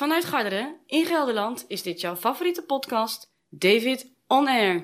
Vanuit 0.00 0.24
Garderen 0.24 0.76
in 0.86 1.04
Gelderland 1.04 1.64
is 1.68 1.82
dit 1.82 2.00
jouw 2.00 2.16
favoriete 2.16 2.62
podcast, 2.62 3.32
David 3.48 4.12
On 4.26 4.48
Air. 4.48 4.80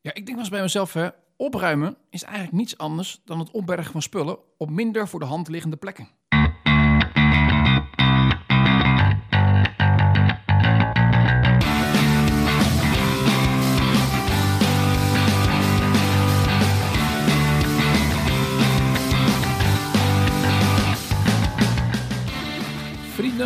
Ja, 0.00 0.14
ik 0.14 0.14
denk 0.14 0.28
wel 0.28 0.38
eens 0.38 0.48
bij 0.48 0.60
mezelf, 0.60 0.92
hè, 0.92 1.08
opruimen 1.36 1.96
is 2.10 2.22
eigenlijk 2.22 2.54
niets 2.54 2.78
anders 2.78 3.20
dan 3.24 3.38
het 3.38 3.50
opbergen 3.50 3.92
van 3.92 4.02
spullen 4.02 4.38
op 4.56 4.70
minder 4.70 5.08
voor 5.08 5.20
de 5.20 5.26
hand 5.26 5.48
liggende 5.48 5.76
plekken. 5.76 6.08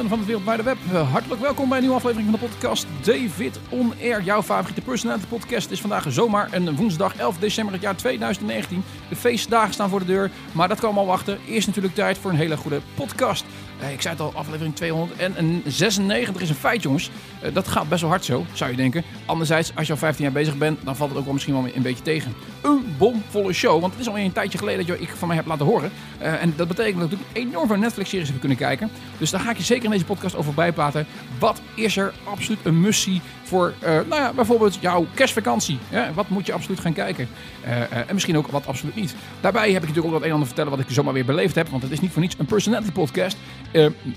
Van 0.08 0.18
het 0.18 0.26
wereldwijde 0.26 0.62
web, 0.62 0.76
eh, 0.92 1.10
hartelijk 1.12 1.40
welkom 1.40 1.68
bij 1.68 1.76
een 1.76 1.82
nieuwe 1.82 1.98
aflevering 1.98 2.30
van 2.30 2.40
de 2.40 2.46
podcast 2.46 2.86
David 3.02 3.58
On 3.68 3.92
Air. 4.02 4.22
Jouw 4.22 4.42
favoriete 4.42 4.80
personality 4.80 5.26
podcast 5.26 5.70
is 5.70 5.80
vandaag 5.80 6.04
zomaar 6.08 6.52
een 6.52 6.76
woensdag 6.76 7.16
11 7.16 7.38
december 7.38 7.74
het 7.74 7.82
jaar 7.82 7.96
2019. 7.96 8.84
De 9.08 9.16
feestdagen 9.16 9.74
staan 9.74 9.88
voor 9.88 9.98
de 9.98 10.04
deur, 10.04 10.30
maar 10.52 10.68
dat 10.68 10.78
kan 10.78 10.86
allemaal 10.88 11.06
wachten. 11.06 11.38
Eerst 11.48 11.66
natuurlijk 11.66 11.94
tijd 11.94 12.18
voor 12.18 12.30
een 12.30 12.36
hele 12.36 12.56
goede 12.56 12.80
podcast. 12.94 13.44
Eh, 13.80 13.92
ik 13.92 14.02
zei 14.02 14.14
het 14.14 14.22
al, 14.22 14.32
aflevering 14.34 14.74
296 14.74 16.42
is 16.42 16.48
een 16.48 16.54
feit 16.54 16.82
jongens. 16.82 17.10
Eh, 17.40 17.54
dat 17.54 17.68
gaat 17.68 17.88
best 17.88 18.00
wel 18.00 18.10
hard 18.10 18.24
zo, 18.24 18.46
zou 18.52 18.70
je 18.70 18.76
denken. 18.76 19.04
Anderzijds, 19.26 19.72
als 19.74 19.86
je 19.86 19.92
al 19.92 19.98
15 19.98 20.24
jaar 20.24 20.32
bezig 20.32 20.56
bent, 20.56 20.78
dan 20.84 20.96
valt 20.96 21.10
het 21.10 21.18
ook 21.18 21.24
wel 21.24 21.32
misschien 21.32 21.54
wel 21.54 21.66
een 21.74 21.82
beetje 21.82 22.02
tegen. 22.02 22.34
Een 22.62 22.94
bomvolle 22.98 23.52
show, 23.52 23.80
want 23.80 23.92
het 23.92 24.02
is 24.02 24.08
al 24.08 24.18
een 24.18 24.32
tijdje 24.32 24.58
geleden 24.58 24.86
dat 24.86 25.00
ik 25.00 25.08
van 25.08 25.28
mij 25.28 25.36
heb 25.36 25.46
laten 25.46 25.66
horen. 25.66 25.92
En 26.18 26.52
dat 26.56 26.68
betekent 26.68 27.00
dat 27.00 27.12
ik 27.12 27.18
enorm 27.32 27.66
veel 27.66 27.76
Netflix-series 27.76 28.28
heb 28.28 28.38
kunnen 28.40 28.58
kijken. 28.58 28.90
Dus 29.18 29.30
daar 29.30 29.40
ga 29.40 29.50
ik 29.50 29.56
je 29.56 29.62
zeker 29.62 29.84
in 29.84 29.90
deze 29.96 30.12
podcast 30.12 30.36
over 30.36 30.54
bijpraten. 30.54 31.06
Wat 31.38 31.60
is 31.74 31.96
er 31.96 32.12
absoluut 32.24 32.58
een 32.62 32.80
mussie 32.80 33.20
voor, 33.42 33.74
eh, 33.80 33.90
nou 33.90 34.14
ja, 34.14 34.32
bijvoorbeeld 34.32 34.78
jouw 34.80 35.06
kerstvakantie? 35.14 35.78
Wat 36.14 36.28
moet 36.28 36.46
je 36.46 36.52
absoluut 36.52 36.80
gaan 36.80 36.92
kijken? 36.92 37.28
Eh, 37.64 37.82
eh, 37.82 37.90
en 37.92 38.14
misschien 38.14 38.36
ook 38.36 38.46
wat 38.46 38.66
absoluut 38.66 38.94
niet. 38.94 39.14
Daarbij 39.40 39.72
heb 39.72 39.82
ik 39.82 39.88
natuurlijk 39.88 40.06
ook 40.06 40.12
wat 40.12 40.20
een 40.20 40.26
en 40.26 40.32
ander 40.32 40.46
vertellen 40.46 40.70
wat 40.70 40.80
ik 40.80 40.86
zomaar 40.88 41.12
weer 41.12 41.24
beleefd 41.24 41.54
heb. 41.54 41.68
Want 41.68 41.82
het 41.82 41.92
is 41.92 42.00
niet 42.00 42.12
voor 42.12 42.22
niets 42.22 42.34
een 42.38 42.46
personality 42.46 42.92
podcast. 42.92 43.36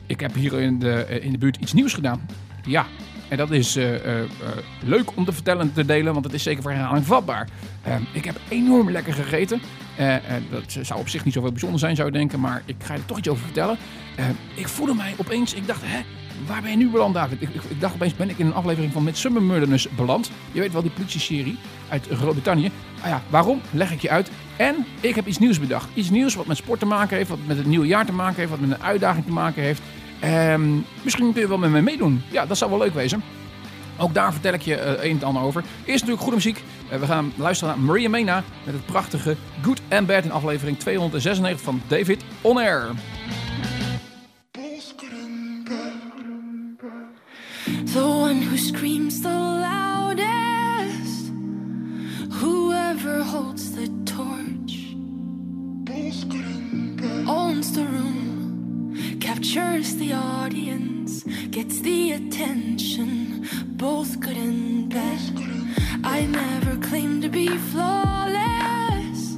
Ik 0.05 0.19
heb 0.19 0.33
hier 0.33 0.53
in 0.53 0.79
de, 0.79 1.19
in 1.21 1.31
de 1.31 1.37
buurt 1.37 1.57
iets 1.57 1.73
nieuws 1.73 1.93
gedaan. 1.93 2.25
Ja, 2.65 2.85
en 3.29 3.37
dat 3.37 3.51
is 3.51 3.75
eh, 3.75 3.95
eh, 3.95 4.19
eh, 4.21 4.27
leuk 4.83 5.15
om 5.15 5.25
te 5.25 5.31
vertellen 5.31 5.61
en 5.61 5.73
te 5.73 5.85
delen, 5.85 6.13
want 6.13 6.25
het 6.25 6.33
is 6.33 6.43
zeker 6.43 6.61
voor 6.61 6.71
herhaling 6.71 7.05
vatbaar. 7.05 7.47
Eh, 7.83 7.95
ik 8.13 8.25
heb 8.25 8.39
enorm 8.47 8.91
lekker 8.91 9.13
gegeten. 9.13 9.61
Dat 10.49 10.77
zou 10.81 10.99
op 10.99 11.09
zich 11.09 11.25
niet 11.25 11.33
zoveel 11.33 11.51
bijzonder 11.51 11.79
zijn, 11.79 11.95
zou 11.95 12.07
je 12.07 12.17
denken, 12.17 12.39
maar 12.39 12.61
ik 12.65 12.75
ga 12.79 12.93
je 12.93 12.99
er 12.99 13.05
toch 13.05 13.17
iets 13.17 13.27
over 13.27 13.43
vertellen. 13.43 13.77
Eh, 14.15 14.25
ik 14.53 14.67
voelde 14.67 14.93
mij 14.93 15.13
opeens, 15.17 15.53
ik 15.53 15.67
dacht, 15.67 15.81
hè, 15.85 15.99
waar 16.47 16.61
ben 16.61 16.71
je 16.71 16.77
nu 16.77 16.89
beland, 16.89 17.13
David? 17.13 17.41
Ik, 17.41 17.49
ik, 17.69 17.81
dacht 17.81 17.93
opeens, 17.93 18.15
ben 18.15 18.29
ik 18.29 18.37
in 18.37 18.45
een 18.45 18.53
aflevering 18.53 18.93
van 18.93 19.03
Midsummer 19.03 19.41
Murderers 19.41 19.89
beland? 19.89 20.31
Je 20.51 20.59
weet 20.59 20.71
wel, 20.71 20.81
die 20.81 20.91
politie-serie 20.91 21.57
uit 21.89 22.07
Groot-Brittannië. 22.11 22.71
Ah 23.01 23.07
ja, 23.07 23.21
waarom? 23.29 23.61
Leg 23.71 23.91
ik 23.91 24.01
je 24.01 24.09
uit. 24.09 24.31
En 24.55 24.85
ik 24.99 25.15
heb 25.15 25.27
iets 25.27 25.37
nieuws 25.37 25.59
bedacht. 25.59 25.87
Iets 25.93 26.09
nieuws 26.09 26.35
wat 26.35 26.45
met 26.45 26.57
sport 26.57 26.79
te 26.79 26.85
maken 26.85 27.17
heeft, 27.17 27.29
wat 27.29 27.39
met 27.45 27.57
het 27.57 27.65
nieuwe 27.65 27.87
jaar 27.87 28.05
te 28.05 28.11
maken 28.11 28.35
heeft, 28.35 28.49
wat 28.49 28.59
met 28.59 28.71
een 28.71 28.83
uitdaging 28.83 29.25
te 29.25 29.31
maken 29.31 29.63
heeft. 29.63 29.81
Ehm, 30.19 30.75
misschien 31.01 31.33
kun 31.33 31.41
je 31.41 31.47
wel 31.47 31.57
met 31.57 31.69
me 31.69 31.81
meedoen. 31.81 32.21
Ja, 32.31 32.45
dat 32.45 32.57
zou 32.57 32.69
wel 32.69 32.79
leuk 32.79 32.93
wezen. 32.93 33.23
Ook 33.97 34.13
daar 34.13 34.31
vertel 34.33 34.53
ik 34.53 34.61
je 34.61 34.75
eh, 34.75 35.09
een 35.09 35.17
en 35.17 35.23
ander 35.23 35.43
over. 35.43 35.61
Eerst 35.61 36.05
natuurlijk 36.05 36.21
goede 36.21 36.35
muziek. 36.35 36.63
Eh, 36.89 36.99
we 36.99 37.05
gaan 37.05 37.33
luisteren 37.35 37.75
naar 37.75 37.83
Maria 37.83 38.09
Mena 38.09 38.43
met 38.63 38.73
het 38.73 38.85
prachtige 38.85 39.35
Good 39.61 39.81
and 39.89 40.07
Bad 40.07 40.23
in 40.23 40.31
aflevering 40.31 40.79
296 40.79 41.61
van 41.65 41.81
David 41.87 42.23
On 42.41 42.57
Air. 42.57 42.89
The 47.93 48.03
one 48.03 48.41
who 48.41 48.57
screams 48.57 49.21
the 49.21 49.33
loudest, 49.61 51.31
whoever 52.29 53.23
holds 53.23 53.71
the 53.71 53.89
torch, 54.03 54.95
owns 57.27 57.71
the 57.71 57.85
room, 57.85 58.28
captures 59.19 59.95
the 59.95 60.13
audience, 60.13 61.23
gets 61.51 61.79
the 61.81 62.13
attention, 62.13 63.47
both 63.77 64.19
good 64.19 64.37
and 64.37 64.89
bad. 64.89 65.19
I 66.03 66.25
never 66.25 66.75
claimed 66.77 67.21
to 67.23 67.29
be 67.29 67.47
flawless, 67.71 69.37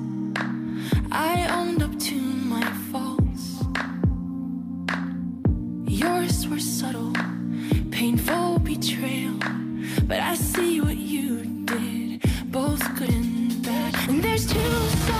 I 1.11 1.47
owned 1.51 1.81
up 1.83 1.97
to 1.99 2.15
my 2.15 2.65
faults. 2.91 3.63
Yours 5.87 6.47
were 6.47 6.59
subtle 6.59 7.13
painful 8.01 8.57
betrayal. 8.57 9.37
But 10.07 10.19
I 10.21 10.33
see 10.33 10.81
what 10.81 10.97
you 10.97 11.45
did, 11.65 12.23
both 12.51 12.81
good 12.97 13.11
and 13.11 13.61
bad. 13.61 13.93
And 14.09 14.23
there's 14.23 14.47
two 14.51 15.10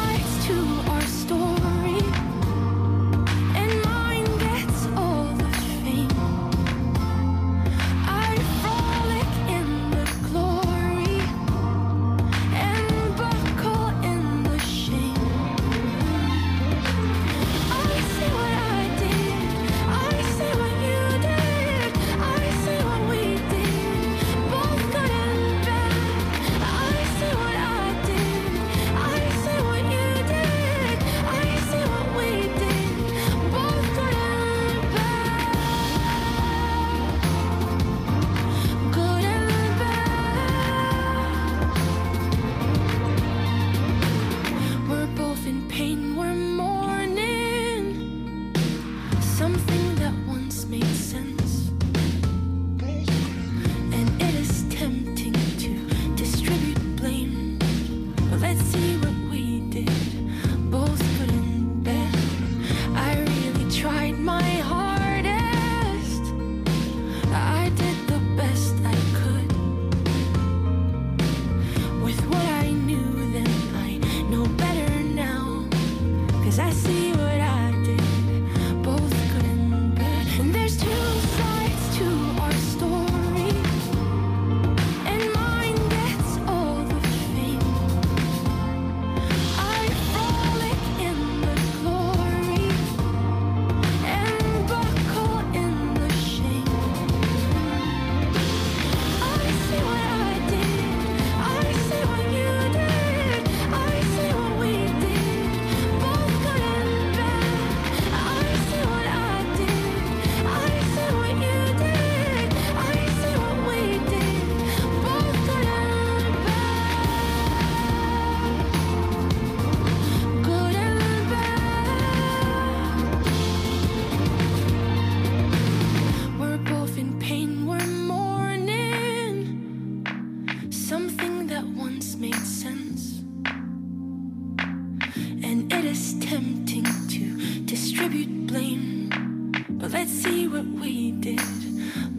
let's 139.91 140.11
see 140.11 140.47
what 140.47 140.65
we 140.65 141.11
did, 141.11 141.41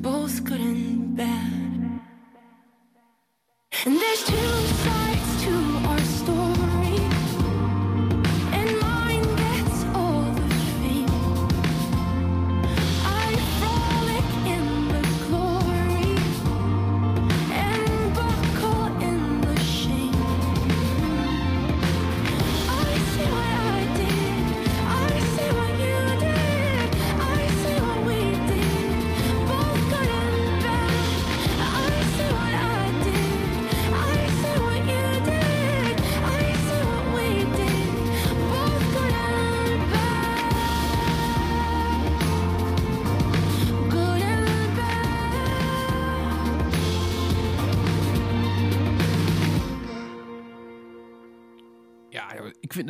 both 0.03 0.45
good 0.45 0.61
and 0.61 1.17
bad. 1.17 2.01
And 3.85 3.97
there's 3.99 4.25
two 4.25 4.37
sides. 4.37 5.02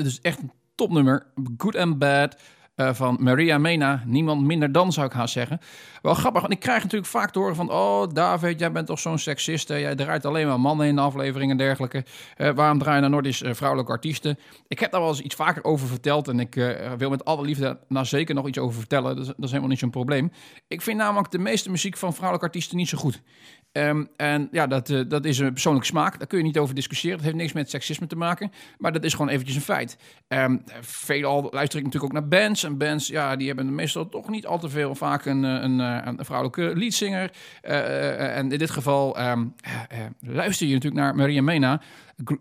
Dus 0.03 0.21
echt 0.21 0.39
een 0.39 0.53
topnummer. 0.75 1.27
Good 1.57 1.77
and 1.77 1.99
Bad 1.99 2.37
eh, 2.75 2.95
van 2.95 3.17
Maria 3.21 3.59
Mena. 3.59 4.03
Niemand 4.07 4.43
minder 4.43 4.73
dan, 4.73 4.93
zou 4.93 5.07
ik 5.07 5.13
haast 5.13 5.33
zeggen. 5.33 5.61
Wel 6.03 6.15
grappig, 6.15 6.41
want 6.41 6.53
ik 6.53 6.61
krijg 6.61 6.83
natuurlijk 6.83 7.11
vaak 7.11 7.31
te 7.31 7.39
horen 7.39 7.55
van... 7.55 7.71
Oh, 7.71 8.09
David, 8.13 8.59
jij 8.59 8.73
bent 8.73 8.87
toch 8.87 8.99
zo'n 8.99 9.19
seksist. 9.19 9.69
Jij 9.69 9.95
draait 9.95 10.25
alleen 10.25 10.47
maar 10.47 10.61
mannen 10.61 10.87
in 10.87 10.95
de 10.95 11.01
afleveringen 11.01 11.51
en 11.51 11.65
dergelijke. 11.65 12.05
Eh, 12.37 12.51
waarom 12.51 12.79
draai 12.79 12.95
je 12.95 13.01
nou 13.01 13.13
nooit 13.13 13.27
eens 13.27 13.43
eh, 13.43 13.55
vrouwelijke 13.55 13.93
artiesten? 13.93 14.39
Ik 14.69 14.79
heb 14.79 14.91
daar 14.91 15.01
wel 15.01 15.11
eens 15.11 15.21
iets 15.21 15.35
vaker 15.35 15.65
over 15.65 15.89
verteld... 15.89 16.29
en 16.29 16.41
ik 16.41 16.57
eh, 16.57 16.93
wil 16.93 17.11
met 17.11 17.25
alle 17.25 17.45
liefde 17.45 17.79
daar 17.89 18.07
zeker 18.07 18.35
nog 18.35 18.49
iets 18.49 18.59
over 18.59 18.79
vertellen. 18.79 19.17
Dat 19.17 19.35
is, 19.39 19.49
helemaal 19.49 19.69
niet 19.69 19.79
zo'n 19.79 19.91
probleem. 19.91 20.33
Ik 20.69 20.83
vind 20.83 20.99
namelijk 20.99 21.31
de 21.31 21.39
meeste 21.39 21.71
muziek 21.71 21.97
van 21.97 22.13
vrouwelijke 22.13 22.47
artiesten 22.47 22.77
niet 22.77 22.89
zo 22.89 22.99
goed. 22.99 23.23
Ehm, 23.73 24.05
en 24.17 24.49
ja, 24.51 24.67
dat, 24.67 25.05
dat 25.09 25.25
is 25.25 25.39
een 25.39 25.53
persoonlijke 25.53 25.89
smaak. 25.89 26.19
Daar 26.19 26.27
kun 26.27 26.39
je 26.39 26.45
niet 26.45 26.59
over 26.59 26.75
discussiëren. 26.75 27.17
Dat 27.17 27.27
heeft 27.27 27.39
niks 27.39 27.53
met 27.53 27.71
seksisme 27.71 28.07
te 28.07 28.17
maken. 28.17 28.53
Maar 28.79 28.93
dat 28.93 29.05
is 29.05 29.13
gewoon 29.13 29.29
eventjes 29.29 29.57
een 29.57 29.63
feit. 29.63 29.97
Ehm 30.29 30.57
veelal 30.81 31.49
luister 31.51 31.79
ik 31.79 31.85
natuurlijk 31.85 32.15
ook 32.15 32.21
naar 32.21 32.29
bands. 32.29 32.65
En 32.65 32.79
bands, 32.79 33.07
ja, 33.07 33.37
die 33.37 33.47
hebben 33.47 33.75
meestal 33.75 34.09
toch 34.09 34.29
niet 34.29 34.47
al 34.47 34.59
te 34.59 34.69
veel. 34.69 34.95
Vaak 34.95 35.25
een, 35.25 35.43
een, 35.43 35.81
een 36.01 36.25
vrouwelijke 36.25 36.73
leadzanger. 36.77 37.31
Eh, 37.63 37.79
eh, 37.79 38.37
en 38.37 38.53
in 38.53 38.59
dit 38.59 38.71
geval 38.71 39.17
ehm, 39.17 39.45
eh, 39.61 39.73
eh, 39.73 40.07
luister 40.21 40.67
je 40.67 40.73
natuurlijk 40.75 41.03
naar 41.03 41.15
Maria 41.15 41.43
Mena. 41.43 41.81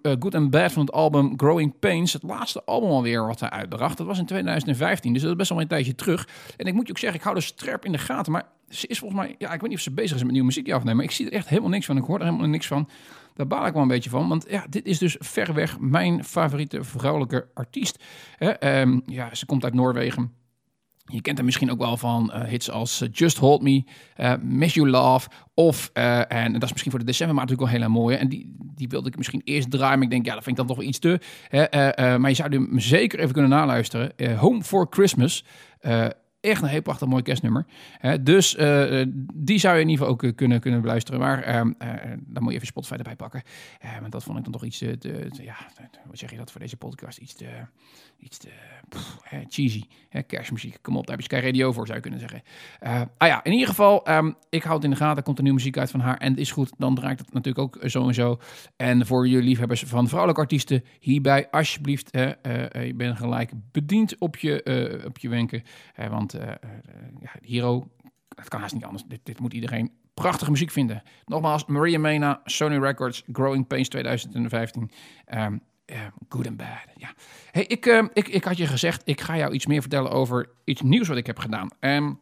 Eh, 0.01 0.11
Good 0.19 0.35
and 0.35 0.49
Bad 0.49 0.71
van 0.71 0.81
het 0.81 0.91
album 0.91 1.33
Growing 1.37 1.79
Pains. 1.79 2.13
Het 2.13 2.23
laatste 2.23 2.63
album 2.65 2.89
alweer 2.89 3.27
wat 3.27 3.39
hij 3.39 3.49
uitbracht. 3.49 3.97
Dat 3.97 4.07
was 4.07 4.19
in 4.19 4.25
2015, 4.25 5.13
dus 5.13 5.21
dat 5.21 5.31
is 5.31 5.37
best 5.37 5.49
wel 5.49 5.61
een 5.61 5.67
tijdje 5.67 5.95
terug. 5.95 6.27
En 6.57 6.65
ik 6.65 6.73
moet 6.73 6.85
je 6.85 6.91
ook 6.91 6.99
zeggen, 6.99 7.19
ik 7.19 7.25
hou 7.25 7.35
er 7.35 7.41
scherp 7.41 7.85
in 7.85 7.91
de 7.91 7.97
gaten. 7.97 8.31
Maar 8.31 8.45
ze 8.69 8.87
is 8.87 8.99
volgens 8.99 9.21
mij, 9.21 9.35
ja, 9.37 9.53
ik 9.53 9.61
weet 9.61 9.69
niet 9.69 9.77
of 9.77 9.83
ze 9.83 9.91
bezig 9.91 10.15
is 10.15 10.23
met 10.23 10.31
nieuwe 10.31 10.47
muziek 10.47 10.71
afnemen. 10.71 10.95
Maar 10.95 11.05
ik 11.05 11.11
zie 11.11 11.25
er 11.25 11.33
echt 11.33 11.49
helemaal 11.49 11.69
niks 11.69 11.85
van. 11.85 11.97
Ik 11.97 12.03
hoor 12.03 12.19
er 12.19 12.25
helemaal 12.25 12.47
niks 12.47 12.67
van. 12.67 12.89
Daar 13.33 13.47
baal 13.47 13.65
ik 13.65 13.73
wel 13.73 13.81
een 13.81 13.87
beetje 13.87 14.09
van. 14.09 14.27
Want 14.27 14.45
ja, 14.49 14.65
dit 14.69 14.85
is 14.85 14.97
dus 14.97 15.15
verreweg 15.19 15.79
mijn 15.79 16.23
favoriete 16.23 16.83
vrouwelijke 16.83 17.47
artiest. 17.53 18.03
Ehm, 18.37 18.99
ja, 19.05 19.35
ze 19.35 19.45
komt 19.45 19.63
uit 19.63 19.73
Noorwegen. 19.73 20.33
Je 21.05 21.21
kent 21.21 21.37
hem 21.37 21.45
misschien 21.45 21.71
ook 21.71 21.77
wel 21.79 21.97
van 21.97 22.31
eh, 22.31 22.43
hits 22.43 22.69
als 22.71 23.01
eh, 23.01 23.09
Just 23.11 23.37
Hold 23.37 23.61
Me, 23.61 23.83
eh, 24.15 24.33
Miss 24.41 24.73
You 24.73 24.89
Love. 24.89 25.29
Of, 25.53 25.89
en 25.93 26.53
dat 26.53 26.63
is 26.63 26.69
misschien 26.69 26.91
voor 26.91 26.99
de 26.99 27.05
december 27.05 27.35
maar 27.35 27.45
natuurlijk 27.45 27.71
wel 27.71 27.79
heel 27.81 27.89
erg 27.89 27.99
mooi. 28.01 28.15
En 28.17 28.29
die, 28.29 28.55
die 28.75 28.87
wilde 28.87 29.07
ik 29.09 29.17
misschien 29.17 29.41
eerst 29.43 29.71
draaien. 29.71 29.93
Maar 29.95 30.03
ik 30.03 30.09
denk, 30.09 30.25
ja, 30.25 30.33
dat 30.33 30.43
vind 30.43 30.59
ik 30.59 30.67
dan 30.67 30.75
toch 30.75 30.85
iets 30.85 30.99
te. 30.99 31.19
Maar 32.17 32.29
je 32.29 32.35
zou 32.35 32.49
hem 32.53 32.79
zeker 32.79 33.19
even 33.19 33.31
kunnen 33.31 33.51
naluisteren. 33.51 34.37
Home 34.37 34.63
for 34.63 34.87
Christmas. 34.89 35.45
Echt 36.39 36.61
een 36.61 36.67
heel 36.67 36.81
prachtig 36.81 37.07
mooi 37.07 37.21
kerstnummer. 37.23 37.65
Dus 38.21 38.55
die 39.33 39.59
zou 39.59 39.75
je 39.75 39.81
in 39.81 39.89
ieder 39.89 40.05
geval 40.05 40.07
ook 40.07 40.35
kunnen, 40.35 40.59
kunnen 40.59 40.81
beluisteren. 40.81 41.19
Maar 41.19 41.43
ehm, 41.43 41.71
eh, 41.77 41.89
dan 42.27 42.43
moet 42.43 42.51
je 42.51 42.55
even 42.55 42.67
Spotify 42.67 42.93
erbij 42.93 43.15
pakken. 43.15 43.41
Want 43.99 44.11
dat 44.11 44.23
vond 44.23 44.37
ik 44.37 44.43
dan 44.43 44.53
toch 44.53 44.63
iets 44.65 44.77
te- 44.77 44.97
te- 44.97 45.29
ja, 45.41 45.55
hoe 46.07 46.17
zeg 46.17 46.31
je 46.31 46.37
dat 46.37 46.51
voor 46.51 46.61
deze 46.61 46.77
podcast? 46.77 47.17
Iets 47.17 47.33
te, 47.33 47.45
iets 48.21 48.37
te 48.37 48.49
cheesy. 49.49 49.83
Hè, 50.09 50.21
kerstmuziek, 50.21 50.77
kom 50.81 50.97
op, 50.97 51.07
daar 51.07 51.17
heb 51.17 51.27
je 51.27 51.35
Sky 51.35 51.45
Radio 51.45 51.71
voor, 51.71 51.85
zou 51.85 51.95
je 51.97 52.01
kunnen 52.01 52.19
zeggen. 52.19 52.41
Eh, 52.79 53.01
ah 53.17 53.27
ja, 53.27 53.43
in 53.43 53.51
ieder 53.51 53.67
geval, 53.67 54.05
ehm, 54.05 54.31
ik 54.49 54.63
hou 54.63 54.75
het 54.75 54.83
in 54.83 54.89
de 54.89 54.95
gaten. 54.95 55.23
Komt 55.23 55.37
er 55.37 55.43
nieuwe 55.43 55.57
muziek 55.57 55.77
uit 55.77 55.91
van 55.91 55.99
haar 55.99 56.17
en 56.17 56.29
het 56.29 56.39
is 56.39 56.51
goed. 56.51 56.71
Dan 56.77 56.95
draait 56.95 57.19
het 57.19 57.33
natuurlijk 57.33 57.75
ook 57.75 57.89
zo 57.89 58.07
en 58.07 58.13
zo. 58.13 58.39
En 58.75 59.05
voor 59.05 59.27
jullie 59.27 59.47
liefhebbers 59.47 59.83
van 59.83 60.07
vrouwelijke 60.07 60.41
artiesten, 60.41 60.83
hierbij 60.99 61.49
alsjeblieft, 61.49 62.07
hè, 62.11 62.29
eh, 62.29 62.75
eh, 62.75 62.85
je 62.85 62.93
bent 62.93 63.17
gelijk 63.17 63.51
bediend 63.71 64.17
op 64.17 64.37
je, 64.37 64.63
eh, 64.63 65.05
op 65.05 65.17
je 65.17 65.29
wenken. 65.29 65.63
Eh, 65.95 66.09
want 66.09 66.33
eh, 66.33 66.49
eh, 66.49 66.55
ja, 67.19 67.31
Hero, 67.41 67.87
het 68.35 68.47
kan 68.47 68.59
haast 68.59 68.73
niet 68.73 68.85
anders. 68.85 69.03
Dit, 69.23 69.39
moet 69.39 69.53
iedereen 69.53 69.91
prachtige 70.13 70.51
muziek 70.51 70.71
vinden. 70.71 71.03
Nogmaals, 71.25 71.65
Maria 71.65 71.99
Mena, 71.99 72.41
Sony 72.43 72.77
Records, 72.77 73.23
Growing 73.31 73.67
Pains 73.67 73.89
2015. 73.89 74.91
Ehm, 75.25 75.57
eh, 75.91 75.99
good 76.29 76.47
and 76.47 76.57
bad. 76.57 76.67
Ja. 76.95 77.13
Hey, 77.51 77.65
ik, 77.65 77.85
ehm, 77.85 78.07
ik, 78.13 78.27
ik 78.27 78.43
had 78.43 78.57
je 78.57 78.67
gezegd, 78.67 79.01
ik 79.05 79.21
ga 79.21 79.37
jou 79.37 79.53
iets 79.53 79.65
meer 79.65 79.81
vertellen 79.81 80.11
over 80.11 80.49
iets 80.63 80.81
nieuws 80.81 81.07
wat 81.07 81.17
ik 81.17 81.25
heb 81.25 81.39
gedaan. 81.39 81.69
Ehm, 81.79 82.13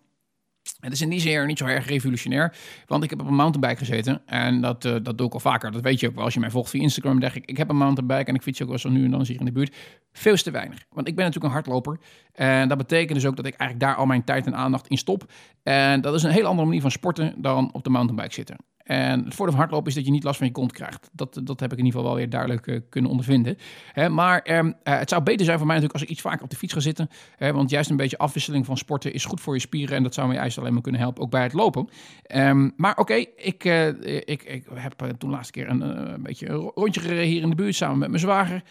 het 0.79 0.93
is 0.93 1.01
in 1.01 1.09
die 1.09 1.19
zin 1.19 1.47
niet 1.47 1.57
zo 1.57 1.65
erg 1.65 1.87
revolutionair, 1.87 2.55
want 2.85 3.03
ik 3.03 3.09
heb 3.09 3.21
op 3.21 3.27
een 3.27 3.35
mountainbike 3.35 3.85
gezeten 3.85 4.21
en 4.25 4.61
dat, 4.61 4.85
eh, 4.85 4.95
dat 5.03 5.17
doe 5.17 5.27
ik 5.27 5.33
al 5.33 5.39
vaker. 5.39 5.71
Dat 5.71 5.81
weet 5.81 5.99
je 5.99 6.07
ook 6.07 6.15
wel 6.15 6.23
als 6.23 6.33
je 6.33 6.39
mij 6.39 6.49
volgt 6.49 6.69
via 6.69 6.81
Instagram. 6.81 7.19
Denk 7.19 7.33
ik, 7.33 7.45
ik 7.45 7.57
heb 7.57 7.69
een 7.69 7.77
mountainbike 7.77 8.29
en 8.29 8.35
ik 8.35 8.41
fiets 8.41 8.61
ook 8.61 8.69
wel 8.69 8.77
zo 8.77 8.89
nu 8.89 9.05
en 9.05 9.11
dan 9.11 9.25
hier 9.25 9.39
in 9.39 9.45
de 9.45 9.51
buurt. 9.51 9.75
Veel 10.11 10.35
te 10.35 10.51
weinig, 10.51 10.85
want 10.89 11.07
ik 11.07 11.15
ben 11.15 11.25
natuurlijk 11.25 11.53
een 11.53 11.61
hardloper 11.61 11.99
en 12.33 12.67
dat 12.67 12.77
betekent 12.77 13.13
dus 13.13 13.25
ook 13.25 13.35
dat 13.35 13.45
ik 13.45 13.55
eigenlijk 13.55 13.89
daar 13.89 13.99
al 13.99 14.05
mijn 14.05 14.23
tijd 14.23 14.45
en 14.45 14.55
aandacht 14.55 14.87
in 14.87 14.97
stop. 14.97 15.31
En 15.63 16.01
dat 16.01 16.13
is 16.13 16.23
een 16.23 16.31
hele 16.31 16.47
andere 16.47 16.67
manier 16.67 16.81
van 16.81 16.91
sporten 16.91 17.33
dan 17.37 17.69
op 17.73 17.83
de 17.83 17.89
mountainbike 17.89 18.33
zitten. 18.33 18.55
En 18.89 19.23
het 19.23 19.35
voordeel 19.35 19.55
van 19.55 19.55
hardlopen 19.55 19.89
is 19.89 19.95
dat 19.95 20.05
je 20.05 20.11
niet 20.11 20.23
last 20.23 20.37
van 20.37 20.47
je 20.47 20.53
kont 20.53 20.71
krijgt. 20.71 21.09
Dat, 21.11 21.41
dat 21.43 21.59
heb 21.59 21.71
ik 21.71 21.77
in 21.77 21.85
ieder 21.85 21.99
geval 21.99 22.03
wel 22.03 22.15
weer 22.15 22.29
duidelijk 22.29 22.67
eh, 22.67 22.79
kunnen 22.89 23.09
ondervinden. 23.09 23.57
Hè, 23.91 24.09
maar 24.09 24.41
ehm, 24.41 24.71
eh, 24.83 24.97
het 24.97 25.09
zou 25.09 25.23
beter 25.23 25.45
zijn 25.45 25.57
voor 25.57 25.67
mij 25.67 25.75
natuurlijk 25.75 26.01
als 26.01 26.09
ik 26.09 26.09
iets 26.09 26.21
vaker 26.21 26.43
op 26.43 26.49
de 26.49 26.55
fiets 26.55 26.73
ga 26.73 26.79
zitten. 26.79 27.09
Hè, 27.35 27.53
want 27.53 27.69
juist 27.69 27.89
een 27.89 27.95
beetje 27.95 28.17
afwisseling 28.17 28.65
van 28.65 28.77
sporten 28.77 29.13
is 29.13 29.25
goed 29.25 29.41
voor 29.41 29.53
je 29.53 29.59
spieren. 29.59 29.95
En 29.95 30.03
dat 30.03 30.13
zou 30.13 30.27
me 30.27 30.33
juist 30.33 30.57
alleen 30.57 30.73
maar 30.73 30.81
kunnen 30.81 31.01
helpen, 31.01 31.23
ook 31.23 31.29
bij 31.29 31.43
het 31.43 31.53
lopen. 31.53 31.89
Ehm, 32.23 32.69
maar 32.75 32.97
oké, 32.97 33.13
ik, 33.35 33.65
eh, 33.65 33.87
ik, 33.87 34.43
ik 34.43 34.65
heb 34.73 35.15
toen 35.17 35.29
laatste 35.29 35.51
keer 35.51 35.69
een, 35.69 36.23
beetje 36.23 36.49
een 36.49 36.71
rondje 36.75 37.01
gereden 37.01 37.25
hier 37.25 37.41
in 37.41 37.49
de 37.49 37.55
buurt 37.55 37.75
samen 37.75 37.97
met 37.97 38.09
mijn 38.09 38.21
zwager. 38.21 38.63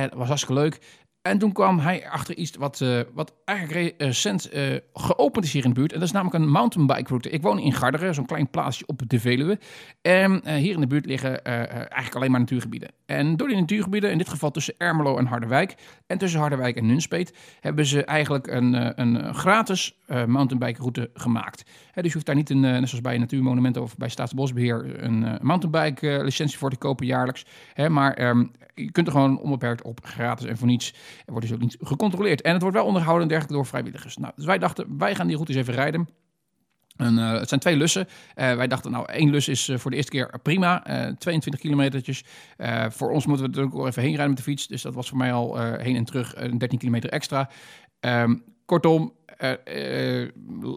Dat 0.00 0.14
was 0.14 0.28
hartstikke 0.28 0.60
leuk. 0.60 0.78
En 1.22 1.38
toen 1.38 1.52
kwam 1.52 1.78
hij 1.78 2.08
achter 2.08 2.36
iets 2.36 2.56
wat, 2.56 2.80
eh, 2.80 3.00
wat 3.14 3.34
eigenlijk 3.44 3.94
recent 3.98 4.48
eh, 4.48 4.76
geopend 4.92 5.44
is 5.44 5.52
hier 5.52 5.64
in 5.64 5.68
de 5.68 5.74
buurt. 5.74 5.92
En 5.92 5.98
dat 5.98 6.08
is 6.08 6.14
namelijk 6.14 6.44
een 6.44 6.50
mountainbike 6.50 7.08
route. 7.08 7.30
Ik 7.30 7.42
woon 7.42 7.58
in 7.58 7.72
Garderen, 7.72 8.14
zo'n 8.14 8.26
klein 8.26 8.50
plaatsje 8.50 8.86
op 8.86 9.02
de 9.06 9.20
Veluwe. 9.20 9.58
En 10.02 10.42
eh, 10.44 10.54
hier 10.54 10.74
in 10.74 10.80
de 10.80 10.86
buurt 10.86 11.06
liggen 11.06 11.44
eh, 11.44 11.62
eh, 11.62 11.70
eigenlijk 11.70 12.14
alleen 12.14 12.30
maar 12.30 12.40
natuurgebieden. 12.40 12.90
En 13.06 13.36
door 13.36 13.48
die 13.48 13.56
natuurgebieden, 13.56 14.10
in 14.10 14.18
dit 14.18 14.28
geval 14.28 14.50
tussen 14.50 14.74
Ermelo 14.78 15.18
en 15.18 15.26
Harderwijk... 15.26 15.74
en 16.06 16.18
tussen 16.18 16.40
Harderwijk 16.40 16.76
en 16.76 16.86
Nunspeet... 16.86 17.34
hebben 17.60 17.86
ze 17.86 18.04
eigenlijk 18.04 18.46
een, 18.46 18.74
eh, 18.74 18.90
een 18.94 19.34
gratis 19.34 19.96
eh, 20.06 20.24
mountainbike 20.24 20.80
route 20.80 21.10
gemaakt. 21.14 21.64
Dus 21.94 22.04
je 22.04 22.12
hoeft 22.12 22.26
daar 22.26 22.34
niet, 22.34 22.50
een, 22.50 22.64
eh, 22.64 22.70
net 22.70 22.88
zoals 22.88 23.04
bij 23.04 23.18
Natuurmonumenten 23.18 23.82
of 23.82 23.96
bij 23.96 24.08
Staatsbosbeheer... 24.08 25.02
een 25.02 25.24
eh, 25.24 25.40
mountainbike 25.40 26.10
eh, 26.10 26.24
licentie 26.24 26.58
voor 26.58 26.70
te 26.70 26.76
kopen 26.76 27.06
jaarlijks. 27.06 27.46
Maar 27.88 28.14
ehm, 28.14 28.44
je 28.74 28.90
kunt 28.90 29.06
er 29.06 29.12
gewoon 29.12 29.38
onbeperkt 29.38 29.82
op, 29.82 30.04
gratis 30.04 30.46
en 30.46 30.56
voor 30.56 30.66
niets. 30.66 30.94
Er 31.24 31.32
wordt 31.32 31.46
dus 31.46 31.54
ook 31.54 31.62
niet 31.62 31.76
gecontroleerd. 31.80 32.42
En 32.42 32.52
het 32.52 32.62
wordt 32.62 32.76
wel 32.76 32.86
onderhouden 32.86 33.22
en 33.22 33.28
dergelijke 33.28 33.56
door 33.56 33.66
vrijwilligers. 33.66 34.16
Nou, 34.16 34.32
dus 34.36 34.44
wij 34.44 34.58
dachten, 34.58 34.98
wij 34.98 35.14
gaan 35.14 35.26
die 35.26 35.36
routes 35.36 35.56
even 35.56 35.74
rijden. 35.74 36.08
En, 37.00 37.18
eh, 37.18 37.38
het 37.38 37.48
zijn 37.48 37.60
twee 37.60 37.76
lussen. 37.76 38.08
Eh, 38.34 38.54
wij 38.54 38.66
dachten, 38.66 38.90
nou, 38.90 39.12
één 39.12 39.30
lus 39.30 39.48
is 39.48 39.68
eh, 39.68 39.78
voor 39.78 39.90
de 39.90 39.96
eerste 39.96 40.10
keer 40.10 40.40
prima. 40.42 40.86
eh 40.86 41.12
22 41.18 41.60
kilometertjes. 41.60 42.24
Voor 42.88 43.10
ons 43.10 43.26
moeten 43.26 43.50
we 43.52 43.60
er 43.60 43.64
ook 43.64 43.86
even 43.86 44.02
heen 44.02 44.10
rijden 44.10 44.28
met 44.28 44.36
de 44.36 44.42
fiets. 44.42 44.66
Dus 44.66 44.82
dat 44.82 44.94
was 44.94 45.08
voor 45.08 45.18
mij 45.18 45.32
al 45.32 45.58
heen 45.58 45.96
en 45.96 46.04
terug 46.04 46.36
een 46.36 46.58
13 46.58 46.78
kilometer 46.78 47.10
extra. 47.10 47.50
Ehm, 48.00 48.36
kortom, 48.64 49.12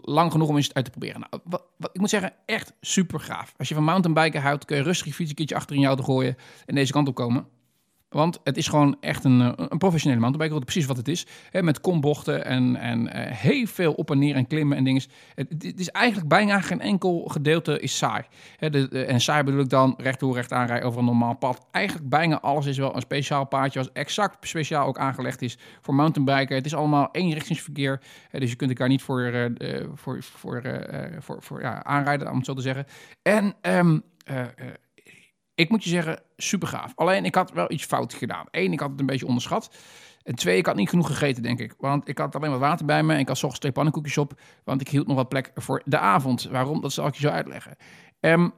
lang 0.02 0.32
genoeg 0.32 0.48
om 0.48 0.56
eens 0.56 0.74
uit 0.74 0.84
te 0.84 0.90
proberen. 0.90 1.20
Nou, 1.20 1.42
wat, 1.44 1.64
ik 1.92 2.00
moet 2.00 2.10
zeggen, 2.10 2.32
echt 2.46 2.72
super 2.80 3.20
gaaf. 3.20 3.54
Als 3.56 3.68
je 3.68 3.74
van 3.74 3.84
mountainbiken 3.84 4.42
houdt, 4.42 4.64
kun 4.64 4.76
je 4.76 4.82
rustig 4.82 5.06
je 5.06 5.12
fiets 5.12 5.30
een 5.30 5.36
keertje 5.36 5.54
achter 5.54 5.76
in 5.76 5.80
je 5.82 5.86
auto 5.86 6.02
gooien 6.02 6.36
en 6.66 6.74
deze 6.74 6.92
kant 6.92 7.08
op 7.08 7.14
komen. 7.14 7.46
Want 8.14 8.40
het 8.44 8.56
is 8.56 8.68
gewoon 8.68 8.96
echt 9.00 9.24
een, 9.24 9.40
eh, 9.40 9.52
een 9.56 9.78
professionele 9.78 10.20
mountainbike. 10.20 10.48
route, 10.48 10.64
Precies 10.64 10.86
wat 10.86 10.96
het 10.96 11.08
is. 11.08 11.26
Hè, 11.50 11.62
met 11.62 11.80
kombochten 11.80 12.44
en, 12.44 12.76
en 12.76 13.12
eh, 13.12 13.36
heel 13.36 13.66
veel 13.66 13.92
op 13.92 14.10
en 14.10 14.18
neer 14.18 14.34
en 14.34 14.46
klimmen 14.46 14.76
en 14.76 14.84
dingen. 14.84 15.02
Het, 15.34 15.80
is 15.80 15.88
eigenlijk 15.88 16.28
bijna 16.28 16.60
geen 16.60 16.80
enkel 16.80 17.24
gedeelte 17.24 17.80
is 17.80 17.96
saai. 17.96 18.22
Hè, 18.56 18.70
de, 18.70 19.04
en 19.04 19.20
saai 19.20 19.42
bedoel 19.42 19.60
ik 19.60 19.68
dan 19.68 19.94
recht 19.96 20.18
toe, 20.18 20.34
recht 20.34 20.52
aanrijden 20.52 20.86
over 20.86 20.98
een 20.98 21.04
normaal 21.04 21.34
pad. 21.34 21.66
Eigenlijk 21.70 22.08
bijna 22.08 22.40
alles 22.40 22.66
is 22.66 22.78
wel 22.78 22.94
een 22.94 23.00
speciaal 23.00 23.44
paadje. 23.44 23.78
Wat 23.78 23.90
exact 23.92 24.46
speciaal 24.46 24.86
ook 24.86 24.98
aangelegd 24.98 25.42
is 25.42 25.58
voor 25.80 25.94
mountainbiken. 25.94 26.56
Het 26.56 26.66
is 26.66 26.74
allemaal 26.74 27.08
eenrichtingsverkeer. 27.12 28.00
Hè, 28.30 28.38
dus 28.38 28.50
je 28.50 28.56
kunt 28.56 28.70
elkaar 28.70 28.88
niet 28.88 29.02
voor, 29.02 29.22
eh, 29.22 29.84
voor, 29.94 30.22
voor, 30.22 30.62
voor, 31.18 31.42
voor 31.42 31.60
ja, 31.60 31.84
aanrijden, 31.84 32.30
om 32.30 32.36
het 32.36 32.46
zo 32.46 32.54
te 32.54 32.62
zeggen. 32.62 32.86
En... 33.22 33.54
ehm, 33.60 33.98
eh, 34.24 34.40
eh, 34.40 34.48
ik 35.54 35.70
moet 35.70 35.84
je 35.84 35.90
zeggen, 35.90 36.22
super 36.36 36.68
gaaf. 36.68 36.92
Alleen 36.94 37.24
ik 37.24 37.34
had 37.34 37.52
wel 37.52 37.72
iets 37.72 37.84
fout 37.84 38.14
gedaan. 38.14 38.46
Eén, 38.50 38.72
ik 38.72 38.80
had 38.80 38.90
het 38.90 39.00
een 39.00 39.06
beetje 39.06 39.26
onderschat. 39.26 39.70
En 40.22 40.34
twee, 40.34 40.56
ik 40.56 40.66
had 40.66 40.76
niet 40.76 40.88
genoeg 40.88 41.06
gegeten, 41.06 41.42
denk 41.42 41.60
ik. 41.60 41.74
Want 41.78 42.08
ik 42.08 42.18
had 42.18 42.36
alleen 42.36 42.50
maar 42.50 42.58
water 42.58 42.86
bij 42.86 43.02
me 43.02 43.12
en 43.12 43.18
ik 43.18 43.28
had 43.28 43.36
ochtends 43.36 43.58
twee 43.58 43.72
pannenkoekjes 43.72 44.18
op. 44.18 44.40
Want 44.64 44.80
ik 44.80 44.88
hield 44.88 45.06
nog 45.06 45.16
wat 45.16 45.28
plek 45.28 45.50
voor 45.54 45.82
de 45.84 45.98
avond. 45.98 46.44
Waarom? 46.44 46.80
Dat 46.80 46.92
zal 46.92 47.06
ik 47.06 47.14
je 47.14 47.20
zo 47.20 47.28
uitleggen. 47.28 47.76
Um, 48.20 48.52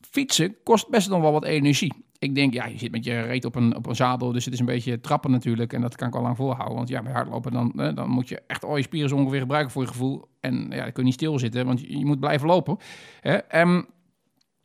fietsen 0.00 0.56
kost 0.62 0.88
best 0.88 1.08
nog 1.08 1.20
wel 1.20 1.32
wat 1.32 1.44
energie. 1.44 2.04
Ik 2.18 2.34
denk, 2.34 2.52
ja, 2.52 2.66
je 2.66 2.78
zit 2.78 2.90
met 2.90 3.04
je 3.04 3.20
reet 3.20 3.44
op 3.44 3.54
een, 3.54 3.76
op 3.76 3.86
een 3.86 3.96
zadel, 3.96 4.32
dus 4.32 4.44
het 4.44 4.54
is 4.54 4.60
een 4.60 4.66
beetje 4.66 5.00
trappen 5.00 5.30
natuurlijk. 5.30 5.72
En 5.72 5.80
dat 5.80 5.96
kan 5.96 6.08
ik 6.08 6.14
al 6.14 6.22
lang 6.22 6.36
volhouden. 6.36 6.76
Want 6.76 6.88
ja, 6.88 7.02
bij 7.02 7.12
hardlopen, 7.12 7.52
dan, 7.52 7.94
dan 7.94 8.08
moet 8.08 8.28
je 8.28 8.42
echt 8.46 8.64
al 8.64 8.76
je 8.76 8.82
spieren 8.82 9.08
zo 9.08 9.16
ongeveer 9.16 9.40
gebruiken 9.40 9.72
voor 9.72 9.82
je 9.82 9.88
gevoel. 9.88 10.28
En 10.40 10.66
ja, 10.70 10.82
dan 10.82 10.92
kun 10.92 10.92
je 10.94 11.02
niet 11.02 11.14
stilzitten, 11.14 11.66
want 11.66 11.80
je, 11.80 12.04
moet 12.04 12.20
blijven 12.20 12.46
lopen. 12.46 12.76
Hè? 13.20 13.60
Um, 13.60 13.86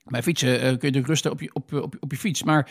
bij 0.10 0.24
fietsen 0.24 0.54
uh, 0.54 0.60
kun 0.60 0.68
je 0.68 0.72
natuurlijk 0.72 1.08
rusten 1.08 1.32
op 1.32 1.42
je, 1.42 1.54
op, 1.54 1.74
op, 1.74 1.96
op 2.00 2.12
je 2.12 2.18
fiets. 2.18 2.44
Maar 2.44 2.70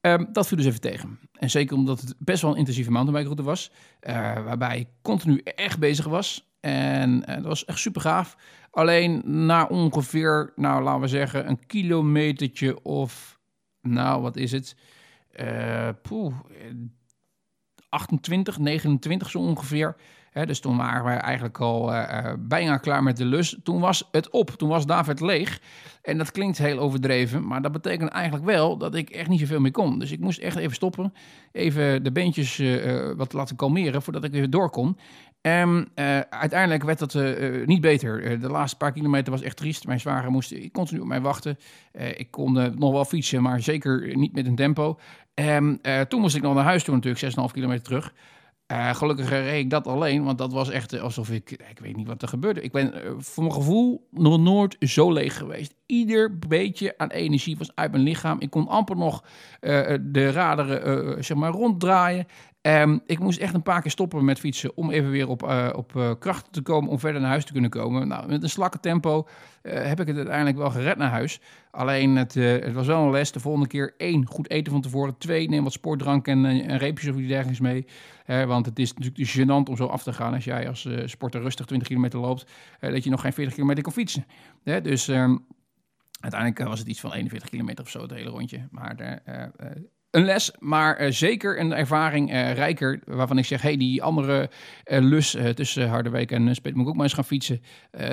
um, 0.00 0.28
dat 0.32 0.46
viel 0.46 0.56
dus 0.56 0.66
even 0.66 0.80
tegen. 0.80 1.18
En 1.32 1.50
zeker 1.50 1.76
omdat 1.76 2.00
het 2.00 2.14
best 2.18 2.42
wel 2.42 2.50
een 2.50 2.56
intensieve 2.56 2.90
mountainbike 2.90 3.42
was. 3.42 3.70
Uh, 4.00 4.14
waarbij 4.44 4.78
ik 4.78 4.88
continu 5.02 5.40
echt 5.44 5.78
bezig 5.78 6.06
was. 6.06 6.46
En 6.60 7.20
dat 7.20 7.44
was 7.44 7.64
echt 7.64 7.78
super 7.78 8.00
gaaf. 8.00 8.36
Alleen 8.70 9.22
na 9.24 9.64
ongeveer, 9.64 10.52
nou 10.56 10.82
laten 10.82 11.00
we 11.00 11.08
zeggen, 11.08 11.48
een 11.48 11.66
kilometertje 11.66 12.82
of, 12.82 13.38
nou 13.82 14.22
wat 14.22 14.36
is 14.36 14.52
het? 14.52 14.76
Poeh, 16.02 16.34
28, 17.88 18.58
29 18.58 19.30
zo 19.30 19.38
ongeveer. 19.38 19.96
Dus 20.32 20.60
toen 20.60 20.76
waren 20.76 21.04
we 21.04 21.10
eigenlijk 21.10 21.60
al 21.60 21.92
uh, 21.92 22.32
bijna 22.38 22.76
klaar 22.76 23.02
met 23.02 23.16
de 23.16 23.24
lus. 23.24 23.58
Toen 23.62 23.80
was 23.80 24.08
het 24.10 24.30
op, 24.30 24.50
toen 24.50 24.68
was 24.68 24.86
David 24.86 25.20
leeg. 25.20 25.60
En 26.02 26.18
dat 26.18 26.30
klinkt 26.30 26.58
heel 26.58 26.78
overdreven, 26.78 27.46
maar 27.46 27.62
dat 27.62 27.72
betekent 27.72 28.10
eigenlijk 28.10 28.44
wel 28.44 28.76
dat 28.76 28.94
ik 28.94 29.10
echt 29.10 29.28
niet 29.28 29.40
zoveel 29.40 29.60
meer 29.60 29.70
kon. 29.70 29.98
Dus 29.98 30.12
ik 30.12 30.20
moest 30.20 30.38
echt 30.38 30.56
even 30.56 30.74
stoppen, 30.74 31.12
even 31.52 32.02
de 32.02 32.12
beentjes 32.12 32.58
uh, 32.58 33.10
wat 33.16 33.32
laten 33.32 33.56
kalmeren 33.56 34.02
voordat 34.02 34.24
ik 34.24 34.32
weer 34.32 34.50
door 34.50 34.70
kon. 34.70 34.98
En 35.40 35.88
uiteindelijk 36.30 36.84
werd 36.84 36.98
dat 36.98 37.14
niet 37.66 37.80
beter. 37.80 38.40
De 38.40 38.48
laatste 38.48 38.76
paar 38.76 38.92
kilometer 38.92 39.32
was 39.32 39.42
echt 39.42 39.56
triest. 39.56 39.86
Mijn 39.86 40.00
zwager 40.00 40.30
moest 40.30 40.70
continu 40.72 41.00
op 41.00 41.06
mij 41.06 41.20
wachten. 41.20 41.58
ik 42.16 42.30
kon 42.30 42.52
nog 42.52 42.92
wel 42.92 43.04
fietsen, 43.04 43.42
maar 43.42 43.60
zeker 43.60 44.16
niet 44.16 44.34
met 44.34 44.46
een 44.46 44.56
tempo. 44.56 44.98
En 45.34 45.80
toen 46.08 46.20
moest 46.20 46.36
ik 46.36 46.42
nog 46.42 46.54
naar 46.54 46.64
huis 46.64 46.84
toe 46.84 46.94
natuurlijk, 46.94 47.34
6,5 47.34 47.52
kilometer 47.52 47.84
terug. 47.84 48.12
Uh, 48.72 48.94
gelukkig 48.94 49.28
reed 49.28 49.64
ik 49.64 49.70
dat 49.70 49.86
alleen, 49.86 50.24
want 50.24 50.38
dat 50.38 50.52
was 50.52 50.70
echt 50.70 51.00
alsof 51.00 51.30
ik... 51.30 51.50
Ik 51.50 51.78
weet 51.80 51.96
niet 51.96 52.06
wat 52.06 52.22
er 52.22 52.28
gebeurde. 52.28 52.62
Ik 52.62 52.72
ben 52.72 52.92
voor 53.18 53.42
mijn 53.42 53.54
gevoel 53.54 54.08
nog 54.10 54.40
nooit 54.40 54.76
zo 54.80 55.12
leeg 55.12 55.36
geweest. 55.36 55.74
Ieder 55.86 56.38
beetje 56.38 56.98
aan 56.98 57.10
energie 57.10 57.56
was 57.56 57.70
uit 57.74 57.90
mijn 57.90 58.02
lichaam. 58.02 58.40
Ik 58.40 58.50
kon 58.50 58.68
amper 58.68 58.96
nog 58.96 59.24
de 60.00 60.30
raderen 60.30 61.24
zeg 61.24 61.36
maar 61.36 61.50
ronddraaien. 61.50 62.26
Um, 62.62 63.00
ik 63.06 63.18
moest 63.18 63.38
echt 63.38 63.54
een 63.54 63.62
paar 63.62 63.82
keer 63.82 63.90
stoppen 63.90 64.24
met 64.24 64.38
fietsen 64.38 64.76
om 64.76 64.90
even 64.90 65.10
weer 65.10 65.28
op, 65.28 65.42
uh, 65.42 65.68
op 65.74 65.92
uh, 65.96 66.10
kracht 66.18 66.52
te 66.52 66.62
komen, 66.62 66.90
om 66.90 66.98
verder 66.98 67.20
naar 67.20 67.30
huis 67.30 67.44
te 67.44 67.52
kunnen 67.52 67.70
komen. 67.70 68.08
Nou, 68.08 68.28
met 68.28 68.42
een 68.42 68.48
slakke 68.48 68.80
tempo 68.80 69.28
uh, 69.62 69.72
heb 69.72 70.00
ik 70.00 70.06
het 70.06 70.16
uiteindelijk 70.16 70.56
wel 70.56 70.70
gered 70.70 70.96
naar 70.96 71.10
huis. 71.10 71.40
Alleen 71.70 72.16
het, 72.16 72.34
het, 72.34 72.72
was 72.72 72.86
wel 72.86 73.02
een 73.02 73.10
les. 73.10 73.32
De 73.32 73.40
volgende 73.40 73.68
keer 73.68 73.94
één, 73.96 74.26
goed 74.26 74.50
eten 74.50 74.72
van 74.72 74.80
tevoren. 74.80 75.18
Twee, 75.18 75.48
neem 75.48 75.62
wat 75.64 75.72
sportdrank 75.72 76.26
en, 76.26 76.44
en 76.44 76.78
reepjes 76.78 77.10
of 77.10 77.16
iets 77.16 77.28
dergelijks 77.28 77.60
mee. 77.60 77.86
want 78.46 78.66
het 78.66 78.78
is 78.78 78.94
natuurlijk 78.94 79.30
gênant 79.30 79.68
om 79.68 79.76
zo 79.76 79.86
af 79.86 80.02
te 80.02 80.12
gaan 80.12 80.34
als 80.34 80.44
jij 80.44 80.68
als 80.68 80.88
sporter 81.04 81.40
rustig 81.40 81.66
20 81.66 81.88
kilometer 81.88 82.18
loopt. 82.18 82.50
dat 82.80 83.04
je 83.04 83.10
nog 83.10 83.20
geen 83.20 83.32
40 83.32 83.54
kilometer 83.54 83.82
kan 83.82 83.92
fietsen. 83.92 84.26
dus 84.62 85.08
um, 85.08 85.46
uiteindelijk 86.20 86.68
was 86.68 86.78
het 86.78 86.88
iets 86.88 87.00
van 87.00 87.12
41 87.12 87.48
kilometer 87.48 87.84
of 87.84 87.90
zo, 87.90 88.02
het 88.02 88.10
hele 88.10 88.30
rondje. 88.30 88.68
Maar 88.70 89.22
een 90.10 90.24
les, 90.24 90.50
maar 90.58 91.02
uh, 91.02 91.10
zeker 91.10 91.60
een 91.60 91.72
ervaring 91.72 92.32
uh, 92.32 92.52
rijker. 92.52 93.00
Waarvan 93.04 93.38
ik 93.38 93.44
zeg, 93.44 93.62
hey, 93.62 93.76
die 93.76 94.02
andere 94.02 94.50
uh, 94.86 94.98
lus 95.00 95.36
tussen 95.54 95.88
Harderwijk 95.88 96.30
en 96.30 96.54
Spet 96.54 96.74
moet 96.74 96.82
ik 96.82 96.88
ook 96.88 96.94
maar 96.94 97.04
eens 97.04 97.14
gaan 97.14 97.24
fietsen. 97.24 97.62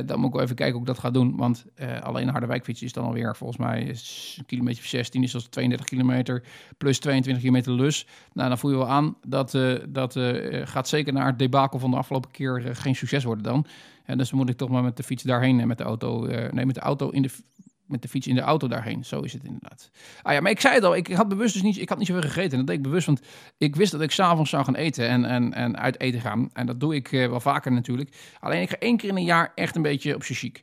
dan 0.06 0.18
moet 0.20 0.28
ik 0.28 0.34
wel 0.34 0.44
even 0.44 0.56
kijken 0.56 0.74
hoe 0.74 0.82
ik 0.82 0.88
dat 0.88 1.00
ga 1.00 1.12
doen. 1.12 1.38
Want 1.38 1.66
alleen 2.02 2.30
Harderwijk 2.30 2.64
fietsen 2.64 2.86
is 2.86 2.94
dan 2.94 3.06
alweer 3.06 3.36
volgens 3.36 3.60
mij 3.60 3.90
een 4.38 4.46
kilometer 4.46 4.84
16 4.84 5.24
is 5.24 5.32
dat 5.32 5.52
32 5.52 5.88
kilometer 5.88 6.44
plus 6.78 7.00
22 7.00 7.44
kilometer 7.44 7.74
lus. 7.74 8.08
Nou, 8.34 8.50
dan 8.50 8.58
voel 8.58 8.72
je 8.72 8.78
wel 8.78 8.90
aan 8.90 9.18
dat 9.28 9.58
dat 9.90 10.20
gaat 10.64 10.88
zeker 10.88 11.14
naar 11.14 11.26
het 11.26 11.40
debakel 11.40 11.80
van 11.80 11.92
de 11.92 11.98
afgelopen 11.98 12.32
keer 12.32 12.76
geen 12.76 12.96
succes 12.96 13.24
worden 13.24 13.44
dan. 13.44 13.66
En 14.04 14.18
dus 14.18 14.32
moet 14.32 14.50
ik 14.50 14.58
toch 14.58 14.70
maar 14.70 14.84
met 14.84 14.98
de 14.98 15.04
fiets 15.04 15.24
daarheen 15.24 15.60
en 15.60 15.68
met 15.68 15.78
de 15.78 15.84
auto, 15.84 16.26
nee, 16.52 16.66
met 16.66 16.76
de 16.76 16.82
auto 16.82 17.10
in 17.10 17.22
de 17.22 17.30
met 17.88 18.02
de 18.02 18.08
fiets 18.08 18.28
in 18.28 18.36
de 18.36 18.42
auto 18.42 18.68
daarheen. 18.68 19.06
Zo 19.06 19.22
is 19.22 19.34
het 19.34 19.44
inderdaad. 19.44 19.92
Ah 20.22 20.34
ja, 20.34 20.42
maar 20.42 20.52
ik 20.52 20.60
zei 20.60 20.74
het 20.74 20.84
al, 20.84 20.96
ik 20.96 21.08
had 21.08 21.28
bewust 21.28 21.54
dus 21.54 21.64
niet, 21.64 21.78
ik 21.78 21.90
had 21.90 21.98
niet 21.98 22.08
zoveel 22.08 22.22
gegeten. 22.22 22.58
dat 22.58 22.68
deed 22.68 22.76
ik 22.78 22.84
bewust, 22.84 23.06
want 23.06 23.22
ik 23.58 23.76
wist 23.76 23.92
dat 23.92 24.02
ik 24.02 24.12
s'avonds 24.12 24.50
zou 24.50 24.64
gaan 24.64 24.76
eten 24.76 25.08
en, 25.08 25.26
en, 25.26 25.54
en 25.54 25.78
uit 25.78 26.00
eten 26.00 26.22
gaan. 26.22 26.50
En 26.54 26.66
dat 26.66 26.80
doe 26.80 26.96
ik 26.96 27.12
uh, 27.12 27.28
wel 27.28 27.40
vaker 27.40 27.72
natuurlijk. 27.72 28.36
Alleen 28.40 28.62
ik 28.62 28.70
ga 28.70 28.78
één 28.80 28.98
keer 28.98 29.10
in 29.10 29.16
een 29.16 29.24
jaar 29.24 29.52
echt 29.56 29.76
een 29.76 29.82
beetje 29.82 30.16
op 30.16 30.26
je 30.26 30.34
chic. 30.34 30.62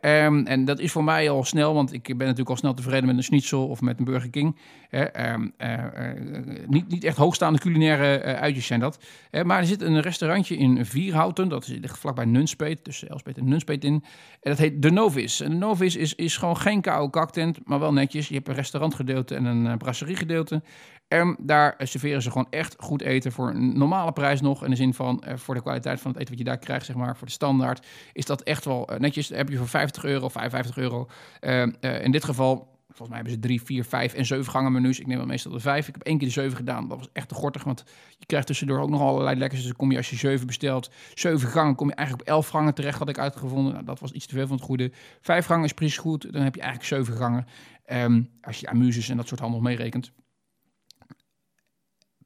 Um, 0.00 0.46
en 0.46 0.64
dat 0.64 0.78
is 0.78 0.92
voor 0.92 1.04
mij 1.04 1.30
al 1.30 1.44
snel, 1.44 1.74
want 1.74 1.92
ik 1.92 2.02
ben 2.02 2.18
natuurlijk 2.18 2.48
al 2.48 2.56
snel 2.56 2.74
tevreden 2.74 3.06
met 3.06 3.16
een 3.16 3.22
schnitzel 3.22 3.68
of 3.68 3.80
met 3.80 3.98
een 3.98 4.04
Burger 4.04 4.30
King. 4.30 4.56
Um, 4.90 5.52
uh, 5.58 5.72
uh, 5.72 6.64
niet, 6.66 6.88
niet 6.88 7.04
echt 7.04 7.16
hoogstaande 7.16 7.58
culinaire 7.58 8.22
uitjes 8.22 8.66
zijn 8.66 8.80
dat. 8.80 9.04
maar 9.44 9.58
er 9.58 9.66
zit 9.66 9.82
een 9.82 10.00
restaurantje 10.00 10.56
in 10.56 10.86
Vierhouten, 10.86 11.48
dat 11.48 11.68
ligt 11.68 11.98
vlakbij 11.98 12.24
Nunspeet, 12.24 12.84
tussen 12.84 13.08
Elspet 13.08 13.38
en 13.38 13.48
Nunspeet 13.48 13.84
in. 13.84 14.04
En 14.40 14.50
dat 14.50 14.58
heet 14.58 14.82
De 14.82 14.90
Novis. 14.90 15.40
En 15.40 15.50
De 15.50 15.56
Novis 15.56 15.96
is, 15.96 16.14
is 16.14 16.36
gewoon 16.36 16.56
geen 16.60 16.80
koude 16.80 17.10
kaktent, 17.10 17.58
maar 17.64 17.78
wel 17.78 17.92
netjes. 17.92 18.28
Je 18.28 18.34
hebt 18.34 18.48
een 18.48 18.54
restaurantgedeelte 18.54 19.34
en 19.34 19.44
een 19.44 19.78
brasseriegedeelte. 19.78 20.62
En 21.08 21.36
daar 21.40 21.74
serveren 21.78 22.22
ze 22.22 22.30
gewoon 22.30 22.46
echt 22.50 22.76
goed 22.78 23.02
eten 23.02 23.32
voor 23.32 23.48
een 23.48 23.78
normale 23.78 24.12
prijs 24.12 24.40
nog. 24.40 24.64
In 24.64 24.70
de 24.70 24.76
zin 24.76 24.94
van 24.94 25.22
uh, 25.28 25.36
voor 25.36 25.54
de 25.54 25.62
kwaliteit 25.62 26.00
van 26.00 26.10
het 26.10 26.20
eten 26.20 26.30
wat 26.30 26.38
je 26.38 26.48
daar 26.50 26.58
krijgt, 26.58 26.86
zeg 26.86 26.96
maar, 26.96 27.16
voor 27.16 27.26
de 27.26 27.32
standaard. 27.32 27.86
Is 28.12 28.24
dat 28.24 28.42
echt 28.42 28.64
wel 28.64 28.88
netjes. 28.98 29.28
heb 29.28 29.48
je 29.48 29.56
voor 29.56 29.68
50 29.68 30.04
euro, 30.04 30.28
55 30.28 30.76
euro. 30.76 31.08
Uh, 31.40 31.66
in 32.04 32.10
dit 32.10 32.24
geval, 32.24 32.68
volgens 33.00 33.08
mij 33.08 33.18
hebben 33.18 33.32
ze 33.32 33.38
drie, 33.38 33.62
vier, 33.62 33.84
vijf 33.84 34.14
en 34.14 34.26
zeven 34.26 34.52
gangen 34.52 34.72
menus. 34.72 35.00
Ik 35.00 35.06
neem 35.06 35.16
wel 35.16 35.26
meestal 35.26 35.52
de 35.52 35.60
vijf. 35.60 35.88
Ik 35.88 35.94
heb 35.94 36.02
één 36.02 36.18
keer 36.18 36.26
de 36.26 36.32
zeven 36.32 36.56
gedaan. 36.56 36.88
Dat 36.88 36.98
was 36.98 37.08
echt 37.12 37.28
te 37.28 37.34
gortig, 37.34 37.64
want 37.64 37.84
je 38.18 38.26
krijgt 38.26 38.46
tussendoor 38.46 38.80
ook 38.80 38.90
nog 38.90 39.00
allerlei 39.00 39.38
lekkers. 39.38 39.60
Dus 39.60 39.68
dan 39.68 39.78
kom 39.78 39.90
je 39.90 39.96
als 39.96 40.10
je 40.10 40.16
zeven 40.16 40.46
bestelt, 40.46 40.90
zeven 41.14 41.48
gangen, 41.48 41.74
kom 41.74 41.88
je 41.88 41.94
eigenlijk 41.94 42.28
op 42.28 42.34
elf 42.34 42.48
gangen 42.48 42.74
terecht, 42.74 42.98
had 42.98 43.08
ik 43.08 43.18
uitgevonden. 43.18 43.72
Nou, 43.72 43.84
dat 43.84 44.00
was 44.00 44.12
iets 44.12 44.26
te 44.26 44.34
veel 44.34 44.46
van 44.46 44.56
het 44.56 44.64
goede. 44.64 44.92
Vijf 45.20 45.46
gangen 45.46 45.64
is 45.64 45.72
precies 45.72 45.98
goed. 45.98 46.32
Dan 46.32 46.42
heb 46.42 46.54
je 46.54 46.60
eigenlijk 46.60 46.94
zeven 46.94 47.16
gangen. 47.16 47.46
Um, 47.86 48.30
als 48.40 48.60
je 48.60 48.68
amuses 48.68 49.08
en 49.08 49.16
dat 49.16 49.28
soort 49.28 49.40
handel 49.40 49.60
meerekent 49.60 50.12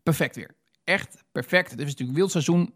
perfect 0.04 0.36
weer. 0.36 0.56
Echt 0.84 1.24
perfect. 1.32 1.70
Het 1.70 1.80
is 1.80 1.86
natuurlijk 1.86 2.18
wildseizoen. 2.18 2.74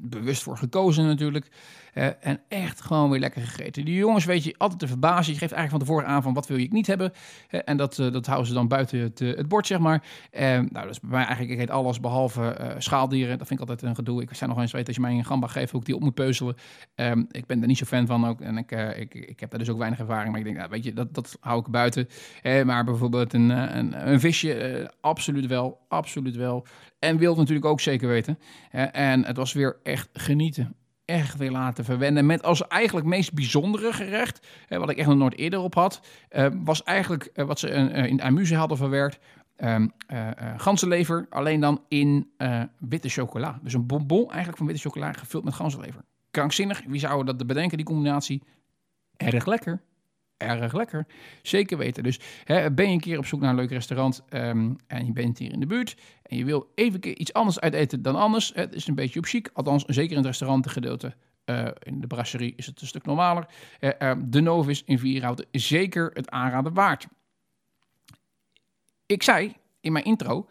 Bewust 0.00 0.42
voor 0.42 0.56
gekozen 0.56 1.06
natuurlijk. 1.06 1.48
Uh, 1.94 2.06
en 2.20 2.40
echt 2.48 2.80
gewoon 2.80 3.10
weer 3.10 3.20
lekker 3.20 3.42
gegeten. 3.42 3.84
Die 3.84 3.94
jongens 3.94 4.24
weet 4.24 4.44
je 4.44 4.54
altijd 4.58 4.80
te 4.80 4.86
verbazen. 4.86 5.32
Je 5.32 5.38
geeft 5.38 5.52
eigenlijk 5.52 5.70
van 5.70 5.78
tevoren 5.78 6.14
aan 6.14 6.22
van 6.22 6.34
wat 6.34 6.46
wil 6.46 6.56
je 6.56 6.68
niet 6.70 6.86
hebben. 6.86 7.12
Uh, 7.50 7.60
en 7.64 7.76
dat, 7.76 7.98
uh, 7.98 8.12
dat 8.12 8.26
houden 8.26 8.48
ze 8.48 8.54
dan 8.54 8.68
buiten 8.68 9.00
het, 9.00 9.18
het 9.18 9.48
bord, 9.48 9.66
zeg 9.66 9.78
maar. 9.78 10.02
nou, 10.32 10.72
dat 10.72 10.90
is 10.90 11.00
bij 11.00 11.10
mij 11.10 11.24
eigenlijk, 11.24 11.50
ik 11.50 11.60
eet 11.60 11.70
alles 11.70 12.00
behalve 12.00 12.74
schaaldieren. 12.78 13.38
Dat 13.38 13.46
vind 13.46 13.60
ik 13.60 13.68
altijd 13.68 13.88
een 13.88 13.94
gedoe. 13.94 14.22
Ik 14.22 14.34
zou 14.34 14.50
nog 14.50 14.60
eens 14.60 14.72
weten 14.72 14.86
als 14.86 14.96
je 14.96 15.02
mij 15.02 15.12
een 15.12 15.24
gamba 15.24 15.46
geeft 15.46 15.70
hoe 15.70 15.80
ik 15.80 15.86
die 15.86 15.94
op 15.94 16.00
moet 16.00 16.14
peuzelen. 16.14 16.54
Um, 16.94 17.26
ik 17.30 17.46
ben 17.46 17.60
er 17.60 17.66
niet 17.66 17.78
zo 17.78 17.84
fan 17.84 18.06
van 18.06 18.26
ook. 18.26 18.40
En 18.40 18.56
ik, 18.56 18.70
ik, 18.96 19.14
ik 19.14 19.40
heb 19.40 19.50
daar 19.50 19.58
dus 19.58 19.68
ook 19.68 19.78
weinig 19.78 19.98
ervaring. 19.98 20.30
Maar 20.30 20.38
ik 20.38 20.44
denk, 20.44 20.56
nou, 20.56 20.70
weet 20.70 20.84
je, 20.84 20.92
dat, 20.92 21.14
dat 21.14 21.36
hou 21.40 21.60
ik 21.60 21.66
buiten. 21.66 22.08
maar 22.64 22.84
bijvoorbeeld 22.84 23.32
een, 23.32 23.50
een, 23.50 24.10
een 24.10 24.20
visje, 24.20 24.90
absoluut 25.00 25.46
wel. 25.46 25.80
Absoluut 25.88 26.36
wel. 26.36 26.66
En 26.98 27.18
wild 27.18 27.36
natuurlijk 27.36 27.66
ook 27.66 27.80
zeker 27.80 28.08
weten. 28.08 28.38
en 28.92 29.24
het 29.24 29.36
was 29.36 29.52
weer 29.52 29.76
echt 29.90 30.08
genieten 30.12 30.74
echt 31.10 31.36
weer 31.36 31.50
laten 31.50 31.84
verwennen. 31.84 32.26
Met 32.26 32.42
als 32.42 32.66
eigenlijk 32.66 33.06
meest 33.06 33.32
bijzondere 33.32 33.92
gerecht, 33.92 34.46
eh, 34.68 34.78
wat 34.78 34.90
ik 34.90 34.96
echt 34.96 35.08
nog 35.08 35.16
nooit 35.16 35.36
eerder 35.36 35.60
op 35.60 35.74
had, 35.74 36.00
eh, 36.28 36.46
was 36.64 36.82
eigenlijk 36.82 37.24
eh, 37.24 37.44
wat 37.44 37.58
ze 37.58 37.68
in 38.08 38.16
de 38.16 38.22
amuse 38.22 38.54
hadden 38.54 38.76
verwerkt. 38.76 39.18
Um, 39.64 39.92
ganzenlever, 40.56 41.26
alleen 41.30 41.60
dan 41.60 41.84
in 41.88 42.30
witte 42.78 43.08
chocola. 43.08 43.58
Dus 43.62 43.74
een 43.74 43.86
bonbon 43.86 44.28
eigenlijk 44.28 44.56
van 44.56 44.66
witte 44.66 44.80
chocola 44.82 45.12
gevuld 45.12 45.44
met 45.44 45.54
ganzenlever. 45.54 46.04
Krankzinnig, 46.30 46.82
wie 46.86 47.00
zou 47.00 47.24
dat 47.24 47.46
bedenken, 47.46 47.76
die 47.76 47.86
combinatie? 47.86 48.42
Erg 49.16 49.46
lekker 49.46 49.82
erg 50.40 50.72
lekker. 50.72 51.06
Zeker 51.42 51.78
weten. 51.78 52.02
Dus 52.02 52.20
hè, 52.44 52.72
ben 52.72 52.86
je 52.86 52.92
een 52.92 53.00
keer 53.00 53.18
op 53.18 53.26
zoek 53.26 53.40
naar 53.40 53.50
een 53.50 53.56
leuk 53.56 53.70
restaurant 53.70 54.22
um, 54.30 54.76
en 54.86 55.06
je 55.06 55.12
bent 55.12 55.38
hier 55.38 55.52
in 55.52 55.60
de 55.60 55.66
buurt 55.66 55.96
en 56.22 56.36
je 56.36 56.44
wil 56.44 56.72
even 56.74 57.20
iets 57.20 57.32
anders 57.32 57.60
uiteten 57.60 58.02
dan 58.02 58.16
anders. 58.16 58.52
Het 58.54 58.74
is 58.74 58.86
een 58.86 58.94
beetje 58.94 59.18
op 59.18 59.24
chic, 59.24 59.50
althans 59.52 59.84
zeker 59.84 60.10
in 60.10 60.16
het 60.16 60.26
restaurantengedeelte. 60.26 61.14
Uh, 61.44 61.68
in 61.78 62.00
de 62.00 62.06
brasserie 62.06 62.52
is 62.56 62.66
het 62.66 62.80
een 62.80 62.86
stuk 62.86 63.04
normaler. 63.04 63.46
Uh, 63.80 63.90
uh, 63.98 64.12
de 64.24 64.40
Novis 64.40 64.84
in 64.84 64.98
Vierhouten 64.98 65.46
is 65.50 65.66
zeker 65.66 66.10
het 66.12 66.30
aanraden 66.30 66.74
waard. 66.74 67.06
Ik 69.06 69.22
zei 69.22 69.56
in 69.80 69.92
mijn 69.92 70.04
intro, 70.04 70.48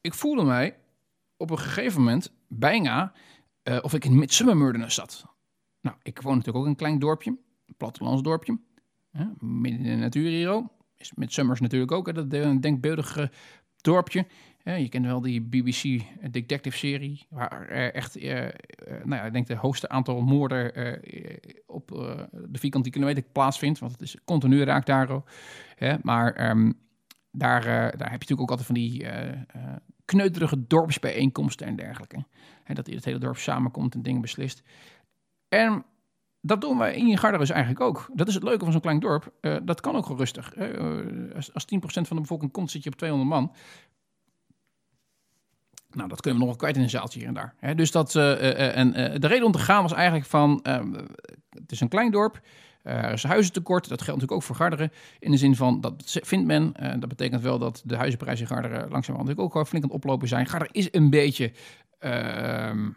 ik 0.00 0.14
voelde 0.14 0.44
mij 0.44 0.76
op 1.36 1.50
een 1.50 1.58
gegeven 1.58 1.98
moment 2.00 2.32
bijna 2.48 3.12
of 3.82 3.94
ik 3.94 4.04
in 4.04 4.18
Midsummer 4.18 4.90
zat. 4.90 5.24
Nou, 5.80 5.96
ik 6.02 6.20
woon 6.20 6.32
natuurlijk 6.32 6.58
ook 6.58 6.64
in 6.64 6.70
een 6.70 6.76
klein 6.76 6.98
dorpje, 6.98 7.30
een 7.66 7.76
plattelandsdorpje 7.76 8.58
midden 9.38 9.84
in 9.84 9.90
de 9.90 10.02
natuur 10.02 10.28
hier 10.28 10.64
is 10.96 11.12
met 11.14 11.32
Summers 11.32 11.60
natuurlijk 11.60 11.92
ook, 11.92 12.06
hè, 12.06 12.12
dat 12.12 12.32
een 12.32 12.60
denkbeeldig 12.60 13.16
eh, 13.16 13.26
dorpje. 13.80 14.26
je 14.64 14.88
kent 14.88 15.06
wel 15.06 15.20
die 15.20 15.40
BBC 15.40 16.02
Detective-serie, 16.30 17.26
waar 17.30 17.68
echt, 17.68 18.22
uh, 18.22 18.32
nou 19.04 19.14
ja, 19.14 19.22
ik 19.22 19.32
denk 19.32 19.46
de 19.46 19.56
hoogste 19.56 19.88
aantal 19.88 20.20
moorden 20.20 20.72
op 21.66 21.88
de 22.48 22.58
vierkante 22.58 22.90
kilometer 22.90 23.22
plaatsvindt. 23.32 23.78
Want 23.78 23.92
het 23.92 24.00
is 24.00 24.16
continu 24.24 24.62
raakt 24.62 24.86
daar. 24.86 25.22
maar 26.02 26.32
ehm, 26.32 26.72
daar, 27.30 27.62
daar 27.64 28.10
heb 28.10 28.22
je 28.22 28.28
natuurlijk 28.28 28.40
ook 28.40 28.50
altijd 28.50 28.66
van 28.66 28.74
die 28.74 29.06
kneuterige 30.04 30.66
dorpsbijeenkomsten 30.66 31.66
en 31.66 31.76
dergelijke. 31.76 32.24
Hè, 32.64 32.74
dat 32.74 32.86
het 32.86 33.04
hele 33.04 33.18
dorp 33.18 33.36
samenkomt 33.36 33.94
en 33.94 34.02
dingen 34.02 34.20
beslist. 34.20 34.62
En 35.48 35.84
dat 36.46 36.60
doen 36.60 36.78
we 36.78 36.96
in 36.96 37.18
Garderus 37.18 37.50
eigenlijk 37.50 37.80
ook. 37.80 38.10
Dat 38.14 38.28
is 38.28 38.34
het 38.34 38.42
leuke 38.42 38.64
van 38.64 38.72
zo'n 38.72 38.80
klein 38.80 39.00
dorp. 39.00 39.32
Uh, 39.40 39.56
dat 39.62 39.80
kan 39.80 39.96
ook 39.96 40.18
rustig. 40.18 40.56
Uh, 40.56 41.34
als, 41.34 41.54
als 41.54 41.64
10% 41.64 41.78
van 41.80 42.16
de 42.16 42.22
bevolking 42.22 42.52
komt, 42.52 42.70
zit 42.70 42.82
je 42.82 42.90
op 42.90 42.96
200 42.96 43.30
man. 43.30 43.52
Nou, 45.90 46.08
dat 46.08 46.20
kunnen 46.20 46.40
we 46.40 46.46
nog 46.46 46.56
wel 46.56 46.56
kwijt 46.56 46.76
in 46.76 46.82
een 46.82 46.90
zaaltje 46.90 47.18
hier 47.18 47.28
en 47.28 47.34
daar. 47.34 47.76
Dus 47.76 47.90
dat, 47.90 48.14
uh, 48.14 48.76
en 48.76 48.92
de 49.20 49.26
reden 49.26 49.46
om 49.46 49.52
te 49.52 49.58
gaan 49.58 49.82
was 49.82 49.92
eigenlijk 49.92 50.26
van... 50.26 50.60
het 51.50 51.72
is 51.72 51.80
een 51.80 51.88
klein 51.88 52.10
dorp, 52.10 52.40
er 52.82 53.12
is 53.12 53.22
huizentekort. 53.22 53.88
Dat 53.88 54.02
geldt 54.02 54.20
natuurlijk 54.20 54.32
ook 54.32 54.42
voor 54.42 54.56
Garderen. 54.56 54.92
In 55.18 55.30
de 55.30 55.36
zin 55.36 55.56
van, 55.56 55.80
dat 55.80 56.18
vindt 56.22 56.46
men. 56.46 56.72
dat 56.98 57.08
betekent 57.08 57.42
wel 57.42 57.58
dat 57.58 57.82
de 57.84 57.96
huizenprijzen 57.96 58.48
in 58.48 58.54
Garderen 58.54 58.88
langzaam 58.90 59.16
natuurlijk 59.16 59.56
ook 59.56 59.66
flink 59.66 59.84
aan 59.84 59.90
het 59.90 59.98
oplopen 59.98 60.28
zijn. 60.28 60.46
Garderen 60.46 60.74
is 60.74 60.88
een 60.90 61.10
beetje... 61.10 61.52
Ehm, 61.98 62.90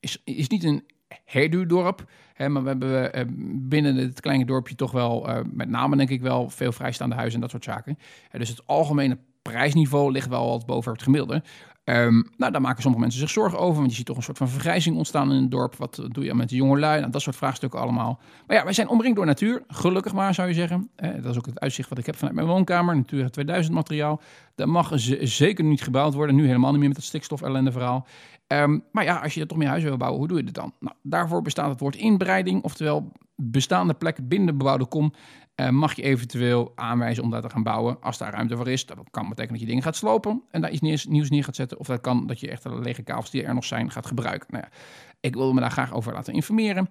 is, 0.00 0.22
is 0.24 0.48
niet 0.48 0.64
een 0.64 0.84
herduurdorp. 1.24 2.10
Hè, 2.34 2.48
maar 2.48 2.62
we 2.62 2.68
hebben 2.68 3.18
uh, 3.18 3.22
binnen 3.68 3.96
het 3.96 4.20
kleine 4.20 4.44
dorpje 4.44 4.74
toch 4.74 4.92
wel, 4.92 5.28
uh, 5.28 5.38
met 5.52 5.68
name 5.68 5.96
denk 5.96 6.10
ik 6.10 6.20
wel, 6.20 6.50
veel 6.50 6.72
vrijstaande 6.72 7.14
huizen 7.14 7.34
en 7.34 7.40
dat 7.40 7.50
soort 7.50 7.64
zaken. 7.64 7.98
Uh, 8.32 8.40
dus 8.40 8.48
het 8.48 8.66
algemene 8.66 9.18
prijsniveau 9.50 10.12
ligt 10.12 10.28
wel 10.28 10.48
wat 10.48 10.66
boven 10.66 10.92
het 10.92 11.02
gemiddelde. 11.02 11.42
Um, 11.84 12.28
nou, 12.36 12.52
daar 12.52 12.60
maken 12.60 12.82
sommige 12.82 13.02
mensen 13.02 13.20
zich 13.20 13.30
zorgen 13.30 13.58
over, 13.58 13.78
want 13.78 13.90
je 13.90 13.96
ziet 13.96 14.06
toch 14.06 14.16
een 14.16 14.22
soort 14.22 14.38
van 14.38 14.48
vergrijzing 14.48 14.96
ontstaan 14.96 15.32
in 15.32 15.40
het 15.40 15.50
dorp. 15.50 15.76
Wat 15.76 16.02
doe 16.08 16.24
je 16.24 16.34
met 16.34 16.48
de 16.48 16.56
jonge 16.56 16.78
lui? 16.78 17.00
Nou, 17.00 17.12
dat 17.12 17.22
soort 17.22 17.36
vraagstukken 17.36 17.80
allemaal. 17.80 18.20
Maar 18.46 18.56
ja, 18.56 18.64
wij 18.64 18.72
zijn 18.72 18.88
omringd 18.88 19.16
door 19.16 19.26
natuur, 19.26 19.62
gelukkig 19.68 20.12
maar 20.12 20.34
zou 20.34 20.48
je 20.48 20.54
zeggen. 20.54 20.90
Eh, 20.96 21.10
dat 21.14 21.24
is 21.24 21.36
ook 21.36 21.46
het 21.46 21.60
uitzicht 21.60 21.88
wat 21.88 21.98
ik 21.98 22.06
heb 22.06 22.16
vanuit 22.16 22.34
mijn 22.34 22.46
woonkamer, 22.46 22.96
Natura 22.96 23.28
2000 23.28 23.74
materiaal. 23.74 24.20
Dat 24.54 24.66
mag 24.66 24.90
zeker 25.20 25.64
niet 25.64 25.82
gebouwd 25.82 26.14
worden, 26.14 26.34
nu 26.34 26.46
helemaal 26.46 26.70
niet 26.70 26.78
meer 26.78 26.88
met 26.88 26.96
het 26.96 27.06
stikstof 27.06 27.42
ellende 27.42 27.72
verhaal. 27.72 28.06
Um, 28.46 28.84
maar 28.92 29.04
ja, 29.04 29.18
als 29.18 29.34
je 29.34 29.40
er 29.40 29.46
toch 29.46 29.58
meer 29.58 29.68
huizen 29.68 29.88
wil 29.88 29.98
bouwen, 29.98 30.18
hoe 30.18 30.28
doe 30.28 30.38
je 30.38 30.44
dat 30.44 30.54
dan? 30.54 30.72
Nou, 30.80 30.94
daarvoor 31.02 31.42
bestaat 31.42 31.70
het 31.70 31.80
woord 31.80 31.96
inbreiding, 31.96 32.62
oftewel 32.62 33.12
bestaande 33.36 33.94
plekken 33.94 34.28
binnen 34.28 34.46
de 34.46 34.54
bebouwde 34.54 34.86
kom 34.86 35.12
uh, 35.60 35.68
mag 35.68 35.94
je 35.94 36.02
eventueel 36.02 36.72
aanwijzen 36.74 37.22
om 37.22 37.30
daar 37.30 37.42
te 37.42 37.50
gaan 37.50 37.62
bouwen 37.62 37.96
als 38.00 38.18
daar 38.18 38.32
ruimte 38.32 38.56
voor 38.56 38.68
is. 38.68 38.86
Dat 38.86 38.98
kan 39.10 39.28
betekenen 39.28 39.52
dat 39.52 39.60
je 39.60 39.66
dingen 39.66 39.82
gaat 39.82 39.96
slopen 39.96 40.42
en 40.50 40.60
daar 40.60 40.70
iets 40.70 41.06
nieuws 41.06 41.30
neer 41.30 41.44
gaat 41.44 41.56
zetten. 41.56 41.78
Of 41.78 41.86
dat 41.86 42.00
kan 42.00 42.26
dat 42.26 42.40
je 42.40 42.50
echt 42.50 42.62
de 42.62 42.80
lege 42.80 43.02
kavels 43.02 43.30
die 43.30 43.42
er 43.42 43.54
nog 43.54 43.64
zijn 43.64 43.90
gaat 43.90 44.06
gebruiken. 44.06 44.46
Nou 44.50 44.64
ja, 44.64 44.78
ik 45.20 45.34
wilde 45.34 45.54
me 45.54 45.60
daar 45.60 45.70
graag 45.70 45.92
over 45.92 46.12
laten 46.12 46.34
informeren. 46.34 46.90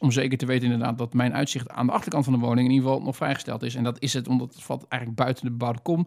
om 0.00 0.10
zeker 0.12 0.38
te 0.38 0.46
weten 0.46 0.64
inderdaad 0.64 0.98
dat 0.98 1.14
mijn 1.14 1.34
uitzicht 1.34 1.70
aan 1.70 1.86
de 1.86 1.92
achterkant 1.92 2.24
van 2.24 2.32
de 2.32 2.38
woning 2.38 2.66
in 2.66 2.74
ieder 2.74 2.88
geval 2.88 3.04
nog 3.04 3.16
vrijgesteld 3.16 3.62
is. 3.62 3.74
En 3.74 3.84
dat 3.84 4.02
is 4.02 4.12
het 4.12 4.28
omdat 4.28 4.54
het 4.54 4.62
valt 4.62 4.84
eigenlijk 4.88 5.22
buiten 5.22 5.44
de 5.44 5.50
bebouwde 5.50 5.80
kom. 5.80 6.06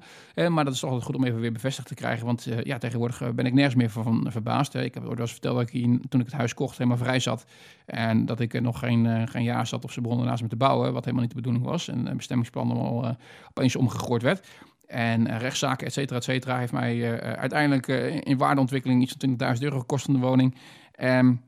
maar 0.50 0.64
dat 0.66 0.74
is 0.74 0.80
toch 0.80 0.90
altijd 0.90 1.08
goed 1.08 1.16
om 1.16 1.24
even 1.24 1.40
weer 1.40 1.52
bevestigd 1.52 1.88
te 1.88 1.94
krijgen. 1.94 2.26
Want 2.26 2.46
eh, 2.46 2.64
ja, 2.64 2.78
tegenwoordig 2.78 3.22
eh, 3.22 3.30
ben 3.30 3.46
ik 3.46 3.54
nergens 3.54 3.76
meer 3.76 3.90
van 3.90 4.28
verbaasd. 4.30 4.76
Ik 4.76 4.94
heb 4.94 5.04
ooit 5.04 5.12
wel 5.12 5.22
eens 5.22 5.32
verteld 5.32 5.56
dat 5.56 5.70
ik 5.70 5.82
toen 6.10 6.20
ik 6.20 6.26
het 6.26 6.36
huis 6.36 6.54
kocht 6.54 6.78
helemaal 6.78 6.98
vrij 6.98 7.20
zat. 7.20 7.46
En 7.86 8.26
dat 8.26 8.40
ik 8.40 8.62
nog 8.62 8.80
geen, 8.80 9.28
geen 9.28 9.44
jaar 9.44 9.68
zat 9.68 9.84
of 9.84 9.92
ze 9.92 10.02
begonnen 10.02 10.26
naast 10.26 10.42
me 10.42 10.48
te 10.48 10.56
bouwen. 10.56 10.94
Wat 10.94 11.04
helemaal 11.04 11.22
niet 11.22 11.36
de 11.36 11.42
bedoeling 11.42 11.66
was. 11.66 11.88
En 11.88 12.18
bestemmingsplan 12.18 12.72
allemaal 12.72 13.18
opeens 13.50 13.76
omgegooid 13.76 14.22
werd. 14.22 14.48
En 14.88 15.38
rechtszaken, 15.38 15.88
et 15.88 15.94
cetera, 15.94 16.18
et 16.18 16.24
cetera, 16.24 16.58
heeft 16.58 16.72
mij 16.72 17.22
uiteindelijk 17.22 17.88
in 18.24 18.38
waardeontwikkeling 18.38 19.02
iets 19.02 19.16
van 19.18 19.56
20.000 19.56 19.62
euro 19.62 19.80
gekost 19.80 20.08
in 20.08 20.14
de 20.14 20.20
woning. 20.20 20.56
Um, 21.02 21.42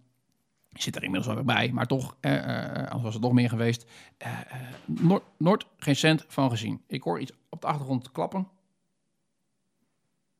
Zit 0.71 0.95
er 0.95 1.03
inmiddels 1.03 1.35
wel 1.35 1.43
bij, 1.43 1.71
maar 1.71 1.87
toch, 1.87 2.15
eh, 2.19 2.33
uh, 2.33 2.65
anders 2.75 3.01
was 3.01 3.13
het 3.13 3.23
nog 3.23 3.31
meer 3.31 3.49
geweest. 3.49 3.89
Uh, 4.25 4.39
Noord, 4.85 5.23
Noord, 5.37 5.67
geen 5.77 5.95
cent 5.95 6.25
van 6.27 6.49
gezien. 6.49 6.83
Ik 6.87 7.03
hoor 7.03 7.19
iets 7.19 7.31
op 7.49 7.61
de 7.61 7.67
achtergrond 7.67 8.11
klappen. 8.11 8.47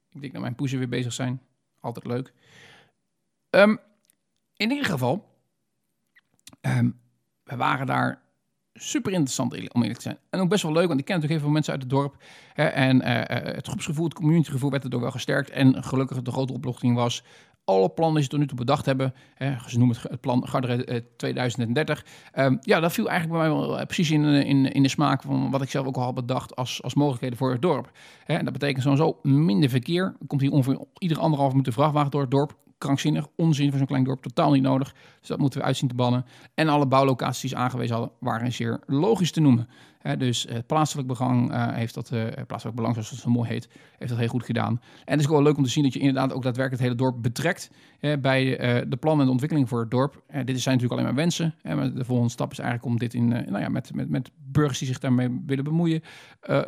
Ik 0.10 0.22
denk 0.22 0.34
dat 0.34 0.42
mijn 0.42 0.56
poezen 0.56 0.78
weer 0.78 0.90
bezig 0.90 1.14
zijn. 1.14 1.42
Altijd 1.80 2.06
leuk. 2.06 2.34
Um, 3.50 3.80
in 4.56 4.70
ieder 4.72 4.86
geval, 4.86 5.30
um, 6.62 7.00
we 7.44 7.56
waren 7.56 7.86
daar 7.86 8.22
super 8.74 9.12
interessant 9.12 9.54
om 9.54 9.82
eerlijk 9.82 10.00
te 10.00 10.02
zijn. 10.02 10.20
En 10.30 10.40
ook 10.40 10.50
best 10.50 10.64
wel 10.64 10.72
leuk, 10.72 10.88
want 10.88 11.00
ik 11.00 11.06
ken 11.06 11.16
natuurlijk 11.16 11.42
heel 11.42 11.50
veel 11.50 11.54
mensen 11.54 11.74
uit 11.74 11.82
het 11.82 11.92
dorp. 11.92 12.24
Hè, 12.54 12.66
en 12.66 13.06
het 13.56 13.68
groepsgevoel, 13.68 14.04
het 14.04 14.14
communitygevoel 14.14 14.70
werd 14.70 14.84
erdoor 14.84 15.02
wel 15.02 15.12
gesterkt. 15.12 15.50
En 15.50 15.84
gelukkig 15.84 16.22
de 16.22 16.32
grote 16.32 16.54
oplossing 16.54 16.96
was 16.96 17.24
alle 17.66 17.90
plannen 17.90 18.16
die 18.16 18.24
ze 18.24 18.30
tot 18.30 18.40
nu 18.40 18.48
toe 18.48 18.58
bedacht 18.58 18.86
hebben, 18.86 19.14
hè, 19.34 19.56
ze 19.68 19.78
noemen 19.78 19.98
het, 20.02 20.22
plan 20.22 20.48
Garderen 20.48 21.06
2030, 21.18 22.06
um, 22.36 22.58
ja, 22.62 22.80
dat 22.80 22.94
viel 22.94 23.10
eigenlijk 23.10 23.40
bij 23.40 23.50
mij 23.50 23.58
wel 23.58 23.80
eh, 23.80 23.86
precies 23.86 24.12
in, 24.12 24.26
eh, 24.26 24.50
in, 24.50 24.72
in 24.72 24.84
de 24.84 24.90
smaak 24.90 25.22
van 25.22 25.52
wat 25.52 25.62
ik 25.62 25.70
zelf 25.70 25.88
ook 25.88 25.96
al 25.96 26.04
had 26.04 26.14
bedacht 26.14 26.56
als, 26.56 26.84
als 26.84 26.94
mogelijkheden 26.94 27.38
voor 27.38 27.52
het 27.52 27.62
dorp. 27.62 27.92
Hè, 28.24 28.34
en 28.36 28.44
dat 28.44 28.54
betekent 28.54 28.84
sowieso 28.84 29.20
minder 29.24 29.70
verkeer. 29.70 30.04
Er 30.04 30.28
komt 30.28 30.42
hier 30.42 30.52
ongeveer 30.52 30.80
iedere 30.98 31.20
anderhalf 31.20 31.52
minuut 31.52 31.74
vrachtwagen 31.74 32.12
door 32.12 32.22
het 32.22 32.32
dorp 32.32 32.60
krankzinnig, 32.82 33.28
onzin 33.36 33.70
voor 33.70 33.78
zo'n 33.78 33.88
klein 33.88 34.04
dorp, 34.04 34.22
totaal 34.22 34.52
niet 34.52 34.62
nodig. 34.64 34.94
Dus 35.20 35.28
dat 35.28 35.40
moeten 35.40 35.60
we 35.60 35.66
uitzien 35.66 35.90
te 35.90 35.96
bannen. 35.96 36.26
En 36.54 36.68
alle 36.68 36.88
bouwlocaties 36.88 37.56
aangewezen 37.56 37.96
hadden, 37.96 38.14
waren 38.20 38.52
zeer 38.52 38.80
logisch 38.86 39.32
te 39.32 39.42
noemen. 39.42 39.68
Dus 40.18 40.46
het 40.50 40.68
plaatselijk 40.68 41.08
belang 41.08 41.52
uh, 41.52 41.74
heeft 41.74 41.94
dat, 41.94 42.12
uh, 42.14 42.24
plaatselijk 42.48 42.76
belang, 42.76 42.94
zoals 42.94 43.10
het 43.10 43.20
zo 43.20 43.30
mooi 43.30 43.50
heet, 43.50 43.70
heeft 43.98 44.10
dat 44.10 44.20
heel 44.20 44.28
goed 44.28 44.46
gedaan. 44.46 44.82
En 45.06 45.12
het 45.12 45.20
is 45.20 45.28
wel 45.28 45.42
leuk 45.42 45.58
om 45.58 45.64
te 45.64 45.70
zien 45.70 45.84
dat 45.84 45.94
je 45.94 46.00
inderdaad 46.00 46.34
ook 46.34 46.44
daadwerkelijk 46.44 46.84
het 46.84 46.92
hele 46.92 47.10
dorp 47.10 47.22
betrekt 47.22 47.72
bij 48.02 48.44
uh, 48.46 48.86
de 48.88 48.98
plannen 48.98 49.20
en 49.20 49.26
de 49.26 49.32
ontwikkeling 49.32 49.70
voor 49.70 49.80
het 49.80 49.92
dorp. 49.92 50.24
dit 50.28 50.62
zijn 50.62 50.76
natuurlijk 50.76 50.92
alleen 50.92 51.04
maar 51.04 51.24
wensen. 51.24 51.56
maar 51.64 51.94
de 51.94 52.06
volgende 52.06 52.32
stap 52.32 52.52
is 52.52 52.60
eigenlijk 52.60 52.90
om 52.90 53.00
dit 53.00 53.14
in, 53.14 53.28
nou 53.28 53.60
ja, 53.60 53.70
met, 53.70 53.94
met, 53.94 54.10
met 54.10 54.32
burgers 54.38 54.80
die 54.80 54.88
zich 54.88 55.00
daarmee 55.00 55.42
willen 55.46 55.64
bemoeien, 55.64 56.02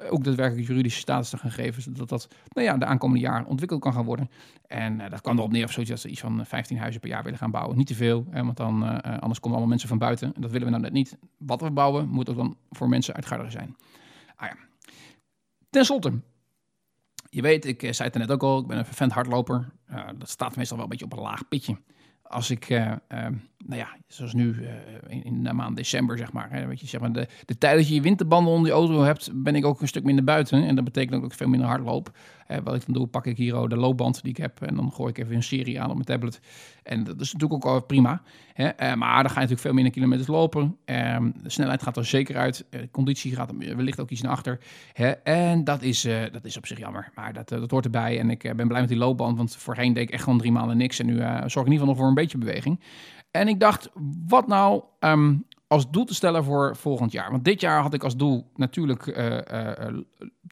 ook 0.10 0.24
daadwerkelijk 0.24 0.67
juridische 0.67 1.00
status 1.00 1.30
te 1.30 1.38
gaan 1.38 1.52
geven, 1.52 1.82
zodat 1.82 2.10
dat 2.10 2.28
nou 2.50 2.67
ja, 2.67 2.78
de 2.78 2.86
aankomende 2.86 3.22
jaren 3.22 3.48
ontwikkeld 3.48 3.82
kan 3.82 3.93
gaan 3.93 4.06
worden. 4.06 4.30
En 4.67 4.98
dat 5.10 5.22
kan 5.22 5.38
erop 5.38 5.52
neer 5.52 5.65
of 5.65 5.72
zoiets 5.72 6.06
iets 6.06 6.19
van 6.19 6.46
15 6.46 6.78
huizen 6.78 7.02
per 7.02 7.10
jaar 7.10 7.24
willen 7.24 7.39
gaan 7.39 7.52
bouwen. 7.52 7.78
Niet 7.78 7.88
te 7.88 7.96
veel, 7.96 8.26
want 8.32 8.58
dan, 8.58 9.02
anders 9.02 9.39
komen 9.39 9.41
allemaal 9.41 9.67
mensen 9.67 9.89
van 9.89 9.98
buiten. 9.98 10.34
En 10.36 10.41
dat 10.41 10.52
willen 10.52 10.65
we 10.65 10.72
nou 10.72 10.84
net 10.84 10.93
niet. 10.93 11.17
Wat 11.38 11.62
we 11.62 11.72
bouwen 11.72 12.08
moet 12.10 12.30
ook 12.30 12.38
dan 12.38 12.58
voor 12.69 12.89
mensen 12.89 13.13
uit 13.13 13.26
Garderen 13.26 13.52
zijn. 13.52 13.76
Ah 14.36 14.48
ja. 14.48 14.56
Ten 15.69 15.86
slotte, 15.86 16.22
je 17.34 17.41
weet, 17.41 17.65
ik 17.65 17.84
eh, 17.84 17.91
zei 17.91 18.10
het 18.10 18.17
net 18.17 18.32
ook 18.32 18.43
al, 18.43 18.60
ik 18.60 18.67
ben 18.67 18.78
een 18.78 18.86
vervent 18.86 19.12
hardloper. 19.12 19.72
Dat 20.17 20.30
staat 20.30 20.56
meestal 20.56 20.76
wel 20.76 20.86
een 20.86 20.91
beetje 20.91 21.06
op 21.06 21.13
een 21.13 21.19
laag 21.19 21.48
pitje 21.48 21.78
als 22.23 22.49
ik, 22.49 22.69
uh, 22.69 22.79
uh, 22.79 22.91
nou 23.65 23.79
ja, 23.79 23.88
zoals 24.07 24.33
nu 24.33 24.55
uh, 24.55 24.69
in, 25.23 25.43
de 25.43 25.53
maand 25.53 25.75
december, 25.75 26.17
zeg 26.17 26.31
maar. 26.31 26.51
Hè, 26.51 26.67
weet 26.67 26.79
je, 26.79 26.88
zeg 26.88 27.01
maar 27.01 27.12
de, 27.12 27.27
de 27.45 27.57
tijd 27.57 27.77
dat 27.77 27.88
je 27.88 27.93
je 27.93 28.01
winterbanden 28.01 28.53
onder 28.53 28.67
je 28.67 28.73
auto 28.73 29.01
hebt, 29.01 29.29
ben 29.33 29.55
ik 29.55 29.65
ook 29.65 29.81
een 29.81 29.88
stuk 29.88 30.03
minder 30.03 30.23
buiten. 30.23 30.63
En 30.63 30.75
dat 30.75 30.83
betekent 30.83 31.23
ook 31.23 31.33
veel 31.33 31.47
minder 31.47 31.67
hard 31.67 31.83
loop. 31.83 32.12
wat 32.63 32.75
ik 32.75 32.86
dan 32.86 32.93
doe, 32.93 33.07
pak 33.07 33.25
ik 33.25 33.38
hier 33.38 33.69
de 33.69 33.77
loopband 33.77 34.21
die 34.21 34.31
ik 34.31 34.38
heb 34.38 34.62
en 34.62 34.75
dan 34.75 34.91
gooi 34.91 35.09
ik 35.09 35.17
even 35.17 35.36
een 35.36 35.43
serie 35.43 35.81
aan 35.81 35.89
op 35.89 35.93
mijn 35.93 36.05
tablet. 36.05 36.39
En 36.83 37.03
dat 37.03 37.19
is 37.19 37.33
natuurlijk 37.33 37.65
ook 37.65 37.71
al 37.73 37.81
prima. 37.81 38.21
Hè, 38.53 38.95
maar 38.95 38.97
dan 38.97 39.31
ga 39.31 39.41
je 39.41 39.47
natuurlijk 39.47 39.59
veel 39.59 39.73
minder 39.73 39.91
kilometers 39.93 40.27
lopen. 40.27 40.77
Ehm, 40.86 41.31
de 41.43 41.49
snelheid 41.49 41.83
gaat 41.83 41.97
er 41.97 42.05
zeker 42.05 42.38
uit. 42.38 42.65
de 42.69 42.89
conditie 42.91 43.36
gaat 43.36 43.49
er 43.49 43.75
wellicht 43.75 43.99
ook 43.99 44.09
iets 44.09 44.21
naar 44.21 44.31
achter. 44.31 44.59
Hè, 44.93 45.09
en 45.09 45.63
dat 45.63 45.81
is, 45.81 46.01
dat 46.31 46.45
is 46.45 46.57
op 46.57 46.65
zich 46.65 46.79
jammer. 46.79 47.12
Maar 47.15 47.33
dat, 47.33 47.49
dat 47.49 47.71
hoort 47.71 47.86
erbij. 47.86 48.19
En 48.19 48.29
ik 48.29 48.53
ben 48.55 48.67
blij 48.67 48.79
met 48.79 48.89
die 48.89 48.97
loopband, 48.97 49.38
want 49.38 49.55
voorheen 49.55 49.93
deed 49.93 50.03
ik 50.03 50.13
echt 50.13 50.23
gewoon 50.23 50.39
drie 50.39 50.51
maanden 50.51 50.77
niks. 50.77 50.99
En 50.99 51.05
nu 51.05 51.15
zorg 51.15 51.43
ik 51.43 51.45
in 51.45 51.55
ieder 51.55 51.71
geval 51.71 51.88
nog 51.88 51.97
voor 51.97 52.07
een 52.07 52.13
beetje 52.13 52.22
beweging. 52.31 52.79
En 53.31 53.47
ik 53.47 53.59
dacht, 53.59 53.89
wat 54.27 54.47
nou 54.47 54.83
um, 54.99 55.45
als 55.67 55.91
doel 55.91 56.05
te 56.05 56.13
stellen 56.13 56.43
voor 56.43 56.75
volgend 56.75 57.12
jaar? 57.12 57.31
Want 57.31 57.45
dit 57.45 57.62
jaar 57.62 57.81
had 57.81 57.93
ik 57.93 58.03
als 58.03 58.17
doel 58.17 58.51
natuurlijk 58.55 59.05
uh, 59.05 59.38
uh, 59.51 59.99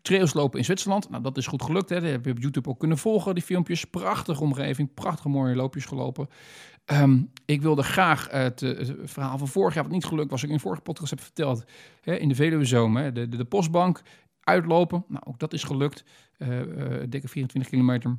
trails 0.01 0.33
lopen 0.33 0.59
in 0.59 0.65
Zwitserland. 0.65 1.09
Nou, 1.09 1.23
dat 1.23 1.37
is 1.37 1.47
goed 1.47 1.63
gelukt. 1.63 1.89
Hè. 1.89 2.01
Dat 2.01 2.11
heb 2.11 2.25
je 2.25 2.31
op 2.31 2.39
YouTube 2.39 2.69
ook 2.69 2.79
kunnen 2.79 2.97
volgen, 2.97 3.33
die 3.35 3.43
filmpjes. 3.43 3.85
Prachtige 3.85 4.41
omgeving, 4.41 4.93
prachtige 4.93 5.29
mooie 5.29 5.55
loopjes 5.55 5.85
gelopen. 5.85 6.29
Um, 6.85 7.31
ik 7.45 7.61
wilde 7.61 7.83
graag 7.83 8.27
het, 8.31 8.73
verhaal 9.03 9.37
van 9.37 9.47
vorig 9.47 9.73
jaar, 9.73 9.83
wat 9.83 9.91
niet 9.91 10.05
gelukt 10.05 10.31
was, 10.31 10.43
ik 10.43 10.49
in 10.49 10.59
vorige 10.59 10.81
podcast 10.81 11.09
heb 11.09 11.21
verteld, 11.21 11.63
hè, 12.01 12.15
in 12.15 12.27
de 12.27 12.35
Veluwe 12.35 12.65
Zomer, 12.65 13.13
de, 13.13 13.29
de, 13.29 13.45
postbank 13.45 14.01
uitlopen. 14.39 15.05
Nou, 15.07 15.23
ook 15.27 15.39
dat 15.39 15.53
is 15.53 15.63
gelukt. 15.63 16.03
Dikke 17.09 17.27
24 17.27 17.71
kilometer. 17.71 18.17